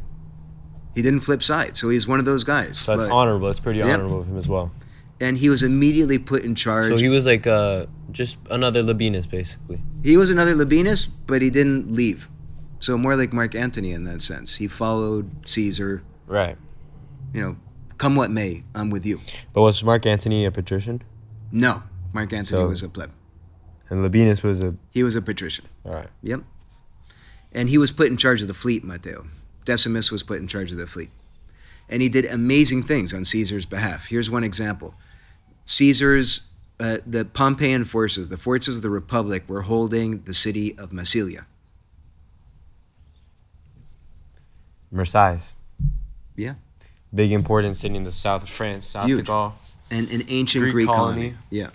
He 0.96 1.02
didn't 1.04 1.20
flip 1.22 1.44
sides, 1.44 1.80
so 1.80 1.90
he's 1.90 2.08
one 2.08 2.20
of 2.20 2.26
those 2.26 2.44
guys. 2.44 2.80
So 2.80 2.94
that's 2.96 3.06
But- 3.08 3.14
honorable. 3.14 3.50
It's 3.50 3.60
pretty 3.60 3.80
Yep. 3.80 3.88
honorable 3.88 4.22
of 4.22 4.28
him 4.28 4.38
as 4.38 4.48
well. 4.48 4.72
and 5.20 5.36
he 5.40 5.50
was 5.50 5.64
immediately 5.64 6.20
put 6.20 6.44
in 6.44 6.54
charge. 6.54 6.86
So 6.90 6.96
he 6.98 7.10
was 7.10 7.26
like 7.26 7.48
uh 7.48 7.88
just 8.12 8.38
another 8.52 8.84
Labienus 8.84 9.28
basically. 9.28 9.82
He 10.04 10.16
was 10.16 10.30
another 10.30 10.54
Labienus, 10.56 11.08
but 11.26 11.42
he 11.42 11.50
didn't 11.50 11.92
leave. 11.92 12.30
So 12.80 12.96
more 13.00 13.16
like 13.16 13.34
Mark 13.34 13.56
Antony 13.56 13.94
in 13.94 14.04
that 14.04 14.22
sense. 14.22 14.56
He 14.56 14.68
followed 14.68 15.28
Caesar. 15.48 16.04
Right. 16.28 16.58
You 17.34 17.42
know, 17.42 17.56
come 17.98 18.16
what 18.16 18.30
may, 18.30 18.64
I'm 18.76 18.90
with 18.90 19.06
you. 19.06 19.20
But 19.54 19.62
was 19.62 19.84
Mark 19.84 20.06
Antony 20.06 20.46
a 20.46 20.52
patrician? 20.52 21.02
No, 21.52 21.82
Mark 22.14 22.32
Antony 22.34 22.62
So- 22.62 22.68
was 22.68 22.84
a 22.84 22.90
pleb. 22.90 23.12
And 23.90 24.04
Labienus 24.04 24.44
was 24.44 24.62
a 24.62 24.76
He 24.92 25.02
was 25.02 25.16
a 25.16 25.22
patrician. 25.22 25.66
all 25.86 25.94
right. 25.94 26.10
Yep. 26.22 26.42
And 27.54 27.70
he 27.70 27.78
was 27.78 27.94
put 27.94 28.08
in 28.08 28.18
charge 28.18 28.42
of 28.42 28.50
the 28.50 28.54
fleet, 28.54 28.84
Matteo. 28.84 29.26
Decimus 29.64 30.12
was 30.12 30.24
put 30.24 30.40
in 30.42 30.48
charge 30.48 30.72
of 30.72 30.78
the 30.78 30.86
fleet. 30.88 31.10
And 31.88 32.02
he 32.02 32.10
did 32.10 32.26
amazing 32.26 32.84
things 32.84 33.14
on 33.14 33.24
Caesar's 33.24 33.66
behalf. 33.66 34.08
Here's 34.08 34.30
one 34.30 34.44
example 34.44 34.94
Caesar's, 35.64 36.42
uh, 36.82 36.98
the 37.08 37.24
Pompeian 37.24 37.86
forces, 37.86 38.28
the 38.28 38.36
forces 38.38 38.78
of 38.78 38.82
the 38.84 38.90
Republic, 38.90 39.44
were 39.48 39.62
holding 39.62 40.22
the 40.24 40.34
city 40.34 40.78
of 40.78 40.90
Massilia. 40.92 41.46
Marseilles. 44.92 45.54
Yeah. 46.38 46.54
Big 47.14 47.34
important 47.34 47.76
city 47.76 47.96
in 47.96 48.04
the 48.04 48.12
south 48.14 48.44
of 48.44 48.50
France, 48.50 48.86
south 48.86 49.04
of 49.04 49.10
Huge. 49.10 49.26
Gaul. 49.26 49.56
And 49.92 50.10
an 50.12 50.24
ancient 50.30 50.62
Greek 50.64 50.74
Greek, 50.74 50.88
colony. 50.88 51.32
colony. 51.32 51.36
Yeah. 51.50 51.68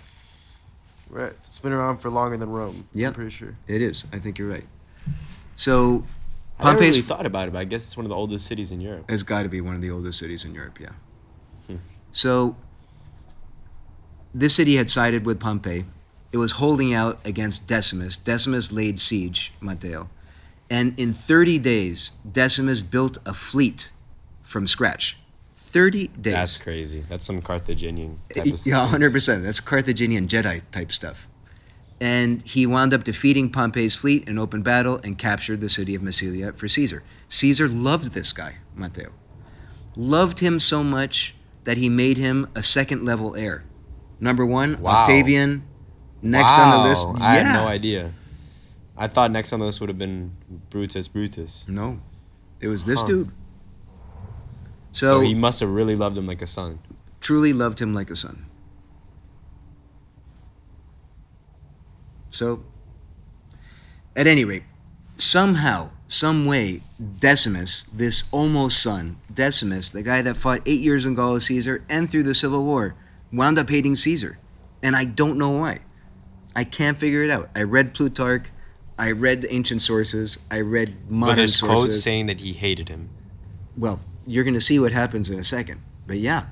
Right. 1.09 1.31
It's 1.31 1.59
been 1.59 1.73
around 1.73 1.97
for 1.97 2.09
longer 2.09 2.37
than 2.37 2.49
Rome. 2.49 2.87
Yeah. 2.93 3.09
I'm 3.09 3.13
pretty 3.13 3.29
sure. 3.29 3.55
It 3.67 3.81
is. 3.81 4.05
I 4.11 4.19
think 4.19 4.39
you're 4.39 4.49
right. 4.49 4.65
So, 5.55 6.03
I 6.59 6.71
never 6.71 6.79
really 6.79 7.01
thought 7.01 7.25
about 7.25 7.47
it, 7.47 7.51
but 7.51 7.59
I 7.59 7.63
guess 7.65 7.83
it's 7.83 7.97
one 7.97 8.05
of 8.05 8.09
the 8.09 8.15
oldest 8.15 8.47
cities 8.47 8.71
in 8.71 8.81
Europe. 8.81 9.05
It's 9.09 9.21
got 9.21 9.43
to 9.43 9.49
be 9.49 9.61
one 9.61 9.75
of 9.75 9.81
the 9.81 9.91
oldest 9.91 10.17
cities 10.17 10.45
in 10.45 10.55
Europe. 10.55 10.79
Yeah. 10.79 10.89
Hmm. 11.67 11.75
So, 12.11 12.55
this 14.33 14.55
city 14.55 14.75
had 14.75 14.89
sided 14.89 15.25
with 15.25 15.39
Pompey. 15.39 15.85
It 16.31 16.37
was 16.37 16.53
holding 16.53 16.93
out 16.93 17.19
against 17.25 17.67
Decimus. 17.67 18.17
Decimus 18.17 18.71
laid 18.71 18.99
siege, 18.99 19.53
Matteo, 19.61 20.09
and 20.69 20.97
in 20.99 21.13
30 21.13 21.59
days, 21.59 22.11
Decimus 22.31 22.81
built 22.81 23.19
a 23.27 23.33
fleet 23.33 23.89
from 24.53 24.67
scratch. 24.67 25.17
30 25.57 26.07
days. 26.09 26.33
That's 26.33 26.57
crazy. 26.57 27.03
That's 27.09 27.25
some 27.25 27.41
Carthaginian 27.41 28.19
type 28.33 28.45
of 28.45 28.65
Yeah, 28.65 28.85
hundred 28.87 29.11
percent. 29.11 29.43
That's 29.43 29.59
Carthaginian 29.59 30.27
Jedi 30.27 30.61
type 30.71 30.91
stuff. 30.91 31.27
And 31.99 32.41
he 32.43 32.65
wound 32.67 32.93
up 32.93 33.03
defeating 33.03 33.49
Pompey's 33.49 33.95
fleet 33.95 34.27
in 34.29 34.37
open 34.37 34.61
battle 34.61 34.99
and 35.03 35.17
captured 35.17 35.61
the 35.61 35.69
city 35.69 35.95
of 35.95 36.01
Massilia 36.03 36.55
for 36.55 36.67
Caesar. 36.67 37.01
Caesar 37.29 37.67
loved 37.67 38.13
this 38.13 38.31
guy, 38.31 38.57
Matteo. 38.75 39.11
Loved 39.95 40.39
him 40.39 40.59
so 40.59 40.83
much 40.83 41.33
that 41.63 41.77
he 41.77 41.89
made 41.89 42.17
him 42.17 42.47
a 42.55 42.61
second 42.61 43.03
level 43.05 43.35
heir. 43.35 43.63
Number 44.19 44.45
one, 44.45 44.79
Wow. 44.81 44.97
Octavian. 45.01 45.63
Next 46.21 46.51
on 46.51 46.69
the 46.83 46.89
list, 46.89 47.07
Wow, 47.07 47.15
yeah. 47.17 47.25
I 47.25 47.33
had 47.35 47.53
no 47.53 47.67
idea. 47.67 48.11
I 48.95 49.07
thought 49.07 49.31
next 49.31 49.51
on 49.53 49.59
the 49.59 49.65
list 49.65 49.79
would 49.81 49.89
have 49.89 49.97
been 49.97 50.31
Brutus 50.69 51.07
Brutus. 51.07 51.65
No, 51.67 51.99
it 52.61 52.67
was 52.67 52.85
this 52.85 53.01
Huh. 53.01 53.07
dude. 53.07 53.31
So, 54.93 55.07
So, 55.07 55.19
he 55.21 55.33
must 55.33 55.59
have 55.59 55.69
really 55.69 55.95
loved 55.95 56.17
him 56.17 56.25
like 56.25 56.41
a 56.41 56.47
son. 56.47 56.79
truly 57.19 57.51
loved 57.53 57.79
him 57.81 57.93
like 57.93 58.09
a 58.09 58.15
son. 58.15 58.45
So, 62.29 62.63
at 64.15 64.25
any 64.27 64.43
rate, 64.43 64.63
somehow, 65.17 65.89
some 66.07 66.45
way, 66.45 66.81
Decimus, 67.19 67.85
this 67.93 68.23
almost 68.31 68.81
son, 68.81 69.17
Decimus, 69.33 69.91
the 69.91 70.01
guy 70.03 70.21
that 70.23 70.35
fought 70.37 70.61
eight 70.65 70.79
years 70.81 71.05
in 71.05 71.13
Gaul 71.15 71.33
with 71.33 71.43
Caesar 71.43 71.83
and 71.89 72.09
through 72.09 72.23
the 72.23 72.33
Civil 72.33 72.63
War, 72.63 72.95
wound 73.31 73.59
up 73.59 73.69
hating 73.69 73.95
Caesar. 73.97 74.37
And 74.81 74.95
I 74.95 75.05
don't 75.05 75.37
know 75.37 75.51
why. 75.51 75.79
I 76.55 76.63
can't 76.63 76.97
figure 76.97 77.23
it 77.23 77.29
out. 77.31 77.49
I 77.55 77.63
read 77.63 77.93
Plutarch. 77.93 78.47
I 78.97 79.11
read 79.11 79.45
ancient 79.49 79.81
sources. 79.81 80.37
I 80.51 80.59
read 80.61 81.09
modern 81.09 81.31
But 81.33 81.35
there's 81.37 81.59
quotes 81.61 81.81
sources. 81.83 82.03
saying 82.03 82.27
that 82.27 82.39
he 82.41 82.53
hated 82.53 82.89
him. 82.89 83.09
well, 83.77 83.99
you're 84.25 84.43
going 84.43 84.53
to 84.53 84.61
see 84.61 84.79
what 84.79 84.91
happens 84.91 85.29
in 85.29 85.39
a 85.39 85.43
second. 85.43 85.81
But 86.07 86.17
yeah. 86.17 86.45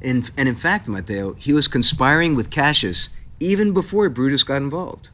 In, 0.00 0.24
and 0.36 0.48
in 0.48 0.54
fact, 0.54 0.88
Matteo, 0.88 1.34
he 1.34 1.52
was 1.52 1.68
conspiring 1.68 2.34
with 2.34 2.50
Cassius 2.50 3.10
even 3.40 3.72
before 3.72 4.08
Brutus 4.08 4.42
got 4.42 4.62
involved. 4.62 5.10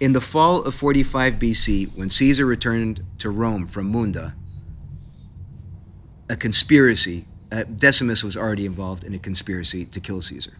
In 0.00 0.12
the 0.12 0.20
fall 0.20 0.62
of 0.64 0.74
45 0.74 1.34
BC, 1.34 1.96
when 1.96 2.10
Caesar 2.10 2.44
returned 2.44 3.02
to 3.18 3.30
Rome 3.30 3.66
from 3.66 3.90
Munda, 3.90 4.34
a 6.28 6.36
conspiracy, 6.36 7.24
uh, 7.50 7.62
Decimus 7.64 8.22
was 8.24 8.36
already 8.36 8.66
involved 8.66 9.04
in 9.04 9.14
a 9.14 9.18
conspiracy 9.18 9.84
to 9.86 10.00
kill 10.00 10.20
Caesar. 10.22 10.58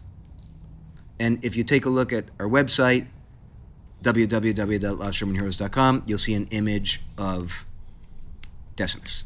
And 1.19 1.43
if 1.43 1.55
you 1.55 1.63
take 1.63 1.85
a 1.85 1.89
look 1.89 2.13
at 2.13 2.25
our 2.39 2.47
website, 2.47 3.07
www.lostromanheroes.com, 4.03 6.03
you'll 6.05 6.19
see 6.19 6.33
an 6.33 6.47
image 6.51 7.01
of 7.17 7.65
Decimus. 8.75 9.23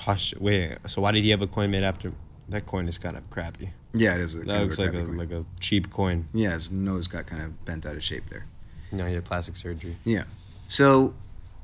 Posh- 0.00 0.34
Wait, 0.40 0.78
so 0.86 1.02
why 1.02 1.12
did 1.12 1.24
he 1.24 1.30
have 1.30 1.42
a 1.42 1.46
coin 1.46 1.70
made 1.70 1.82
after? 1.84 2.10
That 2.48 2.64
coin 2.66 2.88
is 2.88 2.96
kind 2.98 3.16
of 3.16 3.28
crappy. 3.30 3.70
Yeah, 3.92 4.14
it 4.14 4.22
is. 4.22 4.34
A, 4.34 4.38
That 4.38 4.46
kind 4.46 4.56
of 4.56 4.62
looks 4.64 4.78
like 4.78 4.88
a 4.94 5.04
coin. 5.04 5.16
like 5.18 5.30
a 5.30 5.44
cheap 5.60 5.90
coin. 5.90 6.26
Yeah, 6.32 6.52
his 6.52 6.70
nose 6.70 7.06
got 7.06 7.26
kind 7.26 7.42
of 7.42 7.64
bent 7.64 7.84
out 7.86 7.96
of 7.96 8.02
shape 8.02 8.24
there. 8.30 8.46
No, 8.92 9.04
he 9.06 9.14
had 9.14 9.24
plastic 9.24 9.56
surgery. 9.56 9.96
Yeah. 10.04 10.24
So 10.68 11.12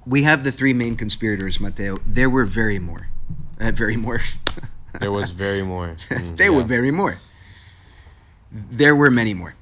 we 0.04 0.22
have 0.24 0.44
the 0.44 0.52
three 0.52 0.72
main 0.74 0.96
conspirators, 0.96 1.58
Matteo. 1.60 1.96
There 2.06 2.28
were 2.30 2.44
very 2.44 2.78
more. 2.78 3.08
Uh, 3.58 3.70
very 3.70 3.96
more. 3.96 4.20
There 5.00 5.10
was 5.10 5.30
very 5.30 5.62
more. 5.62 5.96
Mm, 6.10 6.36
there 6.36 6.52
were 6.52 6.62
very 6.62 6.90
more. 6.90 7.18
There 8.52 8.94
were 8.94 9.10
many 9.10 9.32
more. 9.34 9.54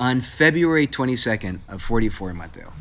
On 0.00 0.20
February 0.20 0.86
22nd 0.88 1.60
of 1.68 1.80
44, 1.82 2.34
Matteo, 2.34 2.72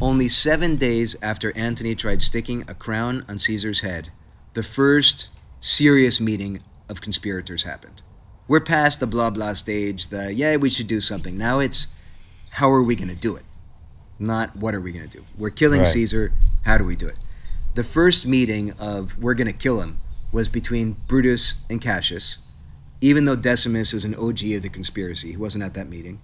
only 0.00 0.28
seven 0.28 0.76
days 0.76 1.16
after 1.20 1.52
Antony 1.56 1.94
tried 1.96 2.22
sticking 2.22 2.64
a 2.68 2.74
crown 2.74 3.24
on 3.28 3.38
Caesar's 3.38 3.80
head, 3.80 4.10
the 4.54 4.62
first 4.62 5.30
serious 5.60 6.20
meeting 6.20 6.62
of 6.88 7.00
conspirators 7.00 7.62
happened. 7.62 8.02
We're 8.48 8.60
past 8.60 9.00
the 9.00 9.06
blah 9.06 9.30
blah 9.30 9.54
stage, 9.54 10.08
the 10.08 10.34
yeah, 10.34 10.56
we 10.56 10.70
should 10.70 10.86
do 10.86 11.00
something. 11.00 11.36
Now 11.38 11.60
it's 11.60 11.86
how 12.50 12.70
are 12.72 12.82
we 12.82 12.96
going 12.96 13.10
to 13.10 13.16
do 13.16 13.36
it? 13.36 13.44
Not 14.18 14.54
what 14.56 14.74
are 14.74 14.80
we 14.80 14.92
going 14.92 15.08
to 15.08 15.16
do? 15.18 15.24
We're 15.38 15.50
killing 15.50 15.80
Right. 15.80 15.86
Caesar. 15.86 16.32
How 16.64 16.76
do 16.76 16.84
we 16.84 16.96
do 16.96 17.06
it? 17.06 17.18
The 17.74 17.84
first 17.84 18.26
meeting 18.26 18.72
of 18.80 19.16
we're 19.22 19.34
going 19.34 19.46
to 19.46 19.52
kill 19.52 19.80
him 19.80 19.96
was 20.32 20.48
between 20.48 20.96
Brutus 21.08 21.54
and 21.70 21.80
Cassius, 21.80 22.38
even 23.00 23.24
though 23.24 23.36
Decimus 23.36 23.94
is 23.94 24.04
an 24.04 24.14
OG 24.16 24.42
of 24.52 24.62
the 24.62 24.68
conspiracy. 24.68 25.30
He 25.30 25.36
wasn't 25.36 25.64
at 25.64 25.74
that 25.74 25.88
meeting. 25.88 26.20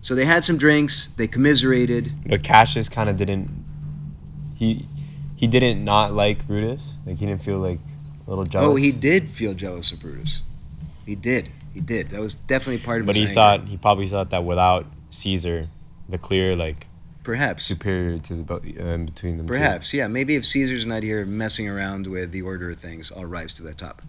So 0.00 0.14
they 0.14 0.24
had 0.24 0.44
some 0.44 0.56
drinks, 0.56 1.08
they 1.16 1.26
commiserated. 1.26 2.12
But 2.26 2.42
Cassius 2.42 2.88
kind 2.88 3.08
of 3.08 3.16
didn't. 3.16 3.50
He 4.56 4.80
he 5.44 5.48
didn't 5.48 5.84
not 5.84 6.14
like 6.14 6.46
Brutus. 6.46 6.96
Like 7.04 7.18
he 7.18 7.26
didn't 7.26 7.42
feel 7.42 7.58
like 7.58 7.78
a 8.26 8.30
little 8.30 8.44
jealous. 8.44 8.66
Oh, 8.66 8.76
he 8.76 8.92
did 8.92 9.28
feel 9.28 9.52
jealous 9.52 9.92
of 9.92 10.00
Brutus. 10.00 10.40
He 11.04 11.14
did. 11.14 11.50
He 11.74 11.80
did. 11.80 12.08
That 12.10 12.20
was 12.20 12.32
definitely 12.34 12.82
part 12.82 13.00
of 13.00 13.06
But 13.06 13.16
he 13.16 13.22
anger. 13.22 13.34
thought 13.34 13.68
he 13.68 13.76
probably 13.76 14.06
thought 14.06 14.30
that 14.30 14.42
without 14.44 14.86
Caesar, 15.10 15.68
the 16.08 16.16
clear 16.16 16.56
like 16.56 16.86
perhaps 17.24 17.64
superior 17.66 18.18
to 18.20 18.34
the 18.36 18.54
uh, 18.54 18.96
between 18.98 19.36
them. 19.36 19.46
two. 19.46 19.52
Perhaps, 19.52 19.92
yeah. 19.92 20.06
Maybe 20.06 20.34
if 20.34 20.46
Caesar's 20.46 20.86
not 20.86 21.02
here 21.02 21.26
messing 21.26 21.68
around 21.68 22.06
with 22.06 22.32
the 22.32 22.40
order 22.40 22.70
of 22.70 22.78
things, 22.78 23.12
I'll 23.14 23.26
rise 23.26 23.52
to 23.54 23.62
the 23.62 23.74
top. 23.74 24.00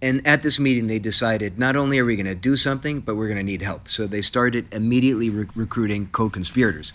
And 0.00 0.24
at 0.24 0.42
this 0.44 0.60
meeting, 0.60 0.86
they 0.86 1.00
decided 1.00 1.58
not 1.58 1.74
only 1.74 1.98
are 1.98 2.04
we 2.04 2.14
going 2.14 2.26
to 2.26 2.34
do 2.36 2.56
something, 2.56 3.00
but 3.00 3.16
we're 3.16 3.26
going 3.26 3.38
to 3.38 3.42
need 3.44 3.62
help. 3.62 3.88
So 3.88 4.06
they 4.06 4.22
started 4.22 4.72
immediately 4.72 5.30
re- 5.30 5.48
recruiting 5.56 6.06
co 6.12 6.28
conspirators. 6.30 6.92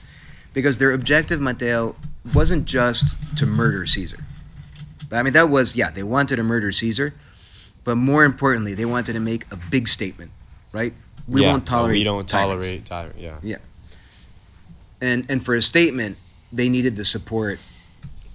Because 0.53 0.77
their 0.77 0.91
objective, 0.93 1.39
Matteo, 1.41 1.95
wasn't 2.33 2.65
just 2.65 3.15
to 3.37 3.45
murder 3.45 3.85
Caesar. 3.85 4.19
But, 5.09 5.17
I 5.17 5.23
mean, 5.23 5.33
that 5.33 5.49
was, 5.49 5.75
yeah, 5.75 5.91
they 5.91 6.03
wanted 6.03 6.37
to 6.37 6.43
murder 6.43 6.71
Caesar. 6.71 7.13
But 7.83 7.95
more 7.95 8.23
importantly, 8.25 8.73
they 8.73 8.85
wanted 8.85 9.13
to 9.13 9.19
make 9.19 9.45
a 9.51 9.55
big 9.71 9.87
statement, 9.87 10.31
right? 10.73 10.93
We 11.27 11.41
Yeah, 11.41 11.51
won't 11.51 11.63
oh, 11.63 11.65
tolerate. 11.65 11.93
We 11.97 12.03
don't 12.03 12.27
tyrants. 12.27 12.51
tolerate 12.63 12.85
tyrant. 12.85 13.15
Yeah. 13.17 13.37
Yeah. 13.41 13.57
And, 15.01 15.25
and 15.29 15.43
for 15.43 15.55
a 15.55 15.61
statement, 15.61 16.17
they 16.51 16.67
needed 16.69 16.95
the 16.95 17.05
support. 17.05 17.59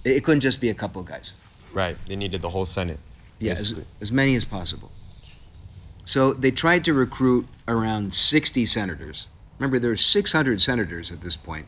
It 0.03 0.11
it 0.17 0.23
couldn't 0.23 0.41
just 0.41 0.61
be 0.61 0.69
a 0.69 0.73
couple 0.73 1.01
of 1.01 1.07
guys. 1.07 1.33
Right. 1.73 1.95
They 2.07 2.15
needed 2.15 2.41
the 2.41 2.49
whole 2.49 2.65
Senate. 2.65 2.99
Yeah, 3.39 3.51
as, 3.51 3.83
as 4.01 4.11
many 4.11 4.35
as 4.35 4.45
possible. 4.45 4.91
So 6.05 6.33
they 6.33 6.51
tried 6.51 6.85
to 6.85 6.93
recruit 6.93 7.45
around 7.67 8.13
60 8.13 8.65
senators. 8.65 9.27
Remember, 9.59 9.77
there 9.79 9.89
were 9.89 9.97
600 9.97 10.61
senators 10.61 11.11
at 11.11 11.21
this 11.21 11.35
point. 11.35 11.65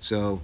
So, 0.00 0.40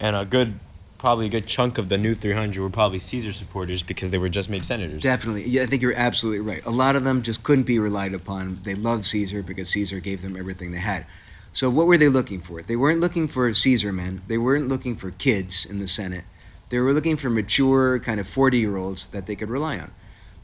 And 0.00 0.16
a 0.16 0.24
good, 0.24 0.54
probably 0.98 1.26
a 1.26 1.28
good 1.28 1.46
chunk 1.46 1.78
of 1.78 1.88
the 1.88 1.98
new 1.98 2.14
300 2.14 2.60
were 2.60 2.70
probably 2.70 2.98
Caesar 2.98 3.32
supporters 3.32 3.82
because 3.82 4.10
they 4.10 4.18
were 4.18 4.28
just 4.28 4.48
made 4.48 4.64
senators. 4.64 5.02
definitely, 5.02 5.44
yeah, 5.44 5.62
I 5.62 5.66
think 5.66 5.82
you're 5.82 5.96
absolutely 5.96 6.40
right. 6.40 6.64
A 6.66 6.70
lot 6.70 6.96
of 6.96 7.04
them 7.04 7.22
just 7.22 7.42
couldn't 7.42 7.64
be 7.64 7.78
relied 7.78 8.14
upon. 8.14 8.60
They 8.64 8.74
loved 8.74 9.06
Caesar 9.06 9.42
because 9.42 9.68
Caesar 9.70 10.00
gave 10.00 10.22
them 10.22 10.36
everything 10.36 10.72
they 10.72 10.78
had. 10.78 11.06
So, 11.52 11.70
what 11.70 11.86
were 11.86 11.96
they 11.96 12.08
looking 12.08 12.40
for? 12.40 12.60
They 12.60 12.76
weren't 12.76 13.00
looking 13.00 13.28
for 13.28 13.52
Caesar 13.52 13.92
men, 13.92 14.22
they 14.26 14.38
weren't 14.38 14.68
looking 14.68 14.96
for 14.96 15.10
kids 15.12 15.64
in 15.64 15.78
the 15.78 15.88
Senate. 15.88 16.24
They 16.68 16.80
were 16.80 16.92
looking 16.92 17.16
for 17.16 17.30
mature, 17.30 18.00
kind 18.00 18.18
of 18.18 18.28
40 18.28 18.58
year 18.58 18.76
olds 18.76 19.08
that 19.08 19.26
they 19.26 19.36
could 19.36 19.48
rely 19.48 19.78
on. 19.78 19.90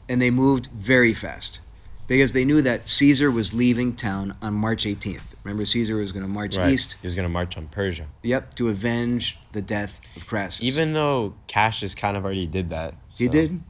And 0.07 0.21
they 0.21 0.31
moved 0.31 0.67
very 0.67 1.13
fast 1.13 1.59
because 2.07 2.33
they 2.33 2.45
knew 2.45 2.61
that 2.61 2.87
Caesar 2.89 3.29
was 3.29 3.53
leaving 3.53 3.95
town 3.95 4.35
on 4.41 4.53
March 4.53 4.85
18th. 4.85 5.32
Remember, 5.43 5.65
Caesar 5.65 5.95
was 5.97 6.11
going 6.11 6.23
to 6.25 6.31
march 6.31 6.55
Right. 6.57 6.71
east, 6.71 6.95
He 7.01 7.07
was 7.07 7.15
gonna 7.15 7.27
march 7.29 7.57
on 7.57 7.67
Persia. 7.67 8.05
yep, 8.21 8.55
to 8.55 8.69
avenge 8.69 9.37
the 9.51 9.61
death 9.61 9.99
of 10.15 10.25
Crassus. 10.25 10.61
Even 10.63 10.93
though 10.93 11.33
Cassius 11.47 11.93
kind 11.95 12.15
of 12.15 12.23
already 12.23 12.45
did 12.47 12.69
that. 12.69 12.95
he 13.15 13.25
so- 13.25 13.31
did, 13.31 13.61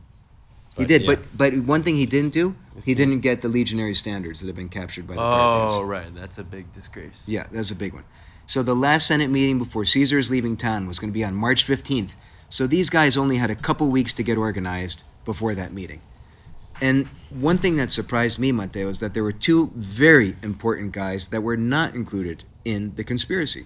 he 0.77 0.85
did, 0.85 1.01
yeah. 1.01 1.07
but 1.07 1.37
but 1.37 1.53
one 1.63 1.81
thing 1.83 1.95
he 1.95 2.05
didn't 2.05 2.31
do, 2.33 2.55
he 2.83 2.91
It's- 2.91 2.95
didn't 2.97 3.19
get 3.21 3.41
the 3.41 3.49
legionary 3.49 3.95
standards 3.95 4.39
that 4.41 4.47
have 4.47 4.55
been 4.55 4.69
captured 4.69 5.07
by 5.07 5.15
the 5.15 5.19
Oh, 5.21 5.23
Parthians. 5.23 5.83
right. 5.89 6.15
That's 6.15 6.37
a 6.37 6.43
big 6.43 6.71
disgrace. 6.71 7.23
Yeah, 7.27 7.45
that's 7.51 7.71
a 7.71 7.75
big 7.75 7.93
one. 7.93 8.03
So 8.45 8.61
the 8.61 8.75
last 8.75 9.07
Senate 9.07 9.29
meeting 9.29 9.57
before 9.57 9.85
Caesar 9.85 10.17
is 10.19 10.29
leaving 10.29 10.55
town 10.57 10.87
was 10.87 10.99
going 10.99 11.09
to 11.11 11.13
be 11.13 11.23
on 11.23 11.33
March 11.33 11.65
15th. 11.65 12.15
So 12.49 12.67
these 12.67 12.89
guys 12.89 13.17
only 13.17 13.37
had 13.37 13.49
a 13.49 13.55
couple 13.55 13.89
weeks 13.89 14.13
to 14.13 14.23
get 14.23 14.37
organized 14.37 15.03
before 15.25 15.55
that 15.55 15.73
meeting. 15.73 16.01
And 16.83 17.07
one 17.29 17.57
thing 17.57 17.77
that 17.77 17.93
surprised 17.93 18.37
me, 18.39 18.51
Matteo, 18.51 18.89
is 18.89 18.99
that 18.99 19.13
there 19.13 19.23
were 19.23 19.31
two 19.31 19.71
very 19.75 20.35
important 20.43 20.91
guys 20.91 21.29
that 21.29 21.41
were 21.41 21.55
not 21.55 21.95
included 21.95 22.43
in 22.65 22.93
the 22.95 23.05
conspiracy. 23.05 23.65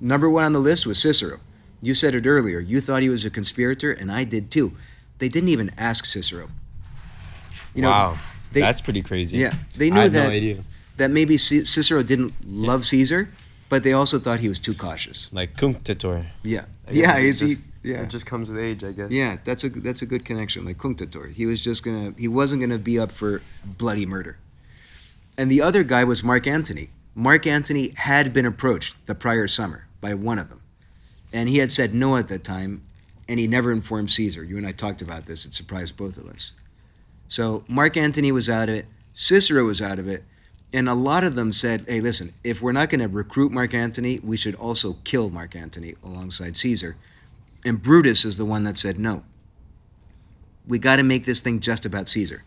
Number 0.00 0.28
one 0.28 0.44
on 0.46 0.52
the 0.52 0.58
list 0.58 0.84
was 0.84 0.98
Cicero. 1.00 1.38
You 1.80 1.94
said 1.94 2.14
it 2.16 2.26
earlier. 2.26 2.58
You 2.58 2.80
thought 2.80 3.00
he 3.02 3.08
was 3.08 3.24
a 3.24 3.30
conspirator, 3.30 3.92
and 3.92 4.10
I 4.10 4.24
did 4.24 4.50
too. 4.50 4.72
They 5.20 5.28
didn't 5.28 5.50
even 5.50 5.70
ask 5.78 6.04
Cicero. 6.04 6.48
You 7.76 7.82
know, 7.82 7.90
wow. 7.90 8.18
they- 8.52 8.60
That's 8.60 8.80
pretty 8.80 9.02
crazy. 9.02 9.36
yeah, 9.38 9.54
they 9.76 9.86
I 9.86 9.94
knew 9.94 10.08
that 10.08 10.24
no 10.28 10.34
idea. 10.34 10.64
that 10.96 11.10
maybe 11.12 11.38
C- 11.38 11.64
Cicero 11.64 12.02
didn't 12.02 12.32
love 12.44 12.84
Caesar, 12.86 13.28
but 13.68 13.84
they 13.84 13.92
also 13.92 14.18
thought 14.18 14.40
he 14.40 14.48
was 14.48 14.58
too 14.58 14.74
cautious. 14.74 15.28
Like 15.32 15.54
cunctator. 15.56 16.26
Yeah, 16.42 16.64
yeah, 16.90 17.20
guess 17.20 17.20
it 17.20 17.24
is 17.24 17.40
he? 17.40 17.71
Yeah, 17.82 18.02
It 18.02 18.10
just 18.10 18.26
comes 18.26 18.48
with 18.48 18.58
age, 18.60 18.84
I 18.84 18.92
guess. 18.92 19.10
yeah. 19.10 19.38
That's 19.44 19.64
a 19.64 19.68
that's 19.68 20.02
a 20.02 20.06
good 20.06 20.24
connection, 20.24 20.64
like 20.64 20.78
Cunctator. 20.78 21.32
He 21.32 21.46
was 21.46 21.62
just 21.62 21.84
gonna 21.84 22.14
he 22.16 22.28
wasn't 22.28 22.60
gonna 22.60 22.78
be 22.78 22.98
up 22.98 23.10
for 23.10 23.42
bloody 23.64 24.06
murder. 24.06 24.36
And 25.36 25.50
the 25.50 25.62
other 25.62 25.82
guy 25.82 26.04
was 26.04 26.22
Mark 26.22 26.46
Antony. 26.46 26.90
Mark 27.14 27.46
Antony 27.46 27.90
had 27.96 28.32
been 28.32 28.46
approached 28.46 29.04
the 29.06 29.14
prior 29.14 29.48
summer 29.48 29.86
by 30.00 30.14
one 30.14 30.38
of 30.38 30.48
them, 30.48 30.60
and 31.32 31.48
he 31.48 31.58
had 31.58 31.72
said 31.72 31.92
no 31.94 32.16
at 32.16 32.28
that 32.28 32.44
time, 32.44 32.82
and 33.28 33.38
he 33.38 33.46
never 33.46 33.72
informed 33.72 34.10
Caesar. 34.10 34.44
You 34.44 34.56
and 34.58 34.66
I 34.66 34.72
talked 34.72 35.02
about 35.02 35.26
this. 35.26 35.44
It 35.44 35.54
surprised 35.54 35.96
both 35.96 36.16
of 36.18 36.26
us. 36.28 36.52
So 37.28 37.64
Mark 37.68 37.96
Antony 37.96 38.30
was 38.30 38.48
out 38.48 38.68
of 38.68 38.74
it. 38.76 38.86
Cicero 39.14 39.64
was 39.64 39.80
out 39.82 39.98
of 39.98 40.06
it. 40.08 40.22
And 40.74 40.88
a 40.88 40.94
lot 40.94 41.22
of 41.24 41.34
them 41.34 41.52
said, 41.52 41.84
hey, 41.86 42.00
listen, 42.00 42.32
if 42.44 42.62
we're 42.62 42.72
not 42.72 42.88
going 42.88 43.00
to 43.02 43.08
recruit 43.08 43.52
Mark 43.52 43.74
Antony, 43.74 44.20
we 44.22 44.38
should 44.38 44.54
also 44.54 44.96
kill 45.04 45.28
Mark 45.28 45.54
Antony 45.54 45.94
alongside 46.02 46.56
Caesar. 46.56 46.96
And 47.64 47.82
Brutus 47.82 48.24
is 48.24 48.36
the 48.36 48.44
one 48.44 48.64
that 48.64 48.78
said, 48.78 48.98
no. 48.98 49.22
We 50.66 50.78
got 50.78 50.96
to 50.96 51.02
make 51.02 51.24
this 51.24 51.40
thing 51.40 51.60
just 51.60 51.86
about 51.86 52.08
Caesar. 52.08 52.42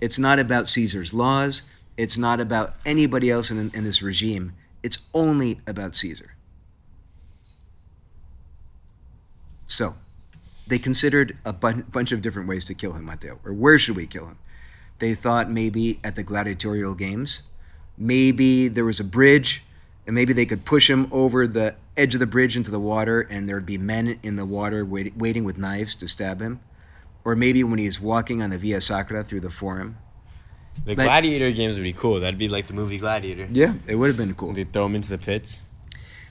It's 0.00 0.18
not 0.18 0.38
about 0.38 0.66
Caesar's 0.68 1.12
laws. 1.12 1.62
It's 1.96 2.16
not 2.16 2.40
about 2.40 2.74
anybody 2.86 3.30
else 3.30 3.50
in, 3.50 3.58
in 3.58 3.84
this 3.84 4.02
regime. 4.02 4.52
It's 4.82 5.08
only 5.12 5.60
about 5.66 5.94
Caesar. 5.94 6.34
So, 9.66 9.94
they 10.66 10.78
considered 10.78 11.36
a 11.44 11.52
bun- 11.52 11.84
bunch 11.92 12.12
of 12.12 12.22
different 12.22 12.48
ways 12.48 12.64
to 12.66 12.74
kill 12.74 12.92
him, 12.92 13.04
Matteo. 13.04 13.38
Or 13.44 13.52
where 13.52 13.78
should 13.78 13.96
we 13.96 14.06
kill 14.06 14.26
him? 14.26 14.38
They 14.98 15.14
thought 15.14 15.50
maybe 15.50 16.00
at 16.04 16.16
the 16.16 16.22
gladiatorial 16.22 16.94
games. 16.94 17.42
Maybe 17.98 18.68
there 18.68 18.84
was 18.84 19.00
a 19.00 19.04
bridge, 19.04 19.62
and 20.06 20.14
maybe 20.14 20.32
they 20.32 20.46
could 20.46 20.64
push 20.64 20.88
him 20.88 21.08
over 21.10 21.46
the 21.46 21.74
edge 22.00 22.14
of 22.14 22.20
the 22.20 22.26
bridge 22.26 22.56
into 22.56 22.70
the 22.70 22.80
water, 22.80 23.20
and 23.20 23.48
there 23.48 23.56
would 23.56 23.66
be 23.66 23.78
men 23.78 24.18
in 24.22 24.36
the 24.36 24.44
water 24.46 24.84
wait- 24.84 25.16
waiting 25.16 25.44
with 25.44 25.58
knives 25.58 25.94
to 25.96 26.08
stab 26.08 26.40
him. 26.40 26.60
Or 27.24 27.36
maybe 27.36 27.62
when 27.62 27.78
he's 27.78 28.00
walking 28.00 28.40
on 28.42 28.50
the 28.50 28.58
Via 28.58 28.80
Sacra 28.80 29.22
through 29.22 29.40
the 29.40 29.50
Forum. 29.50 29.98
The 30.86 30.94
gladiator 30.94 31.50
games 31.50 31.76
would 31.76 31.82
be 31.84 31.92
cool. 31.92 32.18
That'd 32.20 32.38
be 32.38 32.48
like 32.48 32.66
the 32.66 32.72
movie 32.72 32.96
Gladiator. 32.98 33.46
Yeah, 33.52 33.74
it 33.86 33.96
would 33.96 34.06
have 34.08 34.16
been 34.16 34.34
cool. 34.34 34.52
They 34.54 34.64
throw 34.64 34.86
him 34.86 34.94
into 34.94 35.10
the 35.10 35.18
pits. 35.18 35.62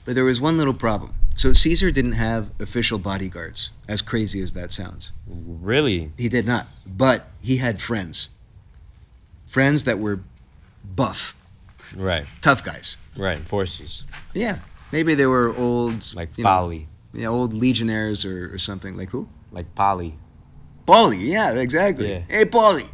But 0.04 0.14
there 0.16 0.24
was 0.24 0.40
one 0.40 0.58
little 0.58 0.74
problem. 0.74 1.14
So 1.36 1.52
Caesar 1.52 1.90
didn't 1.92 2.12
have 2.12 2.50
official 2.58 2.98
bodyguards, 2.98 3.70
as 3.88 4.02
crazy 4.02 4.40
as 4.40 4.52
that 4.54 4.72
sounds. 4.72 5.12
Really? 5.28 6.10
He 6.18 6.28
did 6.28 6.46
not. 6.46 6.66
But 6.86 7.28
he 7.40 7.56
had 7.58 7.80
friends. 7.80 8.30
Friends 9.46 9.84
that 9.84 9.98
were 9.98 10.20
buff, 10.96 11.36
Right. 11.94 12.26
tough 12.40 12.64
guys. 12.64 12.96
Right. 13.16 13.38
Forces 13.46 14.04
Yeah. 14.34 14.58
Maybe 14.92 15.14
they 15.14 15.26
were 15.26 15.54
old, 15.56 16.12
like 16.14 16.36
you 16.36 16.44
know, 16.44 16.72
yeah, 17.12 17.26
old 17.28 17.54
legionnaires 17.54 18.24
or, 18.24 18.52
or 18.54 18.58
something. 18.58 18.96
Like 18.96 19.10
who? 19.10 19.28
like 19.52 19.74
Pali. 19.74 20.14
Paulie. 20.86 21.18
Yeah, 21.20 21.52
exactly. 21.52 22.10
Yeah. 22.10 22.22
Hey, 22.28 22.44
Paulie. 22.44 22.88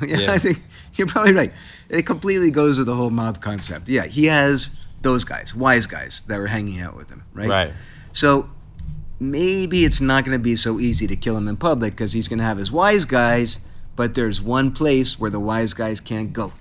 Yeah, 0.00 0.18
Yeah. 0.18 0.32
I 0.32 0.38
think 0.38 0.62
you're 0.94 1.06
probably 1.06 1.32
right. 1.32 1.52
It 1.88 2.06
completely 2.06 2.50
goes 2.50 2.78
with 2.78 2.86
the 2.86 2.94
whole 2.94 3.10
mob 3.10 3.40
concept. 3.40 3.88
Yeah, 3.88 4.06
he 4.06 4.26
has 4.26 4.78
those 5.02 5.24
guys, 5.24 5.54
wise 5.54 5.86
guys, 5.86 6.22
that 6.22 6.38
were 6.38 6.46
hanging 6.46 6.80
out 6.80 6.96
with 6.96 7.10
him, 7.10 7.22
right? 7.34 7.48
Right. 7.48 7.72
So 8.12 8.48
maybe 9.20 9.84
it's 9.84 10.00
not 10.00 10.24
going 10.24 10.36
to 10.36 10.42
be 10.42 10.56
so 10.56 10.80
easy 10.80 11.06
to 11.06 11.16
kill 11.16 11.36
him 11.36 11.48
in 11.48 11.56
public 11.56 11.92
because 11.92 12.12
he's 12.12 12.28
going 12.28 12.38
to 12.38 12.44
have 12.44 12.58
his 12.58 12.72
wise 12.72 13.04
guys, 13.04 13.60
but 13.96 14.14
there's 14.14 14.40
one 14.40 14.70
place 14.70 15.18
where 15.18 15.30
the 15.30 15.40
wise 15.40 15.74
guys 15.74 16.00
can't 16.00 16.32
go. 16.32 16.52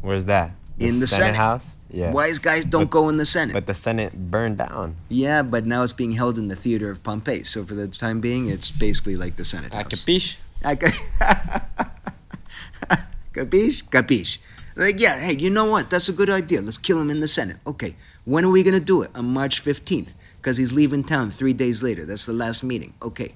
Where's 0.00 0.24
that? 0.26 0.52
In 0.78 1.00
the 1.00 1.06
Senate. 1.06 1.34
House. 1.34 1.76
Yeah. 1.90 2.12
Wise 2.12 2.38
guys 2.38 2.64
don't 2.66 2.82
But- 2.84 2.90
go 2.90 3.08
in 3.08 3.16
the 3.16 3.24
Senate. 3.24 3.54
But 3.54 3.66
the 3.66 3.74
Senate 3.74 4.30
burned 4.30 4.58
down. 4.58 4.96
yeah, 5.08 5.40
but 5.42 5.64
now 5.66 5.82
it's 5.82 5.92
being 5.94 6.12
held 6.12 6.36
in 6.38 6.48
the 6.48 6.56
theater 6.56 6.90
of 6.90 7.02
Pompey. 7.02 7.44
So 7.44 7.64
for 7.64 7.74
the 7.74 7.88
time 7.88 8.20
being, 8.20 8.48
it's 8.50 8.70
basically 8.70 9.16
like 9.16 9.36
the 9.36 9.44
Senate 9.44 9.72
House. 9.72 9.86
capiche. 9.86 10.36
I 10.64 10.74
ca- 10.76 10.92
capiche? 13.32 13.84
Capiche. 13.88 14.38
Like, 14.76 15.00
yeah, 15.00 15.18
hey, 15.18 15.36
you 15.36 15.50
know 15.50 15.70
what? 15.70 15.90
That's 15.90 16.08
a 16.08 16.12
good 16.12 16.30
idea. 16.30 16.60
Let's 16.62 16.78
kill 16.78 17.00
him 17.00 17.10
in 17.10 17.20
the 17.20 17.28
Senate. 17.28 17.56
Okay, 17.66 17.96
when 18.24 18.44
are 18.44 18.50
we 18.50 18.62
going 18.62 18.78
to 18.78 18.84
do 18.84 19.02
it? 19.02 19.10
On 19.16 19.24
March 19.32 19.62
15th, 19.64 20.08
because 20.36 20.56
he's 20.56 20.72
leaving 20.72 21.02
town 21.02 21.30
three 21.30 21.52
days 21.52 21.82
later. 21.82 22.04
That's 22.04 22.26
the 22.26 22.32
last 22.32 22.62
meeting. 22.62 22.94
Okay. 23.02 23.34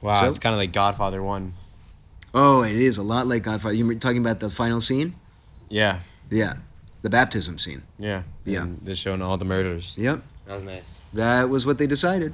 Wow, 0.00 0.14
So- 0.20 0.28
it's 0.28 0.38
kind 0.38 0.54
of 0.54 0.58
like 0.58 0.72
Godfather 0.72 1.22
One. 1.22 1.52
Oh, 2.36 2.62
it 2.62 2.74
is 2.74 2.96
a 2.98 3.02
lot 3.02 3.26
like 3.28 3.42
Godfather. 3.44 3.74
You 3.74 3.86
were 3.86 3.94
talking 3.94 4.18
about 4.18 4.40
the 4.40 4.50
final 4.50 4.80
scene? 4.80 5.14
Yeah. 5.68 6.00
Yeah, 6.30 6.54
the 7.04 7.10
baptism 7.10 7.58
scene. 7.58 7.82
Yeah. 7.98 8.22
Yeah. 8.46 8.62
And 8.62 8.78
they're 8.80 8.94
showing 8.96 9.20
all 9.20 9.36
the 9.36 9.44
murders. 9.44 9.94
Yep, 9.98 10.22
That 10.46 10.54
was 10.54 10.64
nice. 10.64 10.98
that 11.12 11.50
was 11.50 11.66
what 11.66 11.76
they 11.76 11.86
decided. 11.86 12.32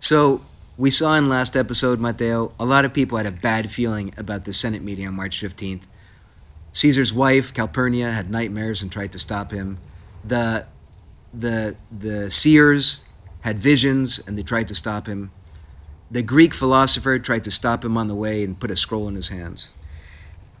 So 0.00 0.40
we 0.76 0.90
saw 0.90 1.14
in 1.14 1.28
last 1.28 1.54
episode, 1.56 2.00
Mateo, 2.00 2.50
a 2.58 2.64
lot 2.66 2.84
of 2.84 2.92
people 2.92 3.16
had 3.16 3.26
a 3.26 3.30
bad 3.30 3.70
feeling 3.70 4.12
about 4.18 4.44
the 4.44 4.52
Senate 4.52 4.82
meeting 4.82 5.06
on 5.06 5.14
March 5.14 5.40
15th. 5.40 5.82
Caesar's 6.72 7.12
wife, 7.12 7.54
Calpurnia, 7.54 8.10
had 8.10 8.30
nightmares 8.32 8.82
and 8.82 8.90
tried 8.90 9.12
to 9.12 9.18
stop 9.18 9.52
him. 9.52 9.78
The 10.24 10.66
the 11.32 11.76
the 11.96 12.30
seers 12.32 13.00
had 13.42 13.58
visions 13.58 14.18
and 14.26 14.36
they 14.36 14.42
tried 14.42 14.66
to 14.68 14.74
stop 14.74 15.06
him. 15.06 15.30
The 16.10 16.22
Greek 16.22 16.52
philosopher 16.52 17.18
tried 17.20 17.44
to 17.44 17.50
stop 17.52 17.84
him 17.84 17.96
on 17.96 18.08
the 18.08 18.14
way 18.16 18.42
and 18.42 18.58
put 18.58 18.72
a 18.72 18.76
scroll 18.76 19.06
in 19.06 19.14
his 19.14 19.28
hands. 19.28 19.68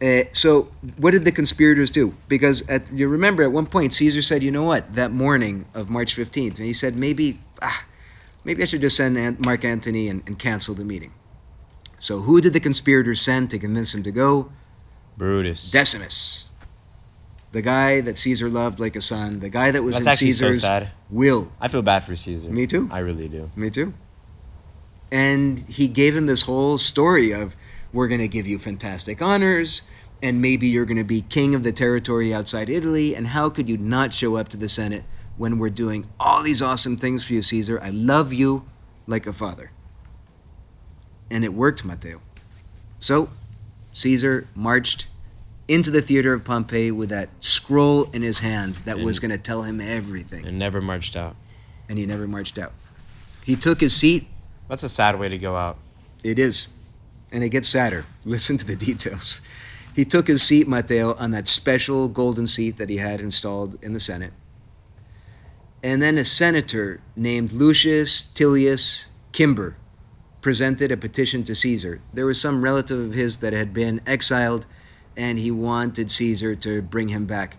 Uh, 0.04 0.24
so 0.32 0.68
what 0.98 1.12
did 1.12 1.24
the 1.24 1.32
conspirators 1.32 1.90
do? 1.90 2.14
Because 2.28 2.68
at, 2.68 2.92
you 2.92 3.08
remember 3.08 3.42
at 3.42 3.52
one 3.52 3.64
point 3.64 3.94
Caesar 3.94 4.20
said, 4.20 4.42
"You 4.42 4.50
know 4.50 4.64
what? 4.64 4.94
That 4.94 5.12
morning 5.12 5.64
of 5.72 5.88
March 5.88 6.14
15th," 6.14 6.56
and 6.56 6.66
he 6.66 6.74
said, 6.74 6.94
"Maybe, 6.94 7.38
ah, 7.62 7.86
maybe 8.44 8.62
I 8.62 8.66
should 8.66 8.82
just 8.82 8.96
send 8.96 9.16
An- 9.16 9.38
Mark 9.38 9.64
Antony 9.64 10.08
and, 10.08 10.22
and 10.26 10.38
cancel 10.38 10.74
the 10.74 10.84
meeting." 10.84 11.12
So 12.00 12.20
who 12.20 12.42
did 12.42 12.52
the 12.52 12.60
conspirators 12.60 13.22
send 13.22 13.48
to 13.50 13.58
convince 13.58 13.94
him 13.94 14.02
to 14.02 14.12
go? 14.12 14.50
Brutus. 15.16 15.70
Decimus, 15.70 16.48
the 17.52 17.62
guy 17.62 18.02
that 18.02 18.18
Caesar 18.18 18.50
loved 18.50 18.80
like 18.80 18.96
a 18.96 19.00
son, 19.00 19.40
the 19.40 19.48
guy 19.48 19.70
that 19.70 19.82
was 19.82 19.94
That's 19.94 20.06
in 20.06 20.12
actually 20.12 20.26
Caesar's 20.32 20.60
so 20.60 20.66
sad. 20.66 20.90
will. 21.08 21.50
I 21.62 21.68
feel 21.68 21.82
bad 21.82 22.04
for 22.04 22.14
Caesar. 22.14 22.50
Me 22.50 22.66
too. 22.66 22.90
I 22.92 22.98
really 22.98 23.28
do. 23.28 23.50
Me 23.56 23.70
too. 23.70 23.94
And 25.10 25.60
he 25.60 25.88
gave 25.88 26.14
him 26.14 26.26
this 26.26 26.42
whole 26.42 26.76
story 26.76 27.32
of 27.32 27.54
we're 27.94 28.08
going 28.08 28.20
to 28.20 28.28
give 28.28 28.46
you 28.46 28.58
fantastic 28.58 29.22
honors 29.22 29.82
and 30.24 30.40
maybe 30.40 30.66
you're 30.66 30.86
going 30.86 30.96
to 30.96 31.04
be 31.04 31.20
king 31.20 31.54
of 31.54 31.62
the 31.62 31.70
territory 31.70 32.32
outside 32.32 32.70
Italy 32.70 33.14
and 33.14 33.26
how 33.26 33.50
could 33.50 33.68
you 33.68 33.76
not 33.76 34.10
show 34.10 34.36
up 34.36 34.48
to 34.48 34.56
the 34.56 34.68
Senate 34.70 35.04
when 35.36 35.58
we're 35.58 35.68
doing 35.68 36.06
all 36.18 36.42
these 36.42 36.62
awesome 36.62 36.96
things 36.96 37.26
for 37.26 37.34
you 37.34 37.42
Caesar? 37.42 37.78
I 37.82 37.90
love 37.90 38.32
you 38.32 38.64
like 39.06 39.26
a 39.26 39.34
father. 39.34 39.70
And 41.30 41.44
it 41.44 41.52
worked, 41.52 41.84
Matteo. 41.84 42.22
So, 43.00 43.28
Caesar 43.92 44.48
marched 44.54 45.08
into 45.68 45.90
the 45.90 46.00
theater 46.00 46.32
of 46.32 46.42
Pompey 46.42 46.90
with 46.90 47.10
that 47.10 47.28
scroll 47.40 48.04
in 48.12 48.22
his 48.22 48.38
hand 48.38 48.76
that 48.86 48.98
was 48.98 49.18
going 49.18 49.30
to 49.30 49.38
tell 49.38 49.62
him 49.62 49.78
everything. 49.78 50.46
And 50.46 50.58
never 50.58 50.80
marched 50.80 51.16
out. 51.16 51.36
And 51.90 51.98
he 51.98 52.06
never 52.06 52.26
marched 52.26 52.58
out. 52.58 52.72
He 53.44 53.56
took 53.56 53.80
his 53.80 53.94
seat 53.94 54.26
That's 54.68 54.84
a 54.84 54.88
sad 54.88 55.18
way 55.18 55.28
to 55.28 55.36
go 55.36 55.54
out. 55.54 55.76
It 56.22 56.38
is. 56.38 56.68
And 57.30 57.44
it 57.44 57.50
gets 57.50 57.68
sadder. 57.68 58.06
Listen 58.24 58.56
to 58.56 58.66
the 58.66 58.76
details. 58.76 59.42
He 59.94 60.04
took 60.04 60.26
his 60.26 60.42
seat, 60.42 60.66
Matteo, 60.66 61.14
on 61.14 61.30
that 61.30 61.46
special 61.46 62.08
golden 62.08 62.46
seat 62.46 62.78
that 62.78 62.88
he 62.88 62.96
had 62.96 63.20
installed 63.20 63.82
in 63.82 63.92
the 63.92 64.00
Senate. 64.00 64.32
And 65.82 66.02
then 66.02 66.18
a 66.18 66.24
senator 66.24 67.00
named 67.14 67.52
Lucius 67.52 68.22
Tillius 68.34 69.08
Cimber 69.32 69.74
presented 70.40 70.90
a 70.90 70.96
petition 70.96 71.44
to 71.44 71.54
Caesar. 71.54 72.00
There 72.12 72.26
was 72.26 72.40
some 72.40 72.62
relative 72.62 72.98
of 72.98 73.14
his 73.14 73.38
that 73.38 73.52
had 73.52 73.72
been 73.72 74.00
exiled, 74.06 74.66
and 75.16 75.38
he 75.38 75.50
wanted 75.50 76.10
Caesar 76.10 76.56
to 76.56 76.82
bring 76.82 77.08
him 77.08 77.26
back. 77.26 77.58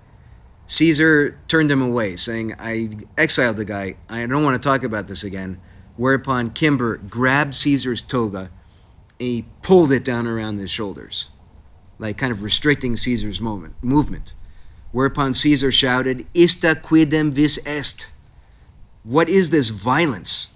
Caesar 0.68 1.40
turned 1.48 1.72
him 1.72 1.82
away, 1.82 2.16
saying, 2.16 2.54
I 2.60 2.90
exiled 3.18 3.58
the 3.58 3.66
guy. 3.66 3.96
I 4.10 4.26
don't 4.26 4.44
want 4.44 4.62
to 4.62 4.70
talk 4.70 4.84
about 4.84 5.08
this 5.08 5.24
again. 5.24 5.60
Whereupon 5.96 6.50
Cimber 6.50 7.08
grabbed 7.10 7.56
Caesar's 7.56 8.02
toga 8.02 8.50
and 9.20 9.28
he 9.28 9.46
pulled 9.62 9.92
it 9.92 10.04
down 10.04 10.28
around 10.28 10.58
his 10.58 10.70
shoulders, 10.70 11.30
like 12.00 12.18
kind 12.18 12.32
of 12.32 12.44
restricting 12.44 12.96
Caesar's 12.96 13.40
moment, 13.42 13.76
movement. 13.82 14.34
Whereupon 14.92 15.34
Caesar 15.34 15.72
shouted, 15.72 16.26
Ista 16.34 16.76
quidem 16.76 17.32
vis 17.32 17.60
est. 17.66 18.12
What 19.04 19.30
is 19.30 19.50
this 19.50 19.70
violence? 19.70 20.52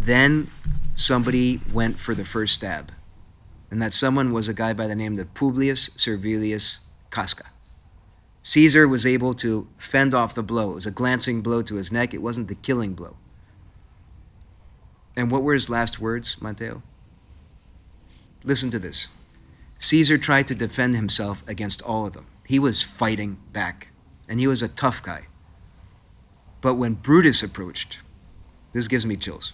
Then 0.00 0.48
somebody 0.94 1.60
went 1.72 1.98
for 1.98 2.14
the 2.14 2.24
first 2.24 2.54
stab. 2.54 2.92
And 3.70 3.82
that 3.82 3.92
someone 3.92 4.32
was 4.32 4.48
a 4.48 4.54
guy 4.54 4.72
by 4.72 4.86
the 4.86 4.94
name 4.94 5.18
of 5.18 5.34
Publius 5.34 5.90
Servilius 5.96 6.78
Casca. 7.10 7.46
Caesar 8.42 8.86
was 8.86 9.06
able 9.06 9.34
to 9.34 9.66
fend 9.78 10.14
off 10.14 10.34
the 10.34 10.42
blow. 10.42 10.72
It 10.72 10.74
was 10.74 10.86
a 10.86 10.90
glancing 10.90 11.40
blow 11.40 11.62
to 11.62 11.74
his 11.76 11.90
neck, 11.90 12.14
it 12.14 12.22
wasn't 12.22 12.48
the 12.48 12.54
killing 12.54 12.94
blow. 12.94 13.16
And 15.16 15.30
what 15.30 15.42
were 15.42 15.54
his 15.54 15.70
last 15.70 15.98
words, 15.98 16.40
Matteo? 16.42 16.82
Listen 18.42 18.70
to 18.70 18.78
this. 18.78 19.08
Caesar 19.84 20.16
tried 20.16 20.46
to 20.46 20.54
defend 20.54 20.96
himself 20.96 21.42
against 21.46 21.82
all 21.82 22.06
of 22.06 22.14
them. 22.14 22.26
He 22.46 22.58
was 22.58 22.80
fighting 22.80 23.36
back, 23.52 23.88
and 24.26 24.40
he 24.40 24.46
was 24.46 24.62
a 24.62 24.68
tough 24.68 25.02
guy. 25.02 25.26
But 26.62 26.76
when 26.76 26.94
Brutus 26.94 27.42
approached, 27.42 27.98
this 28.72 28.88
gives 28.88 29.04
me 29.04 29.16
chills. 29.16 29.52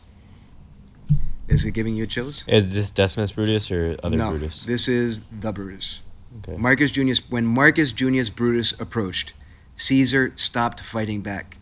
Is 1.49 1.65
it 1.65 1.73
giving 1.73 1.97
you 1.97 2.07
chills? 2.07 2.45
Is 2.47 2.73
this 2.75 2.93
Decimus 2.93 3.33
Brutus 3.33 3.73
or 3.73 3.97
other 4.05 4.17
no, 4.17 4.31
Brutus? 4.31 4.65
this 4.65 4.87
is 4.87 5.23
the 5.41 5.53
Brutus. 5.53 6.03
Okay. 6.39 6.57
Marcus 6.57 6.93
Junius, 6.93 7.29
when 7.29 7.45
Marcus 7.45 7.91
Junius 7.91 8.31
Brutus 8.31 8.73
approached, 8.81 9.33
Caesar 9.75 10.33
stopped 10.37 10.79
fighting 10.79 11.23
back. 11.23 11.57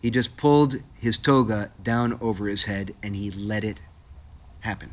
He 0.00 0.12
just 0.12 0.36
pulled 0.36 0.76
his 1.00 1.18
toga 1.18 1.72
down 1.82 2.16
over 2.20 2.46
his 2.46 2.66
head 2.66 2.94
and 3.02 3.16
he 3.16 3.32
let 3.32 3.64
it 3.64 3.82
happen. 4.60 4.92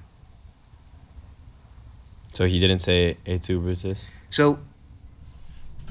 So 2.35 2.45
he 2.45 2.59
didn't 2.59 2.79
say 2.79 3.17
et 3.25 3.41
tu 3.41 3.59
Brutus? 3.61 4.07
So, 4.29 4.59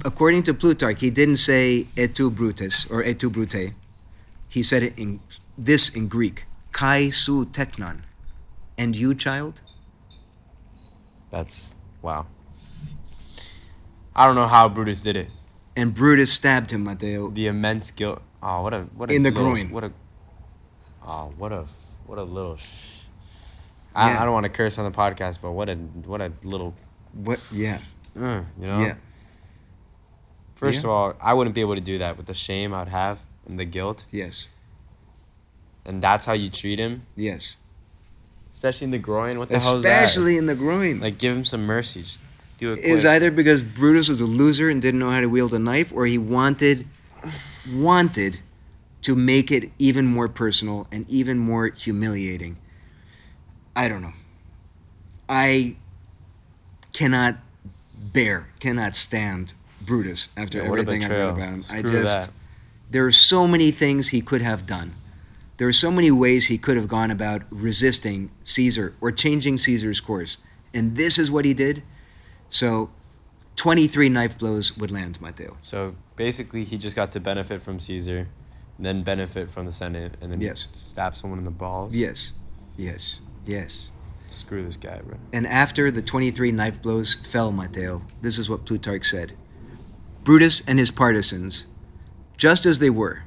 according 0.04 0.42
to 0.44 0.52
Plutarch, 0.54 1.00
he 1.00 1.10
didn't 1.10 1.38
say 1.38 1.86
et 1.96 2.14
tu 2.14 2.30
Brutus 2.30 2.86
or 2.90 3.02
et 3.02 3.18
tu 3.18 3.30
Brute. 3.30 3.72
He 4.48 4.62
said 4.62 4.82
it 4.82 4.92
in 4.98 5.20
this 5.56 5.88
in 5.96 6.06
Greek, 6.08 6.44
kai 6.72 7.08
su 7.10 7.46
teknon. 7.46 8.02
And 8.76 8.94
you, 8.94 9.14
child? 9.14 9.62
That's 11.30 11.74
wow. 12.02 12.26
I 14.14 14.26
don't 14.26 14.34
know 14.36 14.46
how 14.46 14.68
Brutus 14.68 15.00
did 15.00 15.16
it. 15.16 15.28
And 15.76 15.94
Brutus 15.94 16.30
stabbed 16.32 16.70
him, 16.72 16.84
Matteo. 16.84 17.30
The 17.30 17.46
immense 17.48 17.90
guilt. 17.90 18.20
Oh, 18.42 18.62
what 18.62 18.74
a 18.74 18.80
what 18.94 19.10
a 19.10 19.14
In 19.14 19.22
the 19.22 19.30
little- 19.30 19.50
groin. 19.50 19.70
What 19.70 19.84
a 19.84 19.92
oh 21.06 21.32
what 21.38 21.52
a 21.52 21.64
what 22.06 22.18
a 22.18 22.22
little. 22.22 22.58
I, 23.94 24.10
Yeah. 24.10 24.22
I 24.22 24.24
don't 24.24 24.34
want 24.34 24.44
to 24.44 24.50
curse 24.50 24.78
on 24.78 24.90
the 24.90 24.96
podcast, 24.96 25.38
but 25.42 25.52
what 25.52 25.68
a 25.68 25.74
what 25.76 26.20
a 26.20 26.32
little. 26.42 26.74
What? 27.12 27.40
Yeah. 27.52 27.78
Uh, 28.18 28.42
you 28.60 28.66
know. 28.66 28.80
Yeah. 28.80 28.94
First 30.56 30.82
Yeah. 30.82 30.86
of 30.86 30.90
all, 30.90 31.14
I 31.20 31.34
wouldn't 31.34 31.54
be 31.54 31.60
able 31.60 31.74
to 31.74 31.80
do 31.80 31.98
that 31.98 32.16
with 32.16 32.26
the 32.26 32.34
shame 32.34 32.72
I'd 32.74 32.88
have 32.88 33.18
and 33.48 33.58
the 33.58 33.64
guilt, 33.64 34.04
Yes. 34.10 34.48
and 35.84 36.02
that's 36.02 36.24
how 36.24 36.32
you 36.32 36.48
treat 36.48 36.78
him, 36.78 37.02
Yes. 37.16 37.56
especially 38.50 38.86
in 38.86 38.90
the 38.92 38.98
groin. 38.98 39.38
What 39.38 39.48
the 39.48 39.58
hell 39.58 39.76
is 39.76 39.82
that? 39.82 40.04
Especially 40.04 40.36
in 40.36 40.46
the 40.46 40.54
groin. 40.54 41.00
Like, 41.00 41.18
give 41.18 41.36
him 41.36 41.44
some 41.44 41.66
mercy. 41.66 42.02
Just 42.02 42.20
Do 42.58 42.72
it 42.72 42.78
It 42.84 42.94
was 42.94 43.04
either 43.04 43.32
because 43.32 43.62
Brutus 43.62 44.08
was 44.08 44.20
a 44.20 44.24
loser 44.24 44.70
and 44.70 44.80
didn't 44.80 45.00
know 45.00 45.10
how 45.10 45.20
to 45.20 45.26
wield 45.26 45.52
a 45.54 45.58
knife, 45.58 45.92
or 45.92 46.06
he 46.06 46.18
wanted 46.18 46.86
wanted 47.72 48.38
to 49.02 49.14
make 49.16 49.50
it 49.50 49.70
even 49.78 50.06
more 50.06 50.28
personal 50.28 50.86
and 50.92 51.08
even 51.10 51.38
more 51.38 51.68
humiliating. 51.68 52.56
I 53.76 53.88
don't 53.88 54.02
know. 54.02 54.12
I 55.28 55.76
cannot 56.92 57.36
bear, 58.12 58.48
cannot 58.60 58.94
stand 58.96 59.54
Brutus 59.80 60.28
after 60.36 60.58
Yeah, 60.58 60.64
everything 60.66 61.04
I 61.04 61.08
read 61.08 61.20
about 61.28 61.38
him. 61.48 61.64
I 61.70 61.82
just 61.82 62.28
that. 62.28 62.30
there 62.90 63.04
are 63.06 63.12
so 63.12 63.46
many 63.46 63.70
things 63.70 64.08
he 64.08 64.20
could 64.20 64.42
have 64.42 64.66
done. 64.66 64.94
There 65.56 65.68
are 65.68 65.72
so 65.72 65.90
many 65.90 66.10
ways 66.10 66.46
he 66.46 66.58
could 66.58 66.76
have 66.76 66.88
gone 66.88 67.10
about 67.10 67.42
resisting 67.50 68.30
Caesar 68.44 68.94
or 69.00 69.12
changing 69.12 69.58
Caesar's 69.58 70.00
course. 70.00 70.38
And 70.72 70.96
this 70.96 71.18
is 71.18 71.30
what 71.30 71.44
he 71.44 71.54
did. 71.54 71.82
So 72.48 72.90
23 73.56 74.08
knife 74.08 74.38
blows 74.38 74.76
would 74.76 74.90
land 74.90 75.20
Matteo. 75.20 75.56
So 75.62 75.94
basically, 76.16 76.64
he 76.64 76.76
just 76.76 76.96
got 76.96 77.12
to 77.12 77.20
benefit 77.20 77.62
from 77.62 77.78
Caesar, 77.78 78.28
then 78.78 79.02
benefit 79.04 79.48
from 79.48 79.66
the 79.66 79.72
Senate, 79.72 80.16
and 80.20 80.32
then 80.32 80.40
Yes. 80.40 80.66
stab 80.72 81.14
someone 81.16 81.38
in 81.38 81.44
the 81.44 81.50
balls. 81.52 81.94
Yes. 81.94 82.32
Yes. 82.76 83.20
Yes. 83.46 83.90
Screw 84.28 84.64
this 84.64 84.76
guy, 84.76 85.00
bro. 85.00 85.16
And 85.32 85.46
after 85.46 85.90
the 85.90 86.02
23 86.02 86.50
knife 86.52 86.82
blows 86.82 87.14
fell 87.14 87.52
Matteo, 87.52 88.02
this 88.20 88.38
is 88.38 88.50
what 88.50 88.64
Plutarch 88.64 89.08
said 89.08 89.32
Brutus 90.24 90.62
and 90.66 90.78
his 90.78 90.90
partisans, 90.90 91.66
just 92.36 92.66
as 92.66 92.78
they 92.78 92.90
were, 92.90 93.22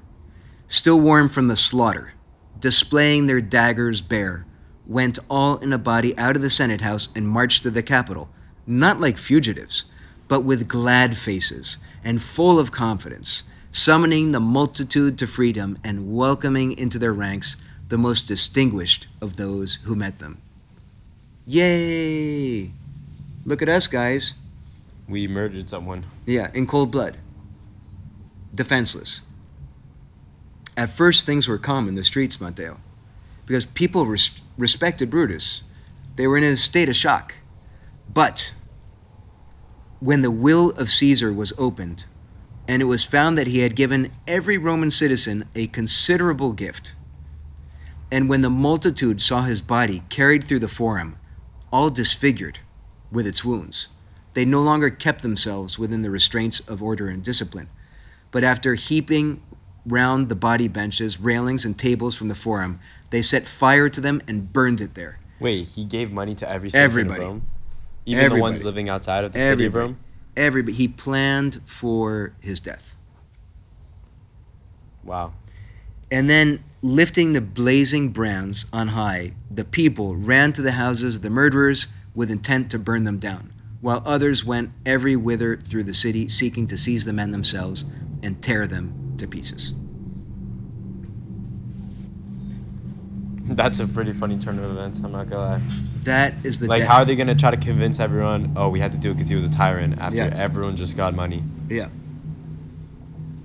still 0.68 1.00
warm 1.00 1.30
from 1.30 1.48
the 1.48 1.56
slaughter, 1.56 2.14
displaying 2.60 3.28
their 3.28 3.40
daggers 3.40 4.02
bare, 4.02 4.46
went 4.86 5.20
all 5.30 5.58
in 5.58 5.72
a 5.74 5.78
body 5.78 6.18
out 6.18 6.36
of 6.36 6.42
the 6.42 6.50
Senate 6.50 6.82
house 6.82 7.10
and 7.16 7.28
marched 7.28 7.64
to 7.64 7.70
the 7.70 7.84
Capitol, 7.84 8.30
not 8.66 9.00
like 9.00 9.18
fugitives, 9.18 9.86
but 10.28 10.42
with 10.42 10.68
glad 10.68 11.16
faces 11.16 11.78
and 12.04 12.22
full 12.22 12.60
of 12.60 12.72
confidence, 12.72 13.44
summoning 13.72 14.32
the 14.32 14.40
multitude 14.40 15.18
to 15.18 15.28
freedom 15.28 15.78
and 15.84 16.14
welcoming 16.14 16.78
into 16.78 17.00
their 17.00 17.14
ranks 17.14 17.58
the 17.90 17.98
most 17.98 18.28
distinguished 18.28 19.08
of 19.22 19.36
those 19.36 19.76
who 19.84 19.96
met 19.96 20.20
them. 20.20 20.42
Yay! 21.46 22.72
Look 23.46 23.62
at 23.62 23.70
us, 23.70 23.88
guys. 23.88 24.34
We 25.08 25.28
murdered 25.28 25.70
someone. 25.70 26.06
Yeah, 26.26 26.52
in 26.54 26.68
cold 26.68 26.92
blood. 26.92 27.18
Defenseless. 28.54 29.22
At 30.76 30.90
first, 30.90 31.26
things 31.26 31.48
were 31.48 31.58
calm 31.58 31.88
in 31.88 31.96
the 31.96 32.04
streets, 32.04 32.42
Matteo, 32.42 32.80
because 33.46 33.66
people 33.66 34.06
res- 34.06 34.42
respected 34.58 35.10
Brutus. 35.10 35.64
They 36.18 36.28
were 36.28 36.38
in 36.38 36.44
a 36.44 36.58
state 36.58 36.90
of 36.90 36.96
shock. 36.96 37.36
But 38.14 38.54
when 40.00 40.22
the 40.22 40.32
will 40.32 40.72
of 40.72 40.92
Caesar 40.92 41.32
was 41.32 41.54
opened, 41.58 42.06
and 42.68 42.82
it 42.82 42.86
was 42.86 43.06
found 43.06 43.38
that 43.38 43.48
he 43.48 43.60
had 43.60 43.76
given 43.76 44.12
every 44.28 44.58
Roman 44.58 44.92
citizen 44.92 45.46
a 45.56 45.68
considerable 45.68 46.52
gift, 46.52 46.94
and 48.12 48.30
when 48.30 48.42
the 48.42 48.50
multitude 48.50 49.22
saw 49.22 49.44
his 49.44 49.62
body 49.62 50.04
carried 50.10 50.44
through 50.44 50.60
the 50.60 50.68
forum, 50.68 51.18
all 51.72 51.90
disfigured 51.90 52.60
with 53.12 53.28
its 53.28 53.44
wounds, 53.44 53.90
they 54.34 54.46
no 54.46 54.62
longer 54.62 54.90
kept 54.90 55.22
themselves 55.22 55.78
within 55.80 56.02
the 56.02 56.12
restraints 56.12 56.60
of 56.62 56.82
order 56.82 57.10
and 57.10 57.24
discipline, 57.24 57.70
but 58.32 58.44
after 58.44 58.76
heaping 58.76 59.42
round 59.86 60.30
the 60.30 60.36
body 60.36 60.68
benches, 60.68 61.20
railings, 61.20 61.66
and 61.66 61.78
tables 61.78 62.16
from 62.16 62.28
the 62.28 62.36
forum, 62.36 62.80
they 63.10 63.22
set 63.22 63.48
fire 63.48 63.90
to 63.90 64.02
them 64.02 64.22
and 64.28 64.52
burned 64.52 64.82
it 64.82 64.94
there. 64.94 65.20
Wait, 65.40 65.68
he 65.70 65.84
gave 65.84 66.12
money 66.12 66.36
to 66.36 66.50
every 66.50 66.70
citizen 66.70 66.84
Everybody. 66.84 67.22
of 67.22 67.28
Rome? 67.28 67.48
Even 68.06 68.30
the 68.30 68.40
ones 68.40 68.64
living 68.64 68.90
outside 68.90 69.24
of 69.24 69.34
the 69.34 69.40
city 69.40 69.66
of 69.66 69.76
Rome? 69.76 69.98
Everybody, 70.36 70.76
he 70.76 70.88
planned 70.88 71.62
for 71.66 72.34
his 72.40 72.60
death. 72.60 72.96
Wow. 75.04 75.34
And 76.12 76.30
then, 76.30 76.64
lifting 76.82 77.34
the 77.34 77.42
blazing 77.42 78.10
brands 78.10 78.66
on 78.72 78.90
high, 78.90 79.34
the 79.52 79.66
people 79.66 80.16
ran 80.16 80.54
to 80.54 80.62
the 80.62 80.72
houses 80.72 81.18
of 81.18 81.22
the 81.22 81.30
murderers 81.30 81.88
with 82.16 82.32
intent 82.32 82.72
to 82.72 82.80
burn 82.80 83.04
them 83.04 83.20
down, 83.20 83.52
while 83.82 84.02
others 84.06 84.46
went 84.46 84.70
every 84.86 85.16
whither 85.16 85.58
through 85.58 85.84
the 85.84 85.94
city, 85.94 86.30
seeking 86.30 86.66
to 86.68 86.78
seize 86.78 87.04
the 87.06 87.14
men 87.14 87.32
themselves 87.32 87.84
and 88.24 88.42
tear 88.42 88.68
them 88.68 89.16
to 89.18 89.28
pieces. 89.28 89.74
That's 93.50 93.80
a 93.80 93.88
pretty 93.88 94.14
funny 94.14 94.38
turn 94.38 94.60
of 94.60 94.72
events, 94.72 95.00
I'm 95.00 95.12
not 95.14 95.30
gonna 95.30 95.42
lie. 95.58 95.62
That 96.04 96.34
is 96.44 96.60
the 96.60 96.68
like, 96.68 96.80
death. 96.80 96.88
how 96.90 96.98
are 97.02 97.06
they 97.06 97.16
gonna 97.16 97.36
try 97.36 97.52
to 97.52 97.58
convince 97.58 98.00
everyone, 98.00 98.54
oh, 98.58 98.70
we 98.70 98.80
had 98.80 98.92
to 98.92 98.98
do 98.98 99.12
it 99.12 99.14
because 99.14 99.30
he 99.30 99.36
was 99.36 99.46
a 99.46 99.50
tyrant 99.50 100.00
after 100.00 100.18
Yeah. 100.18 100.34
everyone 100.36 100.76
just 100.76 100.98
got 100.98 101.16
money? 101.16 101.44
Yeah. 101.70 101.88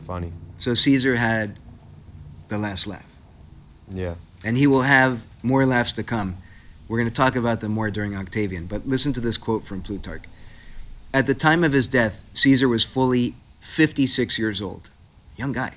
Funny. 0.07 0.33
So 0.59 0.75
Caesar 0.75 1.17
had 1.17 1.57
the 2.53 2.59
last 2.59 2.87
laugh, 2.87 3.07
Yeah. 3.91 4.15
and 4.45 4.57
he 4.59 4.67
will 4.67 4.83
have 4.83 5.25
more 5.43 5.65
laughs 5.67 5.93
to 5.93 6.03
come. 6.03 6.37
We're 6.87 6.99
going 6.99 7.09
to 7.09 7.15
talk 7.15 7.35
about 7.35 7.61
them 7.61 7.73
more 7.73 7.91
during 7.91 8.15
Octavian, 8.15 8.67
but 8.67 8.87
listen 8.87 9.13
to 9.15 9.21
this 9.21 9.39
quote 9.39 9.65
from 9.65 9.81
Plutarch. 9.81 10.25
At 11.15 11.27
the 11.27 11.35
time 11.35 11.65
of 11.65 11.73
his 11.73 11.87
death, 11.87 12.25
Caesar 12.35 12.69
was 12.69 12.85
fully 12.85 13.35
56 13.61 14.39
years 14.39 14.61
old. 14.61 14.91
Young 15.37 15.53
guy. 15.53 15.73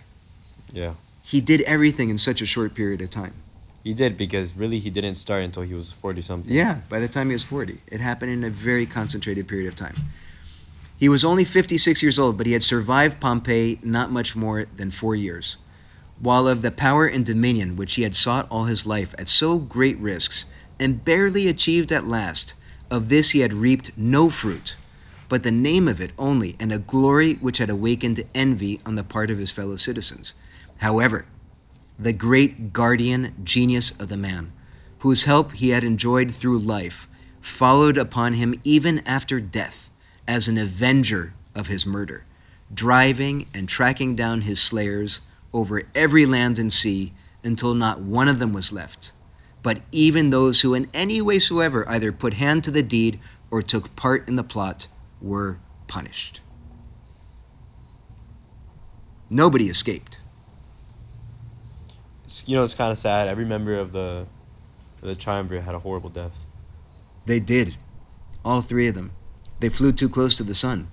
Yeah. 0.74 0.96
He 1.24 1.40
did 1.42 1.62
everything 1.62 2.10
in 2.10 2.18
such 2.18 2.42
a 2.42 2.46
short 2.46 2.74
period 2.76 3.02
of 3.02 3.10
time. 3.10 3.34
He 3.84 3.94
did 3.94 4.18
because 4.18 4.58
really 4.58 4.80
he 4.80 4.90
didn't 4.90 5.16
start 5.16 5.44
until 5.44 5.64
he 5.64 5.74
was 5.74 5.92
40 5.92 6.22
something. 6.22 6.54
Yeah, 6.54 6.80
by 6.90 7.00
the 7.00 7.08
time 7.08 7.28
he 7.28 7.34
was 7.34 7.44
40. 7.44 7.80
It 7.88 8.02
happened 8.02 8.32
in 8.32 8.44
a 8.44 8.50
very 8.50 8.86
concentrated 8.86 9.48
period 9.48 9.68
of 9.68 9.76
time. 9.76 9.96
He 11.00 11.08
was 11.08 11.24
only 11.24 11.44
56 11.44 12.02
years 12.02 12.18
old, 12.20 12.38
but 12.38 12.48
he 12.48 12.54
had 12.54 12.64
survived 12.64 13.20
Pompey 13.22 13.80
not 13.84 14.12
much 14.12 14.36
more 14.36 14.66
than 14.76 14.92
four 14.92 15.16
years. 15.16 15.58
While 16.20 16.48
of 16.48 16.62
the 16.62 16.72
power 16.72 17.06
and 17.06 17.26
dominion 17.26 17.76
which 17.76 17.96
he 17.96 18.04
had 18.04 18.16
sought 18.16 18.48
all 18.50 18.66
his 18.66 18.86
life 18.86 19.14
at 19.18 19.28
so 19.28 19.58
great 19.58 19.98
risks, 20.00 20.46
and 20.80 21.04
barely 21.04 21.48
achieved 21.48 21.92
at 21.92 22.08
last, 22.08 22.54
of 22.90 23.10
this 23.10 23.32
he 23.32 23.40
had 23.40 23.54
reaped 23.54 23.92
no 23.98 24.30
fruit, 24.30 24.78
but 25.28 25.44
the 25.44 25.52
name 25.52 25.88
of 25.88 26.00
it 26.00 26.12
only, 26.18 26.56
and 26.60 26.72
a 26.72 26.80
glory 26.80 27.34
which 27.36 27.58
had 27.58 27.70
awakened 27.70 28.24
envy 28.34 28.80
on 28.86 28.96
the 28.96 29.04
part 29.04 29.30
of 29.30 29.38
his 29.38 29.52
fellow 29.52 29.76
citizens. 29.76 30.34
However, 30.78 31.26
the 32.00 32.14
great 32.14 32.72
guardian 32.72 33.34
genius 33.44 33.92
of 34.00 34.08
the 34.08 34.18
man, 34.18 34.52
whose 35.00 35.24
help 35.24 35.54
he 35.54 35.70
had 35.70 35.84
enjoyed 35.84 36.32
through 36.32 36.60
life, 36.60 37.08
followed 37.42 37.98
upon 37.98 38.34
him 38.34 38.60
even 38.64 39.00
after 39.00 39.40
death 39.40 39.90
as 40.28 40.48
an 40.48 40.58
avenger 40.58 41.34
of 41.54 41.68
his 41.68 41.86
murder, 41.86 42.24
driving 42.74 43.48
and 43.54 43.70
tracking 43.70 44.16
down 44.16 44.42
his 44.42 44.62
slayers 44.62 45.22
over 45.56 45.84
every 45.96 46.26
land 46.26 46.60
and 46.60 46.72
sea 46.72 47.14
until 47.44 47.74
not 47.74 48.02
one 48.02 48.28
of 48.28 48.40
them 48.40 48.52
was 48.54 48.74
left. 48.74 49.14
But 49.64 49.82
even 49.92 50.30
those 50.30 50.62
who 50.62 50.74
in 50.74 50.90
any 50.94 51.22
way 51.22 51.40
soever 51.40 51.88
either 51.90 52.12
put 52.12 52.34
hand 52.34 52.64
to 52.66 52.72
the 52.72 52.84
deed 52.84 53.20
or 53.50 53.62
took 53.62 53.96
part 53.96 54.28
in 54.28 54.36
the 54.36 54.44
plot 54.44 54.88
were 55.22 55.58
punished. 55.88 56.42
Nobody 59.30 59.70
escaped. 59.70 60.20
It's, 62.26 62.48
you 62.48 62.56
know, 62.56 62.64
it's 62.64 62.76
kind 62.76 62.92
of 62.92 62.98
sad. 62.98 63.28
Every 63.28 63.46
member 63.46 63.76
of 63.76 63.92
the 63.92 64.28
the 65.02 65.16
triumvirate 65.16 65.64
had 65.64 65.76
a 65.76 65.80
horrible 65.80 66.10
death. 66.10 66.46
They 67.26 67.40
did. 67.40 67.78
All 68.44 68.62
three 68.62 68.88
of 68.88 68.96
them. 68.96 69.12
They 69.60 69.70
flew 69.70 69.92
too 69.92 70.10
close 70.10 70.36
to 70.36 70.44
the 70.44 70.56
sun. 70.56 70.90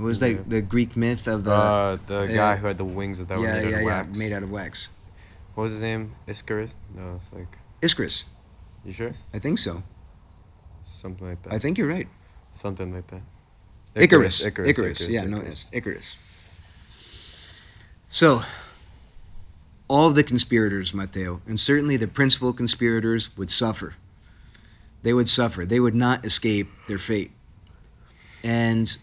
What 0.00 0.06
was 0.06 0.22
Yeah. 0.22 0.28
that? 0.32 0.48
The 0.48 0.62
Greek 0.62 0.96
myth 0.96 1.28
of 1.28 1.44
the. 1.44 1.52
uh, 1.52 1.98
the 2.06 2.22
yeah. 2.22 2.34
guy 2.34 2.56
who 2.56 2.66
had 2.66 2.78
the 2.78 2.84
wings 2.84 3.18
that 3.18 3.28
were 3.38 3.44
yeah, 3.44 3.60
made 3.60 3.60
yeah, 3.60 3.68
out 3.68 3.74
of 3.74 3.80
yeah. 3.80 3.86
wax. 3.86 4.18
Made 4.18 4.32
out 4.32 4.42
of 4.42 4.50
wax. 4.50 4.88
What 5.54 5.64
was 5.64 5.72
his 5.72 5.82
name? 5.82 6.14
Icarus? 6.26 6.74
No, 6.94 7.16
it's 7.16 7.30
like. 7.34 7.58
Icarus. 7.82 8.24
You 8.82 8.92
sure? 8.92 9.14
I 9.34 9.38
think 9.38 9.58
so. 9.58 9.82
Something 10.84 11.28
like 11.28 11.42
that. 11.42 11.52
I 11.52 11.58
think 11.58 11.76
you're 11.76 11.86
right. 11.88 12.08
Something 12.50 12.94
like 12.94 13.06
that. 13.08 13.20
Icarus. 13.94 14.42
Icarus. 14.42 14.68
Icarus. 14.70 15.08
Yeah, 15.08 15.24
no, 15.24 15.36
Icarus. 15.38 15.64
yes. 15.64 15.70
Icarus. 15.74 16.16
So, 18.08 18.42
all 19.88 20.08
of 20.08 20.14
the 20.14 20.22
conspirators, 20.22 20.94
Matteo, 20.94 21.42
and 21.46 21.60
certainly 21.60 21.98
the 21.98 22.08
principal 22.08 22.54
conspirators, 22.54 23.36
would 23.36 23.50
suffer. 23.50 23.94
They 25.02 25.12
would 25.12 25.28
suffer. 25.28 25.66
They 25.66 25.80
would 25.80 25.94
not 25.94 26.24
escape 26.24 26.68
their 26.88 26.98
fate. 26.98 27.32
And 28.42 28.96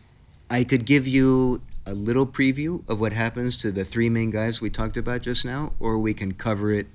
I 0.50 0.64
could 0.64 0.86
give 0.86 1.08
you 1.08 1.62
a 1.86 1.94
little 1.94 2.26
preview 2.26 2.88
of 2.90 3.00
what 3.00 3.14
happens 3.14 3.58
to 3.58 3.72
the 3.72 3.86
three 3.86 4.10
main 4.10 4.30
guys 4.32 4.62
we 4.62 4.70
talked 4.70 4.98
about 4.98 5.22
just 5.22 5.46
now, 5.46 5.74
or 5.80 5.98
we 5.98 6.14
can 6.14 6.34
cover 6.34 6.72
it 6.72 6.88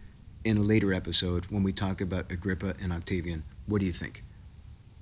in 0.45 0.57
a 0.57 0.61
later 0.61 0.93
episode 0.93 1.47
when 1.47 1.63
we 1.63 1.73
talk 1.73 2.01
about 2.01 2.31
Agrippa 2.31 2.75
and 2.83 2.93
Octavian. 2.93 3.45
What 3.67 3.81
do 3.81 3.87
you 3.87 3.93
think? 3.93 4.25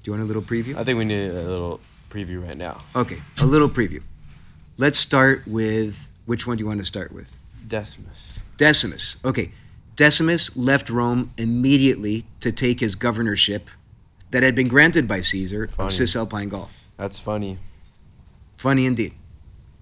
Do 0.02 0.10
you 0.10 0.12
want 0.12 0.22
a 0.22 0.26
little 0.26 0.42
preview? 0.42 0.76
I 0.76 0.84
think 0.84 0.98
we 0.98 1.04
need 1.04 1.30
a 1.30 1.42
little 1.42 1.80
preview 2.08 2.46
right 2.46 2.56
now. 2.56 2.78
Okay, 2.94 3.20
a 3.40 3.46
little 3.46 3.68
preview. 3.68 4.02
Let's 4.78 4.98
start 4.98 5.42
with 5.46 6.08
which 6.26 6.46
one 6.46 6.56
do 6.56 6.62
you 6.62 6.68
want 6.68 6.80
to 6.80 6.86
start 6.86 7.12
with? 7.12 7.36
Decimus. 7.66 8.40
Decimus. 8.56 9.16
Okay, 9.24 9.52
Decimus 9.96 10.56
left 10.56 10.90
Rome 10.90 11.30
immediately 11.36 12.24
to 12.40 12.50
take 12.50 12.80
his 12.80 12.94
governorship 12.94 13.68
that 14.30 14.42
had 14.42 14.54
been 14.54 14.68
granted 14.68 15.06
by 15.06 15.20
Caesar 15.20 15.66
Funny. 15.66 15.86
of 15.86 15.92
Cisalpine 15.92 16.48
Gaul. 16.48 16.70
That's 16.96 17.18
funny. 17.18 17.58
Funny 18.60 18.84
indeed. 18.84 19.14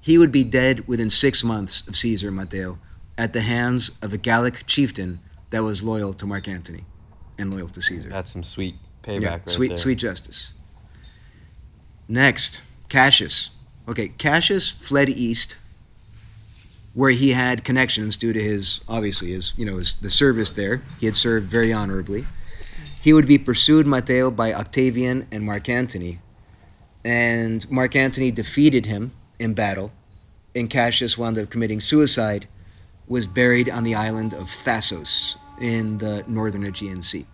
He 0.01 0.19
would 0.19 0.31
be 0.31 0.45
dead 0.45 0.87
within 0.87 1.11
six 1.11 1.43
months 1.43 1.83
of 1.89 1.97
Caesar 1.97 2.31
Matteo 2.31 2.79
at 3.19 3.33
the 3.33 3.41
hands 3.41 3.91
of 4.03 4.13
a 4.13 4.17
Gallic 4.19 4.69
chieftain 4.69 5.19
that 5.51 5.65
was 5.65 5.83
loyal 5.83 6.15
to 6.15 6.27
Mark 6.27 6.47
Antony 6.47 6.85
and 7.41 7.53
loyal 7.53 7.69
to 7.71 7.83
Caesar. 7.83 8.09
That's 8.09 8.33
some 8.33 8.45
sweet 8.45 8.77
payback 9.03 9.21
Yeah, 9.21 9.31
right 9.33 9.51
sweet, 9.51 9.69
there. 9.71 9.77
sweet 9.79 9.99
justice. 9.99 10.53
Next, 12.07 12.63
Cassius. 12.89 13.51
Okay, 13.89 14.09
Cassius 14.17 14.71
fled 14.71 15.09
east, 15.09 15.57
where 16.95 17.11
he 17.11 17.31
had 17.33 17.65
connections 17.65 18.17
due 18.17 18.33
to 18.33 18.41
his 18.41 18.81
obviously 18.89 19.33
his 19.33 19.55
you 19.57 19.67
know 19.67 19.79
his 19.79 19.97
the 19.97 20.09
service 20.11 20.53
there. 20.53 20.83
He 21.01 21.07
had 21.07 21.17
served 21.17 21.49
very 21.49 21.73
honorably. 21.73 22.27
He 23.03 23.13
would 23.13 23.27
be 23.27 23.39
pursued, 23.39 23.89
Matteo, 23.89 24.31
by 24.31 24.55
Octavian 24.55 25.27
and 25.33 25.43
Mark 25.43 25.69
Antony, 25.69 26.21
and 27.09 27.69
Mark 27.71 27.97
Antony 27.97 28.31
defeated 28.31 28.85
him 28.85 29.13
in 29.39 29.55
battle, 29.55 29.91
and 30.55 30.69
Cassius 30.69 31.17
wound 31.17 31.39
up 31.39 31.49
committing 31.49 31.81
suicide. 31.81 32.47
Was 33.07 33.27
buried 33.27 33.71
on 33.71 33.85
the 33.85 33.95
island 33.95 34.35
of 34.35 34.51
Thassos 34.51 35.37
in 35.63 35.97
the 35.97 36.23
northern 36.29 36.67
Aegean 36.67 37.01
Sea. 37.01 37.25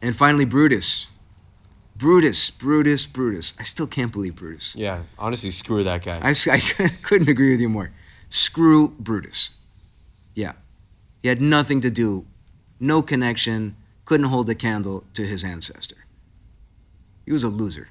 And 0.00 0.14
finally, 0.14 0.44
Brutus. 0.44 1.08
Brutus, 1.96 2.50
Brutus, 2.50 3.06
Brutus. 3.06 3.54
I 3.58 3.64
still 3.64 3.88
can't 3.88 4.12
believe 4.12 4.36
Brutus. 4.36 4.76
Yeah, 4.76 5.02
honestly, 5.18 5.50
screw 5.50 5.82
that 5.82 6.04
guy. 6.04 6.20
I 6.22 6.32
couldn't 7.02 7.28
agree 7.28 7.50
with 7.50 7.60
you 7.60 7.68
more. 7.68 7.90
Screw 8.28 8.90
Brutus. 9.00 9.58
Yeah. 10.36 10.52
He 11.24 11.28
had 11.28 11.40
nothing 11.40 11.80
to 11.80 11.90
do, 11.90 12.24
no 12.78 13.02
connection, 13.02 13.74
couldn't 14.04 14.26
hold 14.26 14.48
a 14.48 14.54
candle 14.54 15.02
to 15.14 15.22
his 15.22 15.42
ancestor. 15.42 15.96
He 17.24 17.32
was 17.32 17.42
a 17.42 17.48
loser. 17.48 17.88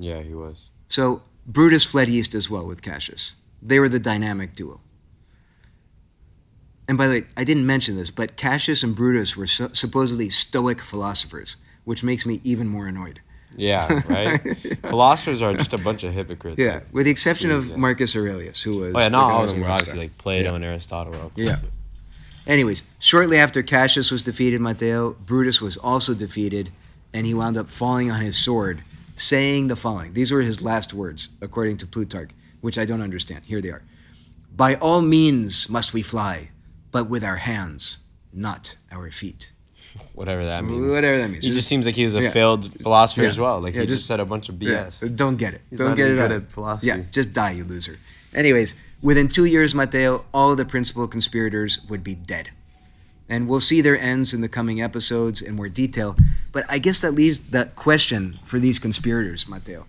Yeah, 0.00 0.20
he 0.22 0.34
was. 0.34 0.70
So 0.88 1.22
Brutus 1.46 1.84
fled 1.84 2.08
east 2.08 2.34
as 2.34 2.50
well 2.50 2.66
with 2.66 2.82
Cassius. 2.82 3.34
They 3.62 3.78
were 3.78 3.88
the 3.88 4.00
dynamic 4.00 4.54
duo. 4.54 4.80
And 6.88 6.98
by 6.98 7.06
the 7.06 7.12
way, 7.20 7.26
I 7.36 7.44
didn't 7.44 7.66
mention 7.66 7.94
this, 7.96 8.10
but 8.10 8.36
Cassius 8.36 8.82
and 8.82 8.96
Brutus 8.96 9.36
were 9.36 9.46
su- 9.46 9.70
supposedly 9.74 10.28
Stoic 10.28 10.80
philosophers, 10.80 11.56
which 11.84 12.02
makes 12.02 12.26
me 12.26 12.40
even 12.42 12.66
more 12.66 12.86
annoyed. 12.86 13.20
Yeah, 13.56 14.00
right. 14.08 14.40
Philosophers 14.86 15.42
are 15.42 15.52
just 15.54 15.72
a 15.72 15.78
bunch 15.78 16.04
of 16.04 16.12
hypocrites. 16.12 16.58
Yeah, 16.60 16.80
with 16.92 17.04
the 17.06 17.10
exception 17.10 17.50
of 17.50 17.68
Yeah. 17.68 17.76
Marcus 17.76 18.14
Aurelius, 18.16 18.62
who 18.62 18.78
was. 18.78 18.94
Oh 18.94 18.98
yeah, 19.00 19.08
not 19.08 19.24
like, 19.26 19.34
all 19.34 19.42
of 19.44 19.50
them 19.50 19.60
were 19.60 19.68
obviously 19.68 19.98
like 19.98 20.18
Plato 20.18 20.50
Yeah. 20.50 20.54
and 20.56 20.64
Aristotle. 20.64 21.12
Were 21.12 21.30
Yeah. 21.36 21.58
Anyways, 22.46 22.82
shortly 23.00 23.38
after 23.38 23.62
Cassius 23.62 24.10
was 24.10 24.22
defeated, 24.22 24.60
Matteo, 24.60 25.10
Brutus 25.26 25.60
was 25.60 25.76
also 25.76 26.14
defeated, 26.14 26.70
and 27.12 27.26
he 27.26 27.34
wound 27.34 27.56
up 27.56 27.68
falling 27.68 28.10
on 28.10 28.20
his 28.20 28.36
sword, 28.38 28.82
saying 29.24 29.68
the 29.68 29.76
following. 29.76 30.12
These 30.14 30.32
were 30.32 30.40
his 30.42 30.62
last 30.62 30.94
words, 30.94 31.28
according 31.42 31.76
to 31.78 31.86
Plutarch, 31.86 32.30
which 32.60 32.78
I 32.78 32.84
don't 32.84 33.02
understand. 33.02 33.44
Here 33.44 33.60
they 33.60 33.70
are. 33.70 33.82
By 34.56 34.74
all 34.76 35.02
means 35.02 35.68
must 35.68 35.92
we 35.92 36.02
fly, 36.02 36.50
but 36.90 37.08
with 37.08 37.22
our 37.22 37.36
hands, 37.36 37.98
not 38.32 38.76
our 38.90 39.10
feet. 39.10 39.52
Whatever 40.14 40.44
that 40.44 40.64
means. 40.64 40.90
Whatever 40.90 41.18
that 41.18 41.30
means. 41.30 41.44
He 41.44 41.50
just 41.50 41.68
seems 41.68 41.84
like 41.86 41.94
he 41.96 42.04
was 42.04 42.14
a 42.14 42.22
Yeah. 42.22 42.30
failed 42.30 42.80
philosopher 42.82 43.22
Yeah. 43.22 43.28
as 43.30 43.38
well. 43.38 43.60
Like 43.60 43.74
Yeah, 43.74 43.80
he 43.82 43.86
just, 43.86 43.98
just- 43.98 44.06
said 44.08 44.20
a 44.20 44.24
bunch 44.24 44.48
of 44.48 44.60
Yeah, 44.62 44.84
BS. 44.84 45.14
don't 45.16 45.36
get 45.36 45.54
it. 45.54 45.60
He's 45.70 45.78
don't 45.78 45.88
not 45.88 45.96
get 45.96 46.10
it 46.10 46.16
good 46.16 46.32
out. 46.32 46.42
at 46.42 46.50
philosophy. 46.52 46.86
Yeah, 46.88 46.98
just 47.10 47.32
die, 47.32 47.52
you 47.52 47.64
loser. 47.64 47.98
Anyways, 48.34 48.74
within 49.02 49.28
two 49.28 49.44
years, 49.44 49.74
Matteo, 49.74 50.24
all 50.32 50.54
the 50.56 50.64
principal 50.64 51.06
conspirators 51.08 51.80
would 51.88 52.02
be 52.04 52.14
dead. 52.14 52.50
And 53.30 53.48
we'll 53.48 53.60
see 53.60 53.80
their 53.80 53.98
ends 53.98 54.34
in 54.34 54.40
the 54.40 54.48
coming 54.48 54.82
episodes 54.82 55.40
in 55.40 55.54
more 55.54 55.68
detail. 55.68 56.16
But 56.52 56.64
I 56.68 56.78
guess 56.78 57.00
that 57.00 57.12
leaves 57.12 57.40
that 57.50 57.76
question 57.76 58.34
for 58.44 58.58
these 58.58 58.78
conspirators, 58.78 59.48
Matteo. 59.48 59.86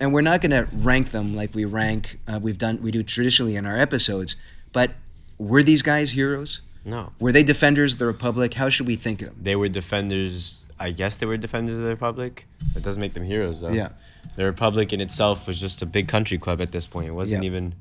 And 0.00 0.12
we're 0.14 0.22
not 0.22 0.40
going 0.40 0.52
to 0.52 0.66
rank 0.76 1.10
them 1.10 1.36
like 1.36 1.54
we 1.54 1.64
rank, 1.66 2.18
uh, 2.26 2.38
we've 2.42 2.56
done, 2.58 2.80
we 2.82 2.90
do 2.90 3.02
traditionally 3.02 3.56
in 3.56 3.66
our 3.66 3.76
episodes. 3.78 4.36
But 4.72 4.92
were 5.38 5.62
these 5.62 5.82
guys 5.82 6.10
heroes? 6.10 6.62
No, 6.84 7.12
Were 7.20 7.32
they 7.32 7.42
defenders 7.42 7.92
of 7.94 7.98
the 7.98 8.06
Republic? 8.06 8.54
How 8.54 8.70
should 8.70 8.86
we 8.86 8.94
think 8.94 9.20
of 9.20 9.28
them? 9.28 9.36
they 9.42 9.56
were 9.56 9.68
defenders. 9.68 10.64
I 10.80 10.90
guess 10.92 11.16
they 11.16 11.26
were 11.26 11.36
defenders 11.36 11.76
of 11.76 11.82
the 11.82 11.88
Republic. 11.90 12.46
That 12.72 12.82
doesn't 12.84 13.00
make 13.00 13.12
them 13.12 13.24
heroes, 13.24 13.60
though. 13.60 13.70
Yeah. 13.72 13.88
The 14.36 14.44
Republic 14.44 14.92
in 14.94 15.00
itself 15.02 15.46
was 15.46 15.60
just 15.60 15.82
a 15.82 15.86
big 15.86 16.08
country 16.08 16.38
club 16.38 16.60
at 16.62 16.70
this 16.72 16.86
point. 16.86 17.08
It 17.08 17.12
wasn't 17.12 17.42
Yeah. 17.42 17.46
even 17.50 17.74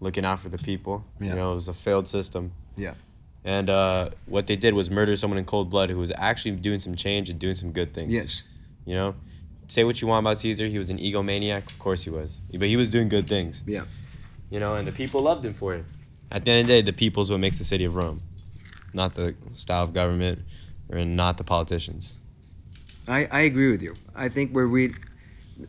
looking 0.00 0.24
out 0.24 0.40
for 0.40 0.48
the 0.48 0.56
people. 0.56 1.04
Yeah. 1.20 1.30
You 1.30 1.34
know, 1.34 1.50
it 1.50 1.54
was 1.54 1.68
a 1.68 1.74
failed 1.74 2.08
system. 2.08 2.52
Yeah. 2.76 2.94
And 3.44 3.68
uh, 3.68 4.10
what 4.26 4.46
they 4.46 4.56
did 4.56 4.72
was 4.74 4.90
murder 4.90 5.14
someone 5.16 5.38
in 5.38 5.44
cold 5.44 5.70
blood 5.70 5.90
who 5.90 5.98
was 5.98 6.12
actually 6.16 6.52
doing 6.52 6.78
some 6.78 6.94
change 6.94 7.28
and 7.28 7.38
doing 7.38 7.54
some 7.54 7.72
good 7.72 7.92
things. 7.92 8.12
Yes. 8.12 8.44
You 8.86 8.94
know, 8.94 9.14
say 9.66 9.84
what 9.84 10.00
you 10.00 10.08
want 10.08 10.24
about 10.24 10.38
Caesar. 10.38 10.66
He 10.66 10.78
was 10.78 10.90
an 10.90 10.98
egomaniac. 10.98 11.70
Of 11.70 11.78
course 11.78 12.02
he 12.02 12.10
was. 12.10 12.38
But 12.50 12.68
he 12.68 12.76
was 12.76 12.90
doing 12.90 13.08
good 13.08 13.28
things. 13.28 13.62
Yeah. 13.66 13.84
You 14.50 14.60
know, 14.60 14.76
and 14.76 14.86
the 14.86 14.92
people 14.92 15.20
loved 15.20 15.44
him 15.44 15.52
for 15.52 15.74
it. 15.74 15.84
At 16.30 16.44
the 16.44 16.52
end 16.52 16.60
of 16.62 16.66
the 16.68 16.72
day, 16.74 16.82
the 16.82 16.92
people's 16.92 17.30
what 17.30 17.40
makes 17.40 17.58
the 17.58 17.64
city 17.64 17.84
of 17.84 17.94
Rome, 17.94 18.22
not 18.92 19.14
the 19.14 19.34
style 19.52 19.84
of 19.84 19.92
government 19.92 20.40
or 20.88 21.04
not 21.04 21.36
the 21.36 21.44
politicians. 21.44 22.14
I, 23.06 23.26
I 23.30 23.40
agree 23.42 23.70
with 23.70 23.82
you. 23.82 23.94
I 24.14 24.28
think 24.28 24.52
where 24.52 24.66
we, 24.66 24.94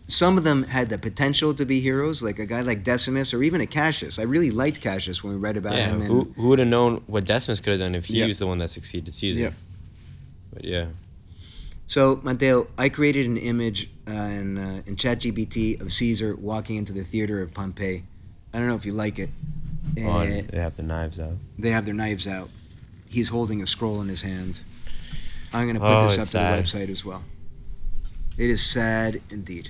some 0.07 0.37
of 0.37 0.43
them 0.43 0.63
had 0.63 0.89
the 0.89 0.97
potential 0.97 1.53
to 1.53 1.65
be 1.65 1.79
heroes, 1.79 2.21
like 2.23 2.39
a 2.39 2.45
guy 2.45 2.61
like 2.61 2.83
Decimus 2.83 3.33
or 3.33 3.43
even 3.43 3.61
a 3.61 3.67
Cassius. 3.67 4.17
I 4.19 4.23
really 4.23 4.51
liked 4.51 4.81
Cassius 4.81 5.23
when 5.23 5.33
we 5.33 5.39
read 5.39 5.57
about 5.57 5.73
yeah, 5.75 5.87
him. 5.89 6.01
And, 6.01 6.03
who, 6.03 6.23
who 6.35 6.47
would 6.49 6.59
have 6.59 6.67
known 6.67 7.03
what 7.07 7.25
Decimus 7.25 7.59
could 7.59 7.71
have 7.71 7.79
done 7.79 7.95
if 7.95 8.05
he 8.05 8.19
Yeah. 8.19 8.27
was 8.27 8.39
the 8.39 8.47
one 8.47 8.57
that 8.59 8.69
succeeded 8.71 9.13
Caesar? 9.13 9.39
Yeah. 9.39 9.49
But 10.53 10.63
yeah, 10.63 10.85
So 11.87 12.19
Matteo, 12.23 12.67
I 12.77 12.89
created 12.89 13.27
an 13.27 13.37
image 13.37 13.89
uh, 14.07 14.11
in 14.11 14.57
uh, 14.57 14.81
in 14.87 14.95
ChatGPT 14.95 15.79
of 15.81 15.91
Caesar 15.91 16.35
walking 16.35 16.77
into 16.77 16.93
the 16.93 17.03
theater 17.03 17.41
of 17.41 17.53
Pompey. 17.53 18.03
I 18.53 18.57
don't 18.59 18.67
know 18.67 18.75
if 18.75 18.85
you 18.85 18.93
like 18.93 19.19
it. 19.19 19.29
oh, 19.99 20.09
Uh, 20.19 20.41
they 20.49 20.59
have 20.59 20.75
the 20.77 20.83
knives 20.83 21.19
out. 21.19 21.33
they 21.59 21.69
have 21.71 21.85
their 21.85 21.93
knives 21.93 22.25
out. 22.25 22.49
He's 23.07 23.29
holding 23.29 23.61
a 23.61 23.67
scroll 23.67 24.01
in 24.01 24.07
his 24.07 24.21
hand. 24.21 24.61
I'm 25.53 25.65
going 25.65 25.75
to 25.75 25.79
put 25.81 25.89
Oh, 25.89 26.03
this 26.03 26.17
up 26.17 26.25
to 26.27 26.33
the 26.33 26.61
website 26.61 26.89
as 26.89 27.05
well. 27.05 27.21
It 28.37 28.49
is 28.49 28.61
sad 28.65 29.21
indeed. 29.29 29.69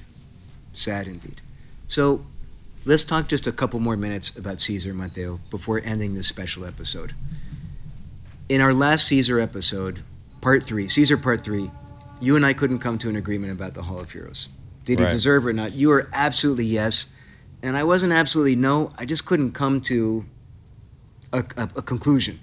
Sad 0.76 1.07
indeed. 1.07 1.41
So 1.88 2.23
let's 2.86 3.03
talk 3.03 3.28
just 3.28 3.47
a 3.47 3.51
couple 3.51 3.80
more 3.80 3.97
minutes 3.97 4.38
about 4.38 4.61
Caesar 4.61 4.93
Matteo 4.93 5.39
before 5.49 5.82
ending 5.84 6.13
this 6.13 6.28
special 6.28 6.65
episode. 6.65 7.13
In 8.49 8.61
our 8.61 8.73
last 8.73 9.07
Caesar 9.07 9.39
episode, 9.39 10.03
part 10.41 10.63
three, 10.63 10.88
Caesar 10.88 11.17
part 11.17 11.41
three, 11.41 11.71
you 12.21 12.36
and 12.36 12.45
I 12.45 12.53
couldn't 12.53 12.80
come 12.80 12.97
to 12.99 13.09
an 13.09 13.15
agreement 13.15 13.51
about 13.51 13.73
the 13.73 13.82
Hall 13.82 13.99
of 13.99 14.11
Heroes. 14.11 14.49
Did 14.84 14.99
he 14.99 15.05
deserve 15.07 15.45
it 15.45 15.49
or 15.49 15.53
not? 15.53 15.73
You 15.73 15.89
were 15.89 16.07
absolutely 16.13 16.65
yes, 16.65 17.07
and 17.63 17.76
I 17.76 17.84
wasn't 17.84 18.13
absolutely 18.13 18.55
no. 18.55 18.93
I 18.97 19.05
just 19.05 19.26
couldn't 19.26 19.53
come 19.53 19.82
to 19.82 20.26
a, 21.34 21.43
a, 21.57 21.69
a 21.78 21.82
conclusion. 21.82 22.39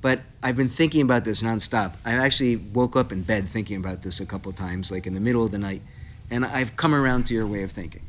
But 0.00 0.20
I've 0.42 0.56
been 0.56 0.68
thinking 0.68 1.02
about 1.02 1.24
this 1.24 1.42
nonstop. 1.42 1.94
I 2.04 2.12
actually 2.12 2.56
woke 2.56 2.96
up 2.96 3.12
in 3.12 3.22
bed 3.22 3.48
thinking 3.48 3.76
about 3.76 4.02
this 4.02 4.20
a 4.20 4.26
couple 4.26 4.52
times, 4.52 4.90
like 4.90 5.06
in 5.06 5.14
the 5.14 5.20
middle 5.20 5.44
of 5.44 5.50
the 5.50 5.58
night, 5.58 5.82
and 6.30 6.44
I've 6.44 6.76
come 6.76 6.94
around 6.94 7.26
to 7.26 7.34
your 7.34 7.46
way 7.46 7.62
of 7.62 7.72
thinking. 7.72 8.02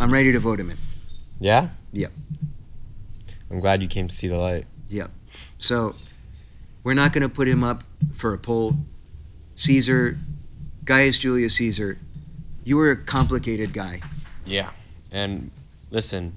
I'm 0.00 0.12
ready 0.12 0.32
to 0.32 0.40
vote 0.40 0.58
him 0.58 0.70
in. 0.70 0.76
Yeah. 1.40 1.68
Yep. 1.92 2.12
I'm 3.50 3.60
glad 3.60 3.82
you 3.82 3.88
came 3.88 4.08
to 4.08 4.14
see 4.14 4.28
the 4.28 4.36
light. 4.36 4.66
Yep. 4.88 5.10
So 5.58 5.94
we're 6.82 6.94
not 6.94 7.12
going 7.12 7.22
to 7.22 7.28
put 7.28 7.46
him 7.46 7.62
up 7.62 7.84
for 8.14 8.34
a 8.34 8.38
poll. 8.38 8.76
Caesar, 9.54 10.16
Gaius 10.84 11.18
Julius 11.18 11.54
Caesar, 11.56 11.98
you 12.64 12.76
were 12.76 12.90
a 12.90 12.96
complicated 12.96 13.72
guy. 13.72 14.00
Yeah. 14.44 14.70
And 15.12 15.50
listen, 15.90 16.34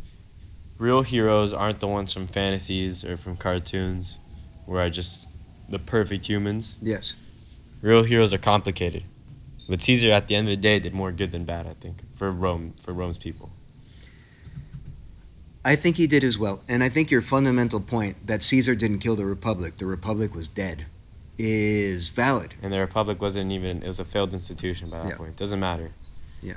real 0.77 1.01
heroes 1.01 1.53
aren't 1.53 1.79
the 1.79 1.87
ones 1.87 2.13
from 2.13 2.27
fantasies 2.27 3.03
or 3.03 3.17
from 3.17 3.35
cartoons 3.35 4.19
where 4.65 4.85
are 4.85 4.89
just 4.89 5.27
the 5.69 5.79
perfect 5.79 6.27
humans. 6.27 6.77
Yes. 6.81 7.15
Real 7.81 8.03
heroes 8.03 8.33
are 8.33 8.37
complicated. 8.37 9.03
But 9.69 9.81
Caesar 9.81 10.11
at 10.11 10.27
the 10.27 10.35
end 10.35 10.47
of 10.47 10.51
the 10.51 10.57
day 10.57 10.79
did 10.79 10.93
more 10.93 11.11
good 11.11 11.31
than 11.31 11.43
bad, 11.43 11.67
I 11.67 11.73
think, 11.73 11.97
for 12.15 12.31
Rome, 12.31 12.73
for 12.79 12.93
Rome's 12.93 13.17
people. 13.17 13.51
I 15.65 15.75
think 15.75 15.97
he 15.97 16.07
did 16.07 16.23
as 16.23 16.37
well. 16.37 16.61
And 16.69 16.83
I 16.83 16.89
think 16.89 17.11
your 17.11 17.19
fundamental 17.21 17.81
point 17.81 18.25
that 18.27 18.41
Caesar 18.43 18.75
didn't 18.75 18.99
kill 18.99 19.17
the 19.17 19.25
Republic, 19.25 19.77
the 19.77 19.85
Republic 19.85 20.33
was 20.33 20.47
dead, 20.47 20.85
is 21.37 22.07
valid. 22.09 22.55
And 22.61 22.71
the 22.71 22.79
Republic 22.79 23.21
wasn't 23.21 23.51
even 23.51 23.83
it 23.83 23.87
was 23.87 23.99
a 23.99 24.05
failed 24.05 24.33
institution 24.33 24.89
by 24.89 24.99
that 25.01 25.09
Yeah. 25.09 25.15
point. 25.17 25.35
Doesn't 25.35 25.59
matter. 25.59 25.91
Yeah. 26.41 26.53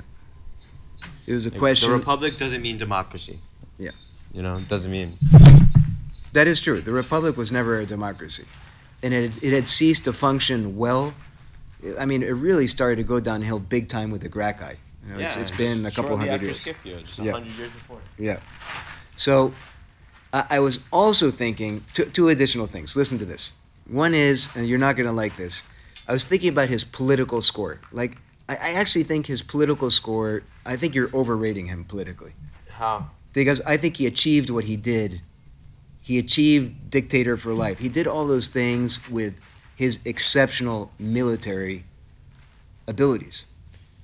It 1.27 1.33
was 1.33 1.45
a 1.45 1.49
Like, 1.49 1.59
question. 1.59 1.89
The 1.91 1.97
Republic 1.97 2.37
doesn't 2.37 2.61
mean 2.61 2.77
democracy. 2.77 3.39
Yeah. 3.77 3.91
You 4.33 4.41
know, 4.41 4.55
it 4.57 4.67
doesn't 4.69 4.91
mean 4.91 5.17
That 6.33 6.47
is 6.47 6.61
true. 6.61 6.79
The 6.79 6.93
Republic 6.93 7.35
was 7.35 7.51
never 7.51 7.79
a 7.81 7.85
democracy. 7.85 8.45
And 9.03 9.13
it, 9.13 9.43
it 9.43 9.51
had 9.51 9.67
ceased 9.67 10.05
to 10.05 10.13
function 10.13 10.77
well. 10.77 11.13
I 11.99 12.05
mean, 12.05 12.23
it 12.23 12.31
really 12.31 12.67
started 12.67 12.97
to 12.97 13.03
go 13.03 13.19
downhill 13.19 13.59
big 13.59 13.87
time 13.87 14.11
with 14.11 14.21
the 14.21 14.29
Gracchi. 14.29 14.77
You 15.07 15.13
know, 15.15 15.19
it's, 15.19 15.35
it's 15.35 15.51
been 15.51 15.85
a 15.85 15.91
couple 15.91 16.15
hundred 16.15 16.41
years. 16.41 16.61
Scipio, 16.61 16.99
just 17.01 17.19
Yeah. 17.19 17.31
hundred 17.31 17.53
years 17.57 17.71
before. 17.71 17.99
Yeah. 18.19 18.39
So 19.15 19.53
I, 20.33 20.45
I 20.51 20.59
was 20.59 20.79
also 20.91 21.31
thinking 21.31 21.81
two, 21.93 22.05
two 22.05 22.29
additional 22.29 22.67
things. 22.67 22.95
Listen 22.95 23.17
to 23.17 23.25
this. 23.25 23.53
One 23.87 24.13
is, 24.13 24.47
and 24.55 24.67
you're 24.67 24.79
not 24.79 24.95
going 24.95 25.07
to 25.07 25.11
like 25.13 25.35
this, 25.37 25.63
I 26.07 26.13
was 26.13 26.25
thinking 26.25 26.49
about 26.49 26.69
his 26.69 26.83
political 26.83 27.41
score. 27.41 27.79
Like, 27.91 28.17
I, 28.47 28.53
I 28.55 28.71
actually 28.73 29.03
think 29.03 29.25
his 29.25 29.41
political 29.41 29.89
score. 29.89 30.43
I 30.65 30.75
think 30.75 30.93
you're 30.93 31.09
overrating 31.13 31.65
him 31.65 31.83
politically 31.83 32.33
How? 32.69 33.09
because 33.33 33.59
I 33.61 33.77
think 33.77 33.97
he 33.97 34.05
achieved 34.05 34.49
what 34.49 34.65
he 34.65 34.77
did. 34.77 35.21
He 36.01 36.19
achieved 36.19 36.89
dictator 36.89 37.37
for 37.37 37.53
life. 37.53 37.79
He 37.79 37.89
did 37.89 38.07
all 38.07 38.27
those 38.27 38.47
things 38.47 38.99
with 39.09 39.39
his 39.75 39.99
exceptional 40.05 40.91
military 40.99 41.85
abilities, 42.87 43.45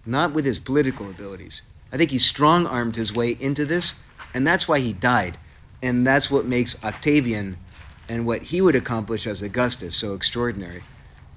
not 0.05 0.33
with 0.33 0.45
his 0.45 0.59
political 0.59 1.09
abilities. 1.09 1.61
I 1.91 1.97
think 1.97 2.11
he 2.11 2.19
strong 2.19 2.65
armed 2.65 2.95
his 2.95 3.13
way 3.13 3.37
into 3.39 3.65
this, 3.65 3.93
and 4.33 4.45
that's 4.45 4.67
why 4.67 4.79
he 4.79 4.93
died. 4.93 5.37
And 5.83 6.05
that's 6.07 6.31
what 6.31 6.45
makes 6.45 6.83
Octavian 6.83 7.57
and 8.09 8.25
what 8.25 8.41
he 8.41 8.61
would 8.61 8.75
accomplish 8.75 9.27
as 9.27 9.41
Augustus 9.41 9.95
so 9.95 10.13
extraordinary, 10.15 10.83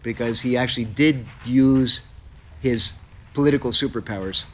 because 0.02 0.40
he 0.40 0.56
actually 0.56 0.86
did 0.86 1.26
use 1.44 2.02
his 2.60 2.94
political 3.34 3.70
superpowers. 3.70 4.44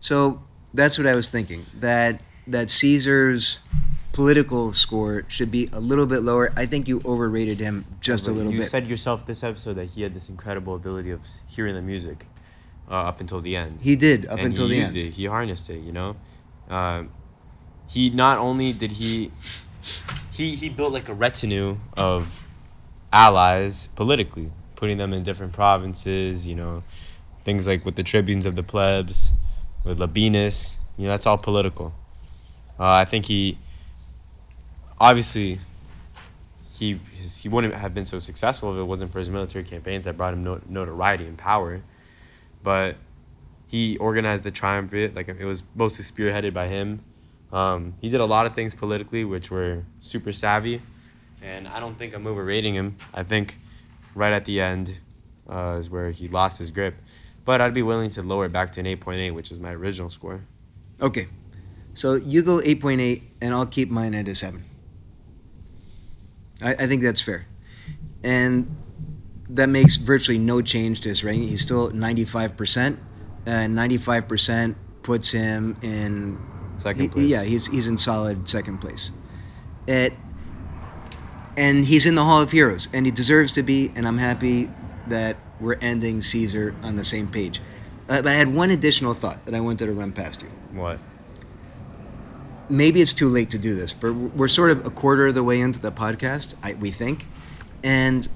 So 0.00 0.42
that's 0.74 0.98
what 0.98 1.06
I 1.06 1.14
was 1.14 1.28
thinking. 1.28 1.64
That 1.78 2.20
that 2.46 2.70
Caesar's 2.70 3.60
political 4.12 4.72
score 4.72 5.24
should 5.28 5.50
be 5.50 5.68
a 5.72 5.80
little 5.80 6.06
bit 6.06 6.20
lower. 6.22 6.52
I 6.56 6.66
think 6.66 6.88
you 6.88 7.00
overrated 7.04 7.60
him 7.60 7.84
just 8.00 8.26
a 8.28 8.30
little 8.30 8.50
you 8.52 8.58
bit. 8.58 8.64
You 8.64 8.68
said 8.68 8.86
yourself 8.88 9.26
this 9.26 9.42
episode 9.44 9.74
that 9.74 9.86
he 9.86 10.02
had 10.02 10.14
this 10.14 10.28
incredible 10.28 10.74
ability 10.74 11.10
of 11.10 11.24
hearing 11.48 11.74
the 11.74 11.82
music 11.82 12.26
uh, 12.90 12.94
up 12.94 13.20
until 13.20 13.40
the 13.40 13.56
end. 13.56 13.80
he 13.80 13.96
did 13.96 14.26
up 14.26 14.38
and 14.38 14.48
until 14.48 14.66
he 14.66 14.74
the 14.74 14.80
used 14.80 14.96
end. 14.96 15.06
it. 15.06 15.10
He 15.12 15.26
harnessed 15.26 15.70
it. 15.70 15.80
You 15.80 15.92
know, 15.92 16.16
uh, 16.68 17.04
he 17.88 18.10
not 18.10 18.38
only 18.38 18.72
did 18.72 18.92
he 18.92 19.30
he 20.32 20.56
he 20.56 20.68
built 20.68 20.92
like 20.92 21.08
a 21.08 21.14
retinue 21.14 21.78
of 21.96 22.46
allies 23.12 23.88
politically, 23.94 24.50
putting 24.76 24.98
them 24.98 25.12
in 25.12 25.22
different 25.22 25.52
provinces. 25.52 26.46
You 26.46 26.56
know, 26.56 26.82
things 27.44 27.66
like 27.66 27.84
with 27.84 27.96
the 27.96 28.02
tribunes 28.02 28.44
of 28.44 28.56
the 28.56 28.62
plebs, 28.62 29.30
with 29.84 29.98
Labienus. 29.98 30.76
You 30.96 31.06
know, 31.06 31.12
that's 31.12 31.26
all 31.26 31.38
political. 31.38 31.94
Uh, 32.78 32.88
I 32.88 33.04
think 33.04 33.26
he 33.26 33.58
obviously 35.00 35.58
he 36.72 37.00
he 37.18 37.48
wouldn't 37.48 37.74
have 37.74 37.94
been 37.94 38.04
so 38.04 38.18
successful 38.18 38.72
if 38.74 38.78
it 38.78 38.84
wasn't 38.84 39.10
for 39.10 39.18
his 39.18 39.30
military 39.30 39.64
campaigns 39.64 40.04
that 40.04 40.16
brought 40.16 40.34
him 40.34 40.44
no, 40.44 40.60
notoriety 40.68 41.26
and 41.26 41.38
power. 41.38 41.80
But 42.62 42.96
he 43.66 43.96
organized 43.98 44.44
the 44.44 44.50
triumvirate, 44.50 45.14
like 45.14 45.28
it 45.28 45.44
was 45.44 45.62
mostly 45.74 46.04
spearheaded 46.04 46.52
by 46.52 46.66
him. 46.66 47.02
Um, 47.52 47.94
he 48.00 48.10
did 48.10 48.20
a 48.20 48.24
lot 48.24 48.46
of 48.46 48.54
things 48.54 48.74
politically, 48.74 49.24
which 49.24 49.50
were 49.50 49.84
super 50.00 50.32
savvy, 50.32 50.82
and 51.42 51.66
I 51.66 51.80
don't 51.80 51.96
think 51.98 52.14
I'm 52.14 52.26
overrating 52.26 52.74
him. 52.74 52.96
I 53.14 53.22
think 53.22 53.58
right 54.14 54.32
at 54.32 54.44
the 54.44 54.60
end 54.60 54.98
uh, 55.48 55.76
is 55.78 55.90
where 55.90 56.10
he 56.10 56.28
lost 56.28 56.58
his 56.58 56.70
grip. 56.70 56.94
But 57.44 57.60
I'd 57.60 57.74
be 57.74 57.82
willing 57.82 58.10
to 58.10 58.22
lower 58.22 58.44
it 58.44 58.52
back 58.52 58.70
to 58.72 58.80
an 58.80 58.86
8.8, 58.86 59.34
which 59.34 59.50
is 59.50 59.58
my 59.58 59.72
original 59.72 60.10
score. 60.10 60.42
Okay. 61.00 61.26
So 61.94 62.14
you 62.14 62.42
go 62.42 62.58
8.8, 62.58 63.22
and 63.40 63.54
I'll 63.54 63.66
keep 63.66 63.90
mine 63.90 64.14
at 64.14 64.28
a 64.28 64.34
7. 64.34 64.62
I, 66.62 66.72
I 66.74 66.86
think 66.86 67.02
that's 67.02 67.20
fair. 67.20 67.46
And 68.22 68.76
that 69.50 69.68
makes 69.68 69.96
virtually 69.96 70.38
no 70.38 70.60
change 70.62 71.00
to 71.02 71.08
his 71.08 71.24
ranking. 71.24 71.48
He's 71.48 71.60
still 71.62 71.90
95%, 71.90 72.98
and 73.46 73.76
95% 73.76 74.74
puts 75.02 75.30
him 75.30 75.76
in. 75.82 76.38
Second 76.76 77.02
he- 77.02 77.08
place. 77.08 77.26
Yeah, 77.26 77.42
he's, 77.42 77.66
he's 77.66 77.86
in 77.88 77.98
solid 77.98 78.48
second 78.48 78.78
place. 78.78 79.10
It, 79.86 80.12
and 81.56 81.84
he's 81.84 82.06
in 82.06 82.14
the 82.14 82.24
Hall 82.24 82.40
of 82.40 82.50
Heroes, 82.50 82.88
and 82.92 83.04
he 83.04 83.12
deserves 83.12 83.52
to 83.52 83.62
be, 83.62 83.92
and 83.96 84.06
I'm 84.06 84.18
happy 84.18 84.70
that 85.08 85.36
we're 85.60 85.76
ending 85.80 86.20
Caesar 86.22 86.74
on 86.82 86.96
the 86.96 87.04
same 87.04 87.28
page. 87.28 87.60
Uh, 88.08 88.22
but 88.22 88.28
I 88.28 88.34
had 88.34 88.52
one 88.52 88.70
additional 88.70 89.14
thought 89.14 89.44
that 89.46 89.54
I 89.54 89.60
wanted 89.60 89.86
to 89.86 89.92
run 89.92 90.12
past 90.12 90.42
you 90.42 90.48
What? 90.72 90.98
Maybe 92.70 93.00
it's 93.00 93.12
too 93.12 93.28
late 93.28 93.50
to 93.50 93.58
do 93.58 93.74
this, 93.74 93.92
but 93.92 94.12
we're 94.12 94.48
sort 94.48 94.70
of 94.70 94.86
a 94.86 94.90
quarter 94.90 95.26
of 95.26 95.34
the 95.34 95.42
way 95.42 95.60
into 95.60 95.80
the 95.80 95.92
podcast, 95.92 96.54
I, 96.62 96.74
we 96.74 96.90
think. 96.90 97.26
And 97.82 98.28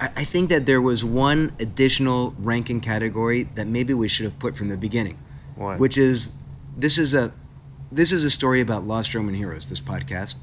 I, 0.00 0.06
I 0.16 0.24
think 0.24 0.50
that 0.50 0.66
there 0.66 0.80
was 0.80 1.04
one 1.04 1.52
additional 1.60 2.34
ranking 2.38 2.80
category 2.80 3.44
that 3.54 3.66
maybe 3.66 3.94
we 3.94 4.08
should 4.08 4.24
have 4.24 4.38
put 4.38 4.56
from 4.56 4.68
the 4.68 4.76
beginning, 4.76 5.18
What? 5.56 5.78
which 5.78 5.98
is 5.98 6.32
this 6.76 6.98
is 6.98 7.14
a 7.14 7.32
this 7.92 8.10
is 8.10 8.24
a 8.24 8.30
story 8.30 8.60
about 8.60 8.82
lost 8.84 9.14
Roman 9.14 9.34
heroes. 9.34 9.68
This 9.68 9.80
podcast, 9.80 10.34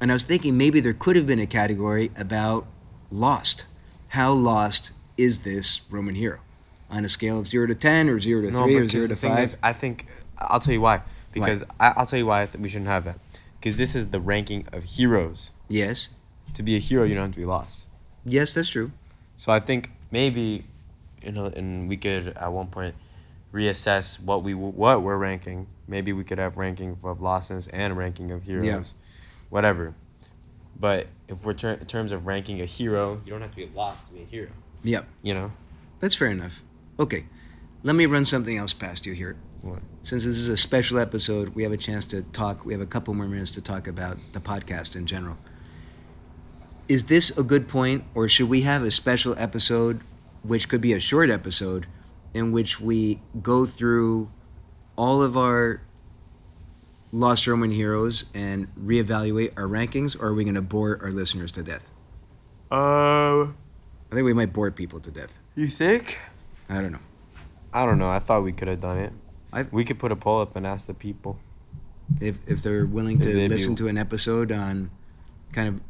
and 0.00 0.10
I 0.10 0.14
was 0.14 0.24
thinking 0.24 0.58
maybe 0.58 0.80
there 0.80 0.92
could 0.92 1.16
have 1.16 1.26
been 1.26 1.38
a 1.40 1.46
category 1.46 2.10
about 2.18 2.66
lost. 3.10 3.64
How 4.08 4.32
lost 4.32 4.92
is 5.16 5.38
this 5.40 5.82
Roman 5.90 6.14
hero? 6.14 6.40
On 6.90 7.04
a 7.04 7.08
scale 7.08 7.40
of 7.40 7.46
zero 7.46 7.66
to 7.66 7.74
ten, 7.74 8.08
or 8.08 8.20
zero 8.20 8.42
to 8.42 8.50
three, 8.50 8.76
or 8.76 8.88
zero 8.88 9.08
to 9.08 9.16
five. 9.16 9.44
is, 9.44 9.56
I 9.62 9.72
think 9.72 10.06
I'll 10.36 10.60
tell 10.60 10.74
you 10.74 10.80
why. 10.80 11.00
Because 11.34 11.64
I, 11.80 11.92
I'll 11.96 12.06
tell 12.06 12.18
you 12.18 12.26
why 12.26 12.42
I 12.42 12.46
think 12.46 12.62
we 12.62 12.68
shouldn't 12.70 12.88
have 12.88 13.04
that. 13.04 13.18
Because 13.58 13.76
this 13.76 13.94
is 13.94 14.08
the 14.10 14.20
ranking 14.20 14.66
of 14.72 14.84
heroes. 14.84 15.52
yes, 15.68 16.10
To 16.54 16.62
be 16.62 16.76
a 16.76 16.78
hero, 16.78 17.04
you 17.04 17.14
don't 17.14 17.24
have 17.24 17.32
to 17.34 17.38
be 17.40 17.46
lost. 17.46 17.86
yes, 18.24 18.54
that's 18.54 18.68
true. 18.68 18.92
So 19.36 19.50
I 19.52 19.58
think 19.60 19.90
maybe, 20.10 20.64
you 21.22 21.32
know, 21.32 21.46
and 21.46 21.88
we 21.88 21.96
could 21.96 22.28
at 22.28 22.52
one 22.52 22.68
point 22.68 22.94
reassess 23.52 24.20
what 24.22 24.42
we 24.42 24.54
what 24.54 25.02
we're 25.02 25.16
ranking. 25.16 25.66
Maybe 25.88 26.12
we 26.12 26.24
could 26.24 26.38
have 26.38 26.56
ranking 26.56 26.96
of 27.02 27.20
losses 27.20 27.66
and 27.68 27.96
ranking 27.96 28.30
of 28.30 28.42
heroes, 28.44 28.94
yeah. 28.96 29.04
whatever. 29.50 29.94
But 30.78 31.06
if 31.28 31.44
we're 31.44 31.54
ter- 31.54 31.72
in 31.72 31.86
terms 31.86 32.12
of 32.12 32.26
ranking 32.26 32.60
a 32.60 32.64
hero, 32.64 33.20
you 33.24 33.30
don't 33.32 33.40
have 33.42 33.50
to 33.50 33.56
be 33.56 33.66
lost 33.74 34.06
to 34.08 34.12
be 34.14 34.22
a 34.22 34.24
hero. 34.26 34.50
Yep. 34.82 35.06
You 35.22 35.34
know. 35.34 35.52
That's 36.00 36.14
fair 36.14 36.28
enough. 36.28 36.62
Okay, 36.98 37.24
let 37.82 37.96
me 37.96 38.06
run 38.06 38.24
something 38.24 38.56
else 38.56 38.74
past 38.74 39.06
you 39.06 39.14
here. 39.14 39.36
What? 39.62 39.80
Since 40.04 40.24
this 40.24 40.36
is 40.36 40.48
a 40.48 40.56
special 40.58 40.98
episode, 40.98 41.48
we 41.54 41.62
have 41.62 41.72
a 41.72 41.78
chance 41.78 42.04
to 42.06 42.20
talk. 42.20 42.66
We 42.66 42.74
have 42.74 42.82
a 42.82 42.86
couple 42.86 43.14
more 43.14 43.26
minutes 43.26 43.52
to 43.52 43.62
talk 43.62 43.88
about 43.88 44.18
the 44.34 44.38
podcast 44.38 44.96
in 44.96 45.06
general. 45.06 45.38
Is 46.88 47.04
this 47.04 47.30
a 47.38 47.42
good 47.42 47.66
point, 47.68 48.04
or 48.14 48.28
should 48.28 48.50
we 48.50 48.60
have 48.60 48.82
a 48.82 48.90
special 48.90 49.34
episode, 49.38 50.02
which 50.42 50.68
could 50.68 50.82
be 50.82 50.92
a 50.92 51.00
short 51.00 51.30
episode, 51.30 51.86
in 52.34 52.52
which 52.52 52.78
we 52.78 53.22
go 53.42 53.64
through 53.64 54.28
all 54.94 55.22
of 55.22 55.38
our 55.38 55.80
lost 57.10 57.46
Roman 57.46 57.70
heroes 57.70 58.26
and 58.34 58.68
reevaluate 58.76 59.54
our 59.56 59.64
rankings, 59.64 60.20
or 60.20 60.26
are 60.26 60.34
we 60.34 60.44
going 60.44 60.54
to 60.54 60.60
bore 60.60 61.00
our 61.02 61.12
listeners 61.12 61.50
to 61.52 61.62
death? 61.62 61.90
Uh, 62.70 63.44
I 63.44 63.48
think 64.12 64.26
we 64.26 64.34
might 64.34 64.52
bore 64.52 64.70
people 64.70 65.00
to 65.00 65.10
death. 65.10 65.32
you 65.54 65.68
think? 65.68 66.18
I 66.68 66.82
don't 66.82 66.92
know. 66.92 66.98
I 67.72 67.86
don't 67.86 67.98
know. 67.98 68.10
I 68.10 68.18
thought 68.18 68.42
we 68.42 68.52
could 68.52 68.68
have 68.68 68.82
done 68.82 68.98
it. 68.98 69.12
I- 69.54 69.66
we 69.70 69.84
could 69.84 69.98
put 69.98 70.10
a 70.12 70.16
poll 70.16 70.40
up 70.40 70.56
and 70.56 70.66
ask 70.66 70.86
the 70.86 70.94
people. 70.94 71.38
if 72.20 72.36
if 72.46 72.62
they're 72.62 72.84
willing 72.84 73.18
to 73.20 73.32
they 73.32 73.48
listen 73.48 73.74
do. 73.74 73.84
to 73.84 73.88
an 73.88 73.96
episode 73.96 74.52
on 74.52 74.90
kind 75.52 75.68
of 75.68 75.80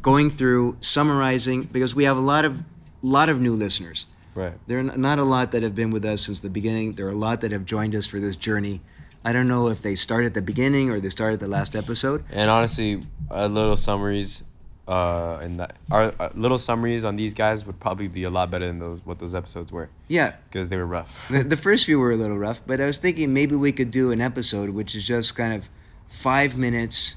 going 0.00 0.30
through 0.30 0.76
summarizing 0.80 1.64
because 1.64 1.94
we 1.94 2.04
have 2.04 2.16
a 2.16 2.20
lot 2.34 2.44
of 2.46 2.62
lot 3.02 3.28
of 3.28 3.40
new 3.40 3.54
listeners 3.54 4.06
Right. 4.34 4.54
there 4.66 4.78
are 4.78 4.82
not 5.08 5.18
a 5.18 5.24
lot 5.24 5.52
that 5.52 5.62
have 5.62 5.74
been 5.74 5.90
with 5.90 6.04
us 6.06 6.22
since 6.26 6.40
the 6.40 6.48
beginning 6.48 6.94
there 6.94 7.06
are 7.06 7.10
a 7.20 7.22
lot 7.28 7.42
that 7.42 7.52
have 7.52 7.64
joined 7.66 7.94
us 7.94 8.06
for 8.06 8.18
this 8.18 8.34
journey 8.36 8.80
i 9.26 9.30
don't 9.34 9.46
know 9.46 9.68
if 9.68 9.82
they 9.82 9.94
start 9.94 10.24
at 10.24 10.32
the 10.32 10.40
beginning 10.42 10.88
or 10.90 11.00
they 11.00 11.10
start 11.10 11.32
at 11.34 11.40
the 11.40 11.48
last 11.48 11.76
episode 11.76 12.24
And 12.32 12.48
honestly, 12.50 13.02
a 13.30 13.46
little 13.48 13.76
summaries, 13.76 14.42
uh, 14.88 15.38
and 15.42 15.60
that 15.60 15.76
our, 15.90 16.12
our 16.18 16.30
little 16.34 16.58
summaries 16.58 17.04
on 17.04 17.14
these 17.14 17.34
guys 17.34 17.64
would 17.66 17.78
probably 17.78 18.08
be 18.08 18.24
a 18.24 18.30
lot 18.30 18.50
better 18.50 18.66
than 18.66 18.78
those 18.78 19.00
what 19.04 19.18
those 19.18 19.34
episodes 19.34 19.70
were 19.70 19.88
yeah 20.08 20.34
because 20.50 20.68
they 20.70 20.76
were 20.76 20.86
rough. 20.86 21.28
the, 21.30 21.44
the 21.44 21.56
first 21.56 21.84
few 21.84 21.98
were 21.98 22.10
a 22.10 22.16
little 22.16 22.38
rough 22.38 22.62
but 22.66 22.80
i 22.80 22.86
was 22.86 22.98
thinking 22.98 23.32
maybe 23.32 23.54
we 23.54 23.70
could 23.70 23.90
do 23.90 24.10
an 24.10 24.20
episode 24.20 24.70
which 24.70 24.94
is 24.94 25.06
just 25.06 25.36
kind 25.36 25.52
of 25.52 25.68
five 26.08 26.56
minutes 26.56 27.16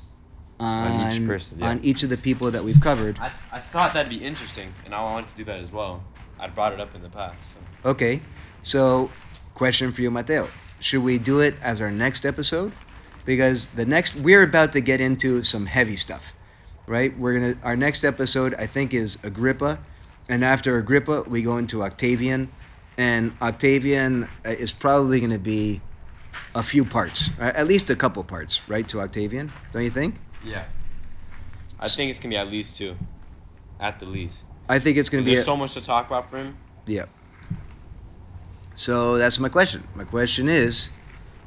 on, 0.59 0.91
On 0.91 1.11
each 1.11 1.28
person, 1.28 1.57
yeah. 1.59 1.69
on 1.69 1.80
each 1.84 2.03
of 2.03 2.09
the 2.09 2.17
people 2.17 2.51
that 2.51 2.63
we've 2.63 2.80
covered 2.82 3.17
I, 3.19 3.32
I 3.51 3.59
thought 3.59 3.93
that'd 3.93 4.11
be 4.11 4.24
interesting, 4.24 4.72
and 4.86 4.93
I 4.93 5.01
wanted 5.01 5.30
to 5.30 5.36
do 5.38 5.43
that 5.45 5.59
as 5.59 5.72
well. 5.72 6.03
I 6.39 6.47
brought 6.47 6.74
it 6.74 6.80
up 6.80 6.93
in 6.93 7.01
the 7.01 7.09
past. 7.09 7.38
So. 7.51 7.89
Okay, 7.89 8.22
so 8.61 9.09
question 9.55 9.91
for 9.91 10.01
you, 10.03 10.11
Mateo. 10.11 10.47
Should 10.80 11.03
we 11.03 11.17
do 11.17 11.39
it 11.39 11.55
as 11.63 11.82
our 11.82 11.89
next 11.89 12.26
episode? 12.28 12.72
Because 13.26 13.67
the 13.67 13.86
next 13.86 14.15
we're 14.17 14.43
about 14.43 14.72
to 14.74 14.82
get 14.82 15.01
into 15.01 15.41
some 15.41 15.65
heavy 15.65 15.95
stuff, 15.95 16.34
right? 16.92 17.18
We're 17.18 17.39
gonna 17.39 17.56
our 17.64 17.78
next 17.78 18.04
episode 18.04 18.54
I 18.56 18.68
think 18.68 18.94
is 18.94 19.18
Agrippa, 19.24 19.80
and 20.28 20.44
after 20.44 20.78
Agrippa 20.78 21.24
we 21.24 21.42
go 21.42 21.58
into 21.58 21.82
Octavian, 21.84 22.52
and 22.98 23.34
Octavian 23.42 24.26
uh, 24.46 24.50
is 24.50 24.74
probably 24.74 25.22
gonna 25.22 25.39
be 25.39 25.80
a 26.54 26.62
few 26.62 26.84
parts, 26.84 27.30
right? 27.39 27.56
at 27.56 27.66
least 27.66 27.89
a 27.89 27.96
couple 27.96 28.22
parts, 28.26 28.62
right? 28.68 28.88
To 28.89 29.00
Octavian, 29.00 29.52
don't 29.72 29.84
you 29.84 29.89
think? 29.89 30.16
Yeah. 30.44 30.66
I 31.80 31.88
think 31.88 32.10
it's 32.10 32.20
gonna 32.20 32.34
be 32.34 32.38
at 32.38 32.52
least 32.52 32.76
two, 32.76 32.96
at 33.80 33.98
the 34.00 34.06
least. 34.06 34.44
I 34.68 34.78
think 34.78 34.98
it's 34.98 35.10
gonna 35.10 35.24
be. 35.24 35.32
There's 35.36 35.48
A, 35.48 35.52
so 35.54 35.58
much 35.58 35.74
to 35.74 35.82
talk 35.82 36.08
about 36.08 36.30
for 36.30 36.38
him. 36.38 36.58
Yeah. 36.86 37.06
So 38.76 39.18
that's 39.18 39.39
my 39.39 39.50
question. 39.50 39.84
My 39.96 40.04
question 40.04 40.50
is 40.50 40.89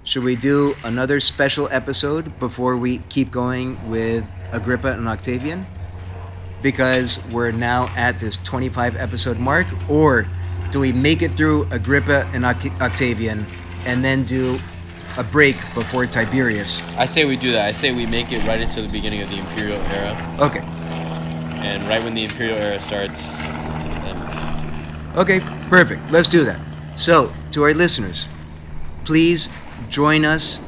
should 0.05 0.22
we 0.22 0.36
do 0.36 0.74
another 0.84 1.18
special 1.20 1.68
episode 1.70 2.38
before 2.38 2.76
we 2.76 2.98
keep 3.09 3.30
going 3.30 3.78
with 3.90 4.24
Agrippa 4.52 4.92
and 4.92 5.09
Octavian? 5.09 5.66
because 6.62 7.22
we're 7.30 7.50
now 7.52 7.90
at 7.94 8.18
this 8.18 8.38
25 8.38 8.96
episode 8.96 9.38
mark, 9.38 9.66
or 9.86 10.26
do 10.70 10.80
we 10.80 10.94
make 10.94 11.20
it 11.20 11.30
through 11.32 11.68
Agrippa 11.70 12.26
and 12.32 12.42
Oct- 12.42 12.80
Octavian 12.80 13.44
and 13.84 14.02
then 14.02 14.24
do 14.24 14.59
a 15.18 15.22
break 15.22 15.57
before 15.74 16.07
Tiberius? 16.07 16.80
I 16.96 17.05
say 17.05 17.26
we 17.26 17.36
do 17.36 17.52
that. 17.52 17.66
I 17.66 17.70
say 17.70 17.92
we 17.92 18.07
make 18.07 18.32
it 18.32 18.42
right 18.46 18.62
into 18.62 18.80
the 18.80 18.88
beginning 18.88 19.20
of 19.20 19.28
the 19.28 19.36
Imperial 19.40 19.76
era, 19.92 20.36
Okay. 20.40 20.61
and 21.61 21.86
right 21.86 22.02
when 22.02 22.14
the 22.14 22.24
Imperial 22.24 22.57
era 22.57 22.80
starts, 22.80 23.28
then 23.28 24.16
Okay, 25.18 25.40
perfect. 25.68 26.00
Let's 26.11 26.28
do 26.28 26.46
that. 26.46 26.59
So, 26.94 27.30
to 27.50 27.62
our 27.62 27.74
listeners, 27.74 28.26
please 29.05 29.50
join 29.89 30.24
us 30.24 30.61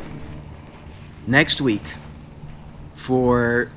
next 1.26 1.60
week 1.60 1.82
for 2.94 3.68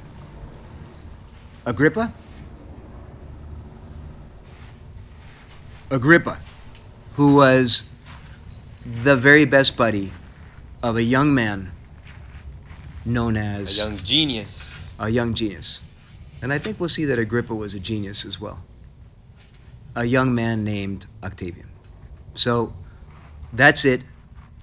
Agrippa. 1.65 2.13
Agrippa, 5.91 6.37
who 7.15 7.35
was 7.35 7.83
the 9.03 9.15
very 9.15 9.45
best 9.45 9.75
buddy 9.75 10.11
of 10.83 10.97
a 10.97 11.03
young 11.03 11.33
man 11.33 11.71
known 13.05 13.35
as 13.35 13.73
a 13.79 13.83
young 13.83 13.97
genius. 13.97 14.95
a 14.99 15.09
young 15.09 15.33
genius. 15.33 15.81
And 16.41 16.53
I 16.53 16.57
think 16.57 16.79
we'll 16.79 16.89
see 16.89 17.05
that 17.05 17.19
Agrippa 17.19 17.53
was 17.53 17.73
a 17.73 17.79
genius 17.79 18.23
as 18.25 18.39
well. 18.39 18.63
A 19.95 20.05
young 20.05 20.33
man 20.33 20.63
named 20.63 21.07
Octavian. 21.23 21.69
So 22.35 22.73
that's 23.51 23.83
it. 23.83 24.01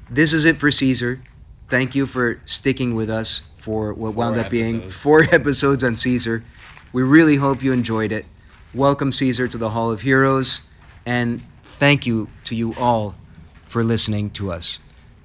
This 0.09 0.33
is 0.33 0.45
it 0.45 0.57
for 0.59 0.71
Caesar. 0.71 1.21
Thank 1.69 1.95
you 1.95 2.07
for 2.07 2.41
sticking 2.45 2.95
with 2.95 3.11
us 3.11 3.43
for 3.57 3.93
what 3.93 4.15
Four 4.15 4.19
wound 4.25 4.39
up 4.39 4.51
being 4.51 4.77
episodes. 4.77 5.03
four 5.03 5.23
episodes 5.33 5.83
on 5.85 5.97
Caesar. 5.97 6.45
We 6.93 7.03
really 7.03 7.37
hope 7.37 7.63
you 7.63 7.73
enjoyed 7.73 8.13
it. 8.13 8.25
Welcome, 8.73 9.11
Caesar, 9.11 9.49
to 9.49 9.59
the 9.59 9.71
Hall 9.71 9.91
of 9.91 10.03
Heroes. 10.03 10.63
And 11.05 11.43
thank 11.65 12.07
you 12.07 12.29
to 12.45 12.55
you 12.55 12.75
all 12.79 13.17
for 13.65 13.83
listening 13.83 14.31
to 14.31 14.53
us. 14.53 14.81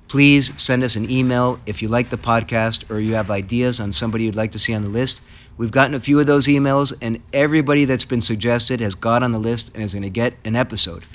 Please 0.08 0.60
send 0.62 0.84
us 0.84 0.96
an 0.96 1.10
email 1.10 1.60
if 1.66 1.82
you 1.82 1.88
like 1.88 2.10
the 2.10 2.18
podcast 2.18 2.90
or 2.90 3.00
you 3.00 3.14
have 3.14 3.30
ideas 3.32 3.80
on 3.80 3.92
somebody 3.92 4.26
you'd 4.26 4.36
like 4.36 4.52
to 4.54 4.60
see 4.60 4.74
on 4.74 4.82
the 4.82 4.90
list. 4.90 5.22
We've 5.58 5.72
gotten 5.72 5.94
a 5.94 6.00
few 6.00 6.20
of 6.20 6.26
those 6.26 6.48
emails, 6.48 6.92
and 7.02 7.22
everybody 7.34 7.86
that's 7.86 8.04
been 8.06 8.22
suggested 8.22 8.80
has 8.80 8.96
got 8.96 9.22
on 9.22 9.32
the 9.32 9.40
list 9.40 9.74
and 9.76 9.84
is 9.84 9.94
going 9.94 10.04
to 10.04 10.10
get 10.10 10.34
an 10.44 10.56
episode. 10.56 11.06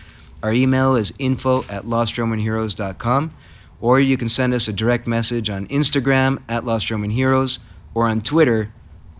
Our 0.42 0.52
email 0.52 0.94
is 0.94 1.12
info 1.18 1.62
at 1.64 1.82
lostromanheroes.com, 1.82 3.30
or 3.80 4.00
you 4.00 4.16
can 4.16 4.28
send 4.28 4.54
us 4.54 4.68
a 4.68 4.72
direct 4.72 5.06
message 5.06 5.50
on 5.50 5.66
Instagram 5.68 6.42
at 6.48 6.64
Lost 6.64 6.90
Roman 6.90 7.10
Heroes 7.10 7.58
or 7.94 8.06
on 8.08 8.20
Twitter, 8.20 8.72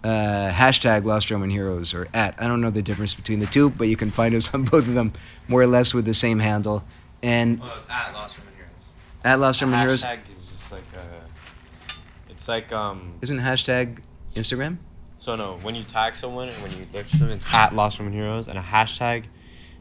uh, 0.05 0.51
hashtag 0.53 1.05
Lost 1.05 1.31
Roman 1.31 1.51
Heroes 1.51 1.93
or 1.95 2.09
at. 2.15 2.35
I 2.41 2.47
don't 2.49 2.61
know 2.61 2.71
the 2.71 2.83
difference 2.83 3.15
between 3.15 3.41
the 3.41 3.47
two, 3.47 3.71
but 3.71 3.89
you 3.89 3.97
can 3.97 4.11
find 4.11 4.35
us 4.35 4.53
on 4.55 4.65
both 4.65 4.87
of 4.89 4.95
them 4.95 5.13
more 5.49 5.63
or 5.63 5.67
less 5.67 5.93
with 5.95 6.05
the 6.05 6.15
same 6.15 6.39
handle. 6.39 6.85
And 7.23 7.61
Oh, 7.63 7.77
it's 7.79 7.89
at 7.91 8.13
Lost 8.13 8.39
Roman 8.39 8.55
Heroes. 8.55 8.89
at 9.25 9.41
Lost 9.41 9.63
Roman 9.63 9.81
Heroes, 9.81 10.03
Hashtag 10.05 10.19
is 10.39 10.51
just 10.51 10.73
like 10.73 10.83
a. 10.95 12.31
It's 12.31 12.49
like 12.49 12.73
um. 12.73 13.15
isn't 13.23 13.39
hashtag 13.39 13.99
Instagram? 14.35 14.77
So 15.19 15.35
no, 15.35 15.59
when 15.63 15.75
you 15.75 15.83
tag 15.83 16.15
someone 16.15 16.49
and 16.49 16.63
when 16.63 16.71
you 16.73 16.85
search 16.93 17.11
them, 17.13 17.31
it's 17.31 17.53
at 17.53 17.75
Lost 17.75 17.99
Roman 17.99 18.13
Heroes 18.15 18.47
and 18.49 18.59
a 18.59 18.63
hashtag. 18.63 19.25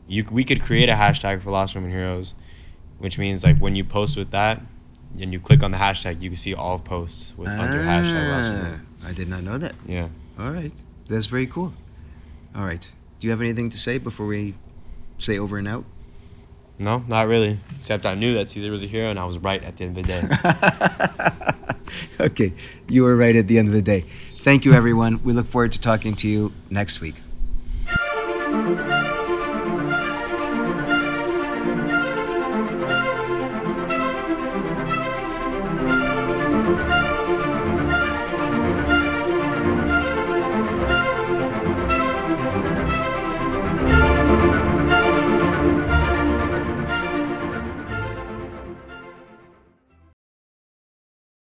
You 0.08 0.26
we 0.32 0.44
could 0.44 0.62
create 0.62 0.90
a 0.90 0.94
hashtag 0.94 1.42
for 1.42 1.52
Lost 1.52 1.76
Roman 1.76 1.92
Heroes, 1.92 2.34
which 3.00 3.18
means 3.18 3.44
like 3.44 3.58
when 3.58 3.76
you 3.76 3.84
post 3.84 4.18
with 4.18 4.32
that, 4.32 4.62
and 5.20 5.32
you 5.32 5.40
click 5.40 5.64
on 5.64 5.72
the 5.72 5.78
hashtag, 5.78 6.22
you 6.22 6.30
can 6.30 6.38
see 6.38 6.54
all 6.54 6.80
posts 6.80 7.34
with 7.38 7.48
under 7.48 7.78
hashtag. 7.78 8.80
Ah, 9.04 9.08
I 9.08 9.14
did 9.14 9.30
not 9.30 9.44
know 9.44 9.58
that. 9.58 9.76
Yeah. 9.88 10.10
All 10.40 10.52
right. 10.52 10.72
That's 11.10 11.28
very 11.28 11.48
cool. 11.48 11.74
All 12.56 12.66
right. 12.66 12.90
Do 13.20 13.28
you 13.28 13.32
have 13.32 13.42
anything 13.42 13.70
to 13.70 13.78
say 13.78 13.98
before 13.98 14.26
we 14.26 14.56
say 15.18 15.40
over 15.40 15.58
and 15.58 15.68
out? 15.68 15.86
No, 16.78 17.04
not 17.08 17.28
really. 17.28 17.58
Except 17.80 18.06
I 18.06 18.16
knew 18.16 18.34
that 18.36 18.50
Caesar 18.50 18.70
was 18.70 18.84
a 18.84 18.88
hero, 18.88 19.10
and 19.10 19.18
I 19.18 19.26
was 19.26 19.38
right 19.38 19.64
at 19.64 19.78
the 19.78 19.86
end 19.86 19.98
of 19.98 20.06
the 20.06 20.12
day. 22.18 22.26
okay. 22.26 22.54
You 22.90 23.04
were 23.04 23.16
right 23.16 23.36
at 23.36 23.48
the 23.48 23.58
end 23.58 23.70
of 23.70 23.74
the 23.74 23.82
day. 23.82 24.04
Thank 24.44 24.66
you, 24.66 24.74
everyone. 24.74 25.24
We 25.24 25.32
look 25.32 25.48
forward 25.48 25.72
to 25.72 25.82
talking 25.82 26.16
to 26.16 26.28
you 26.28 26.52
next 26.70 27.00
week. 27.00 27.16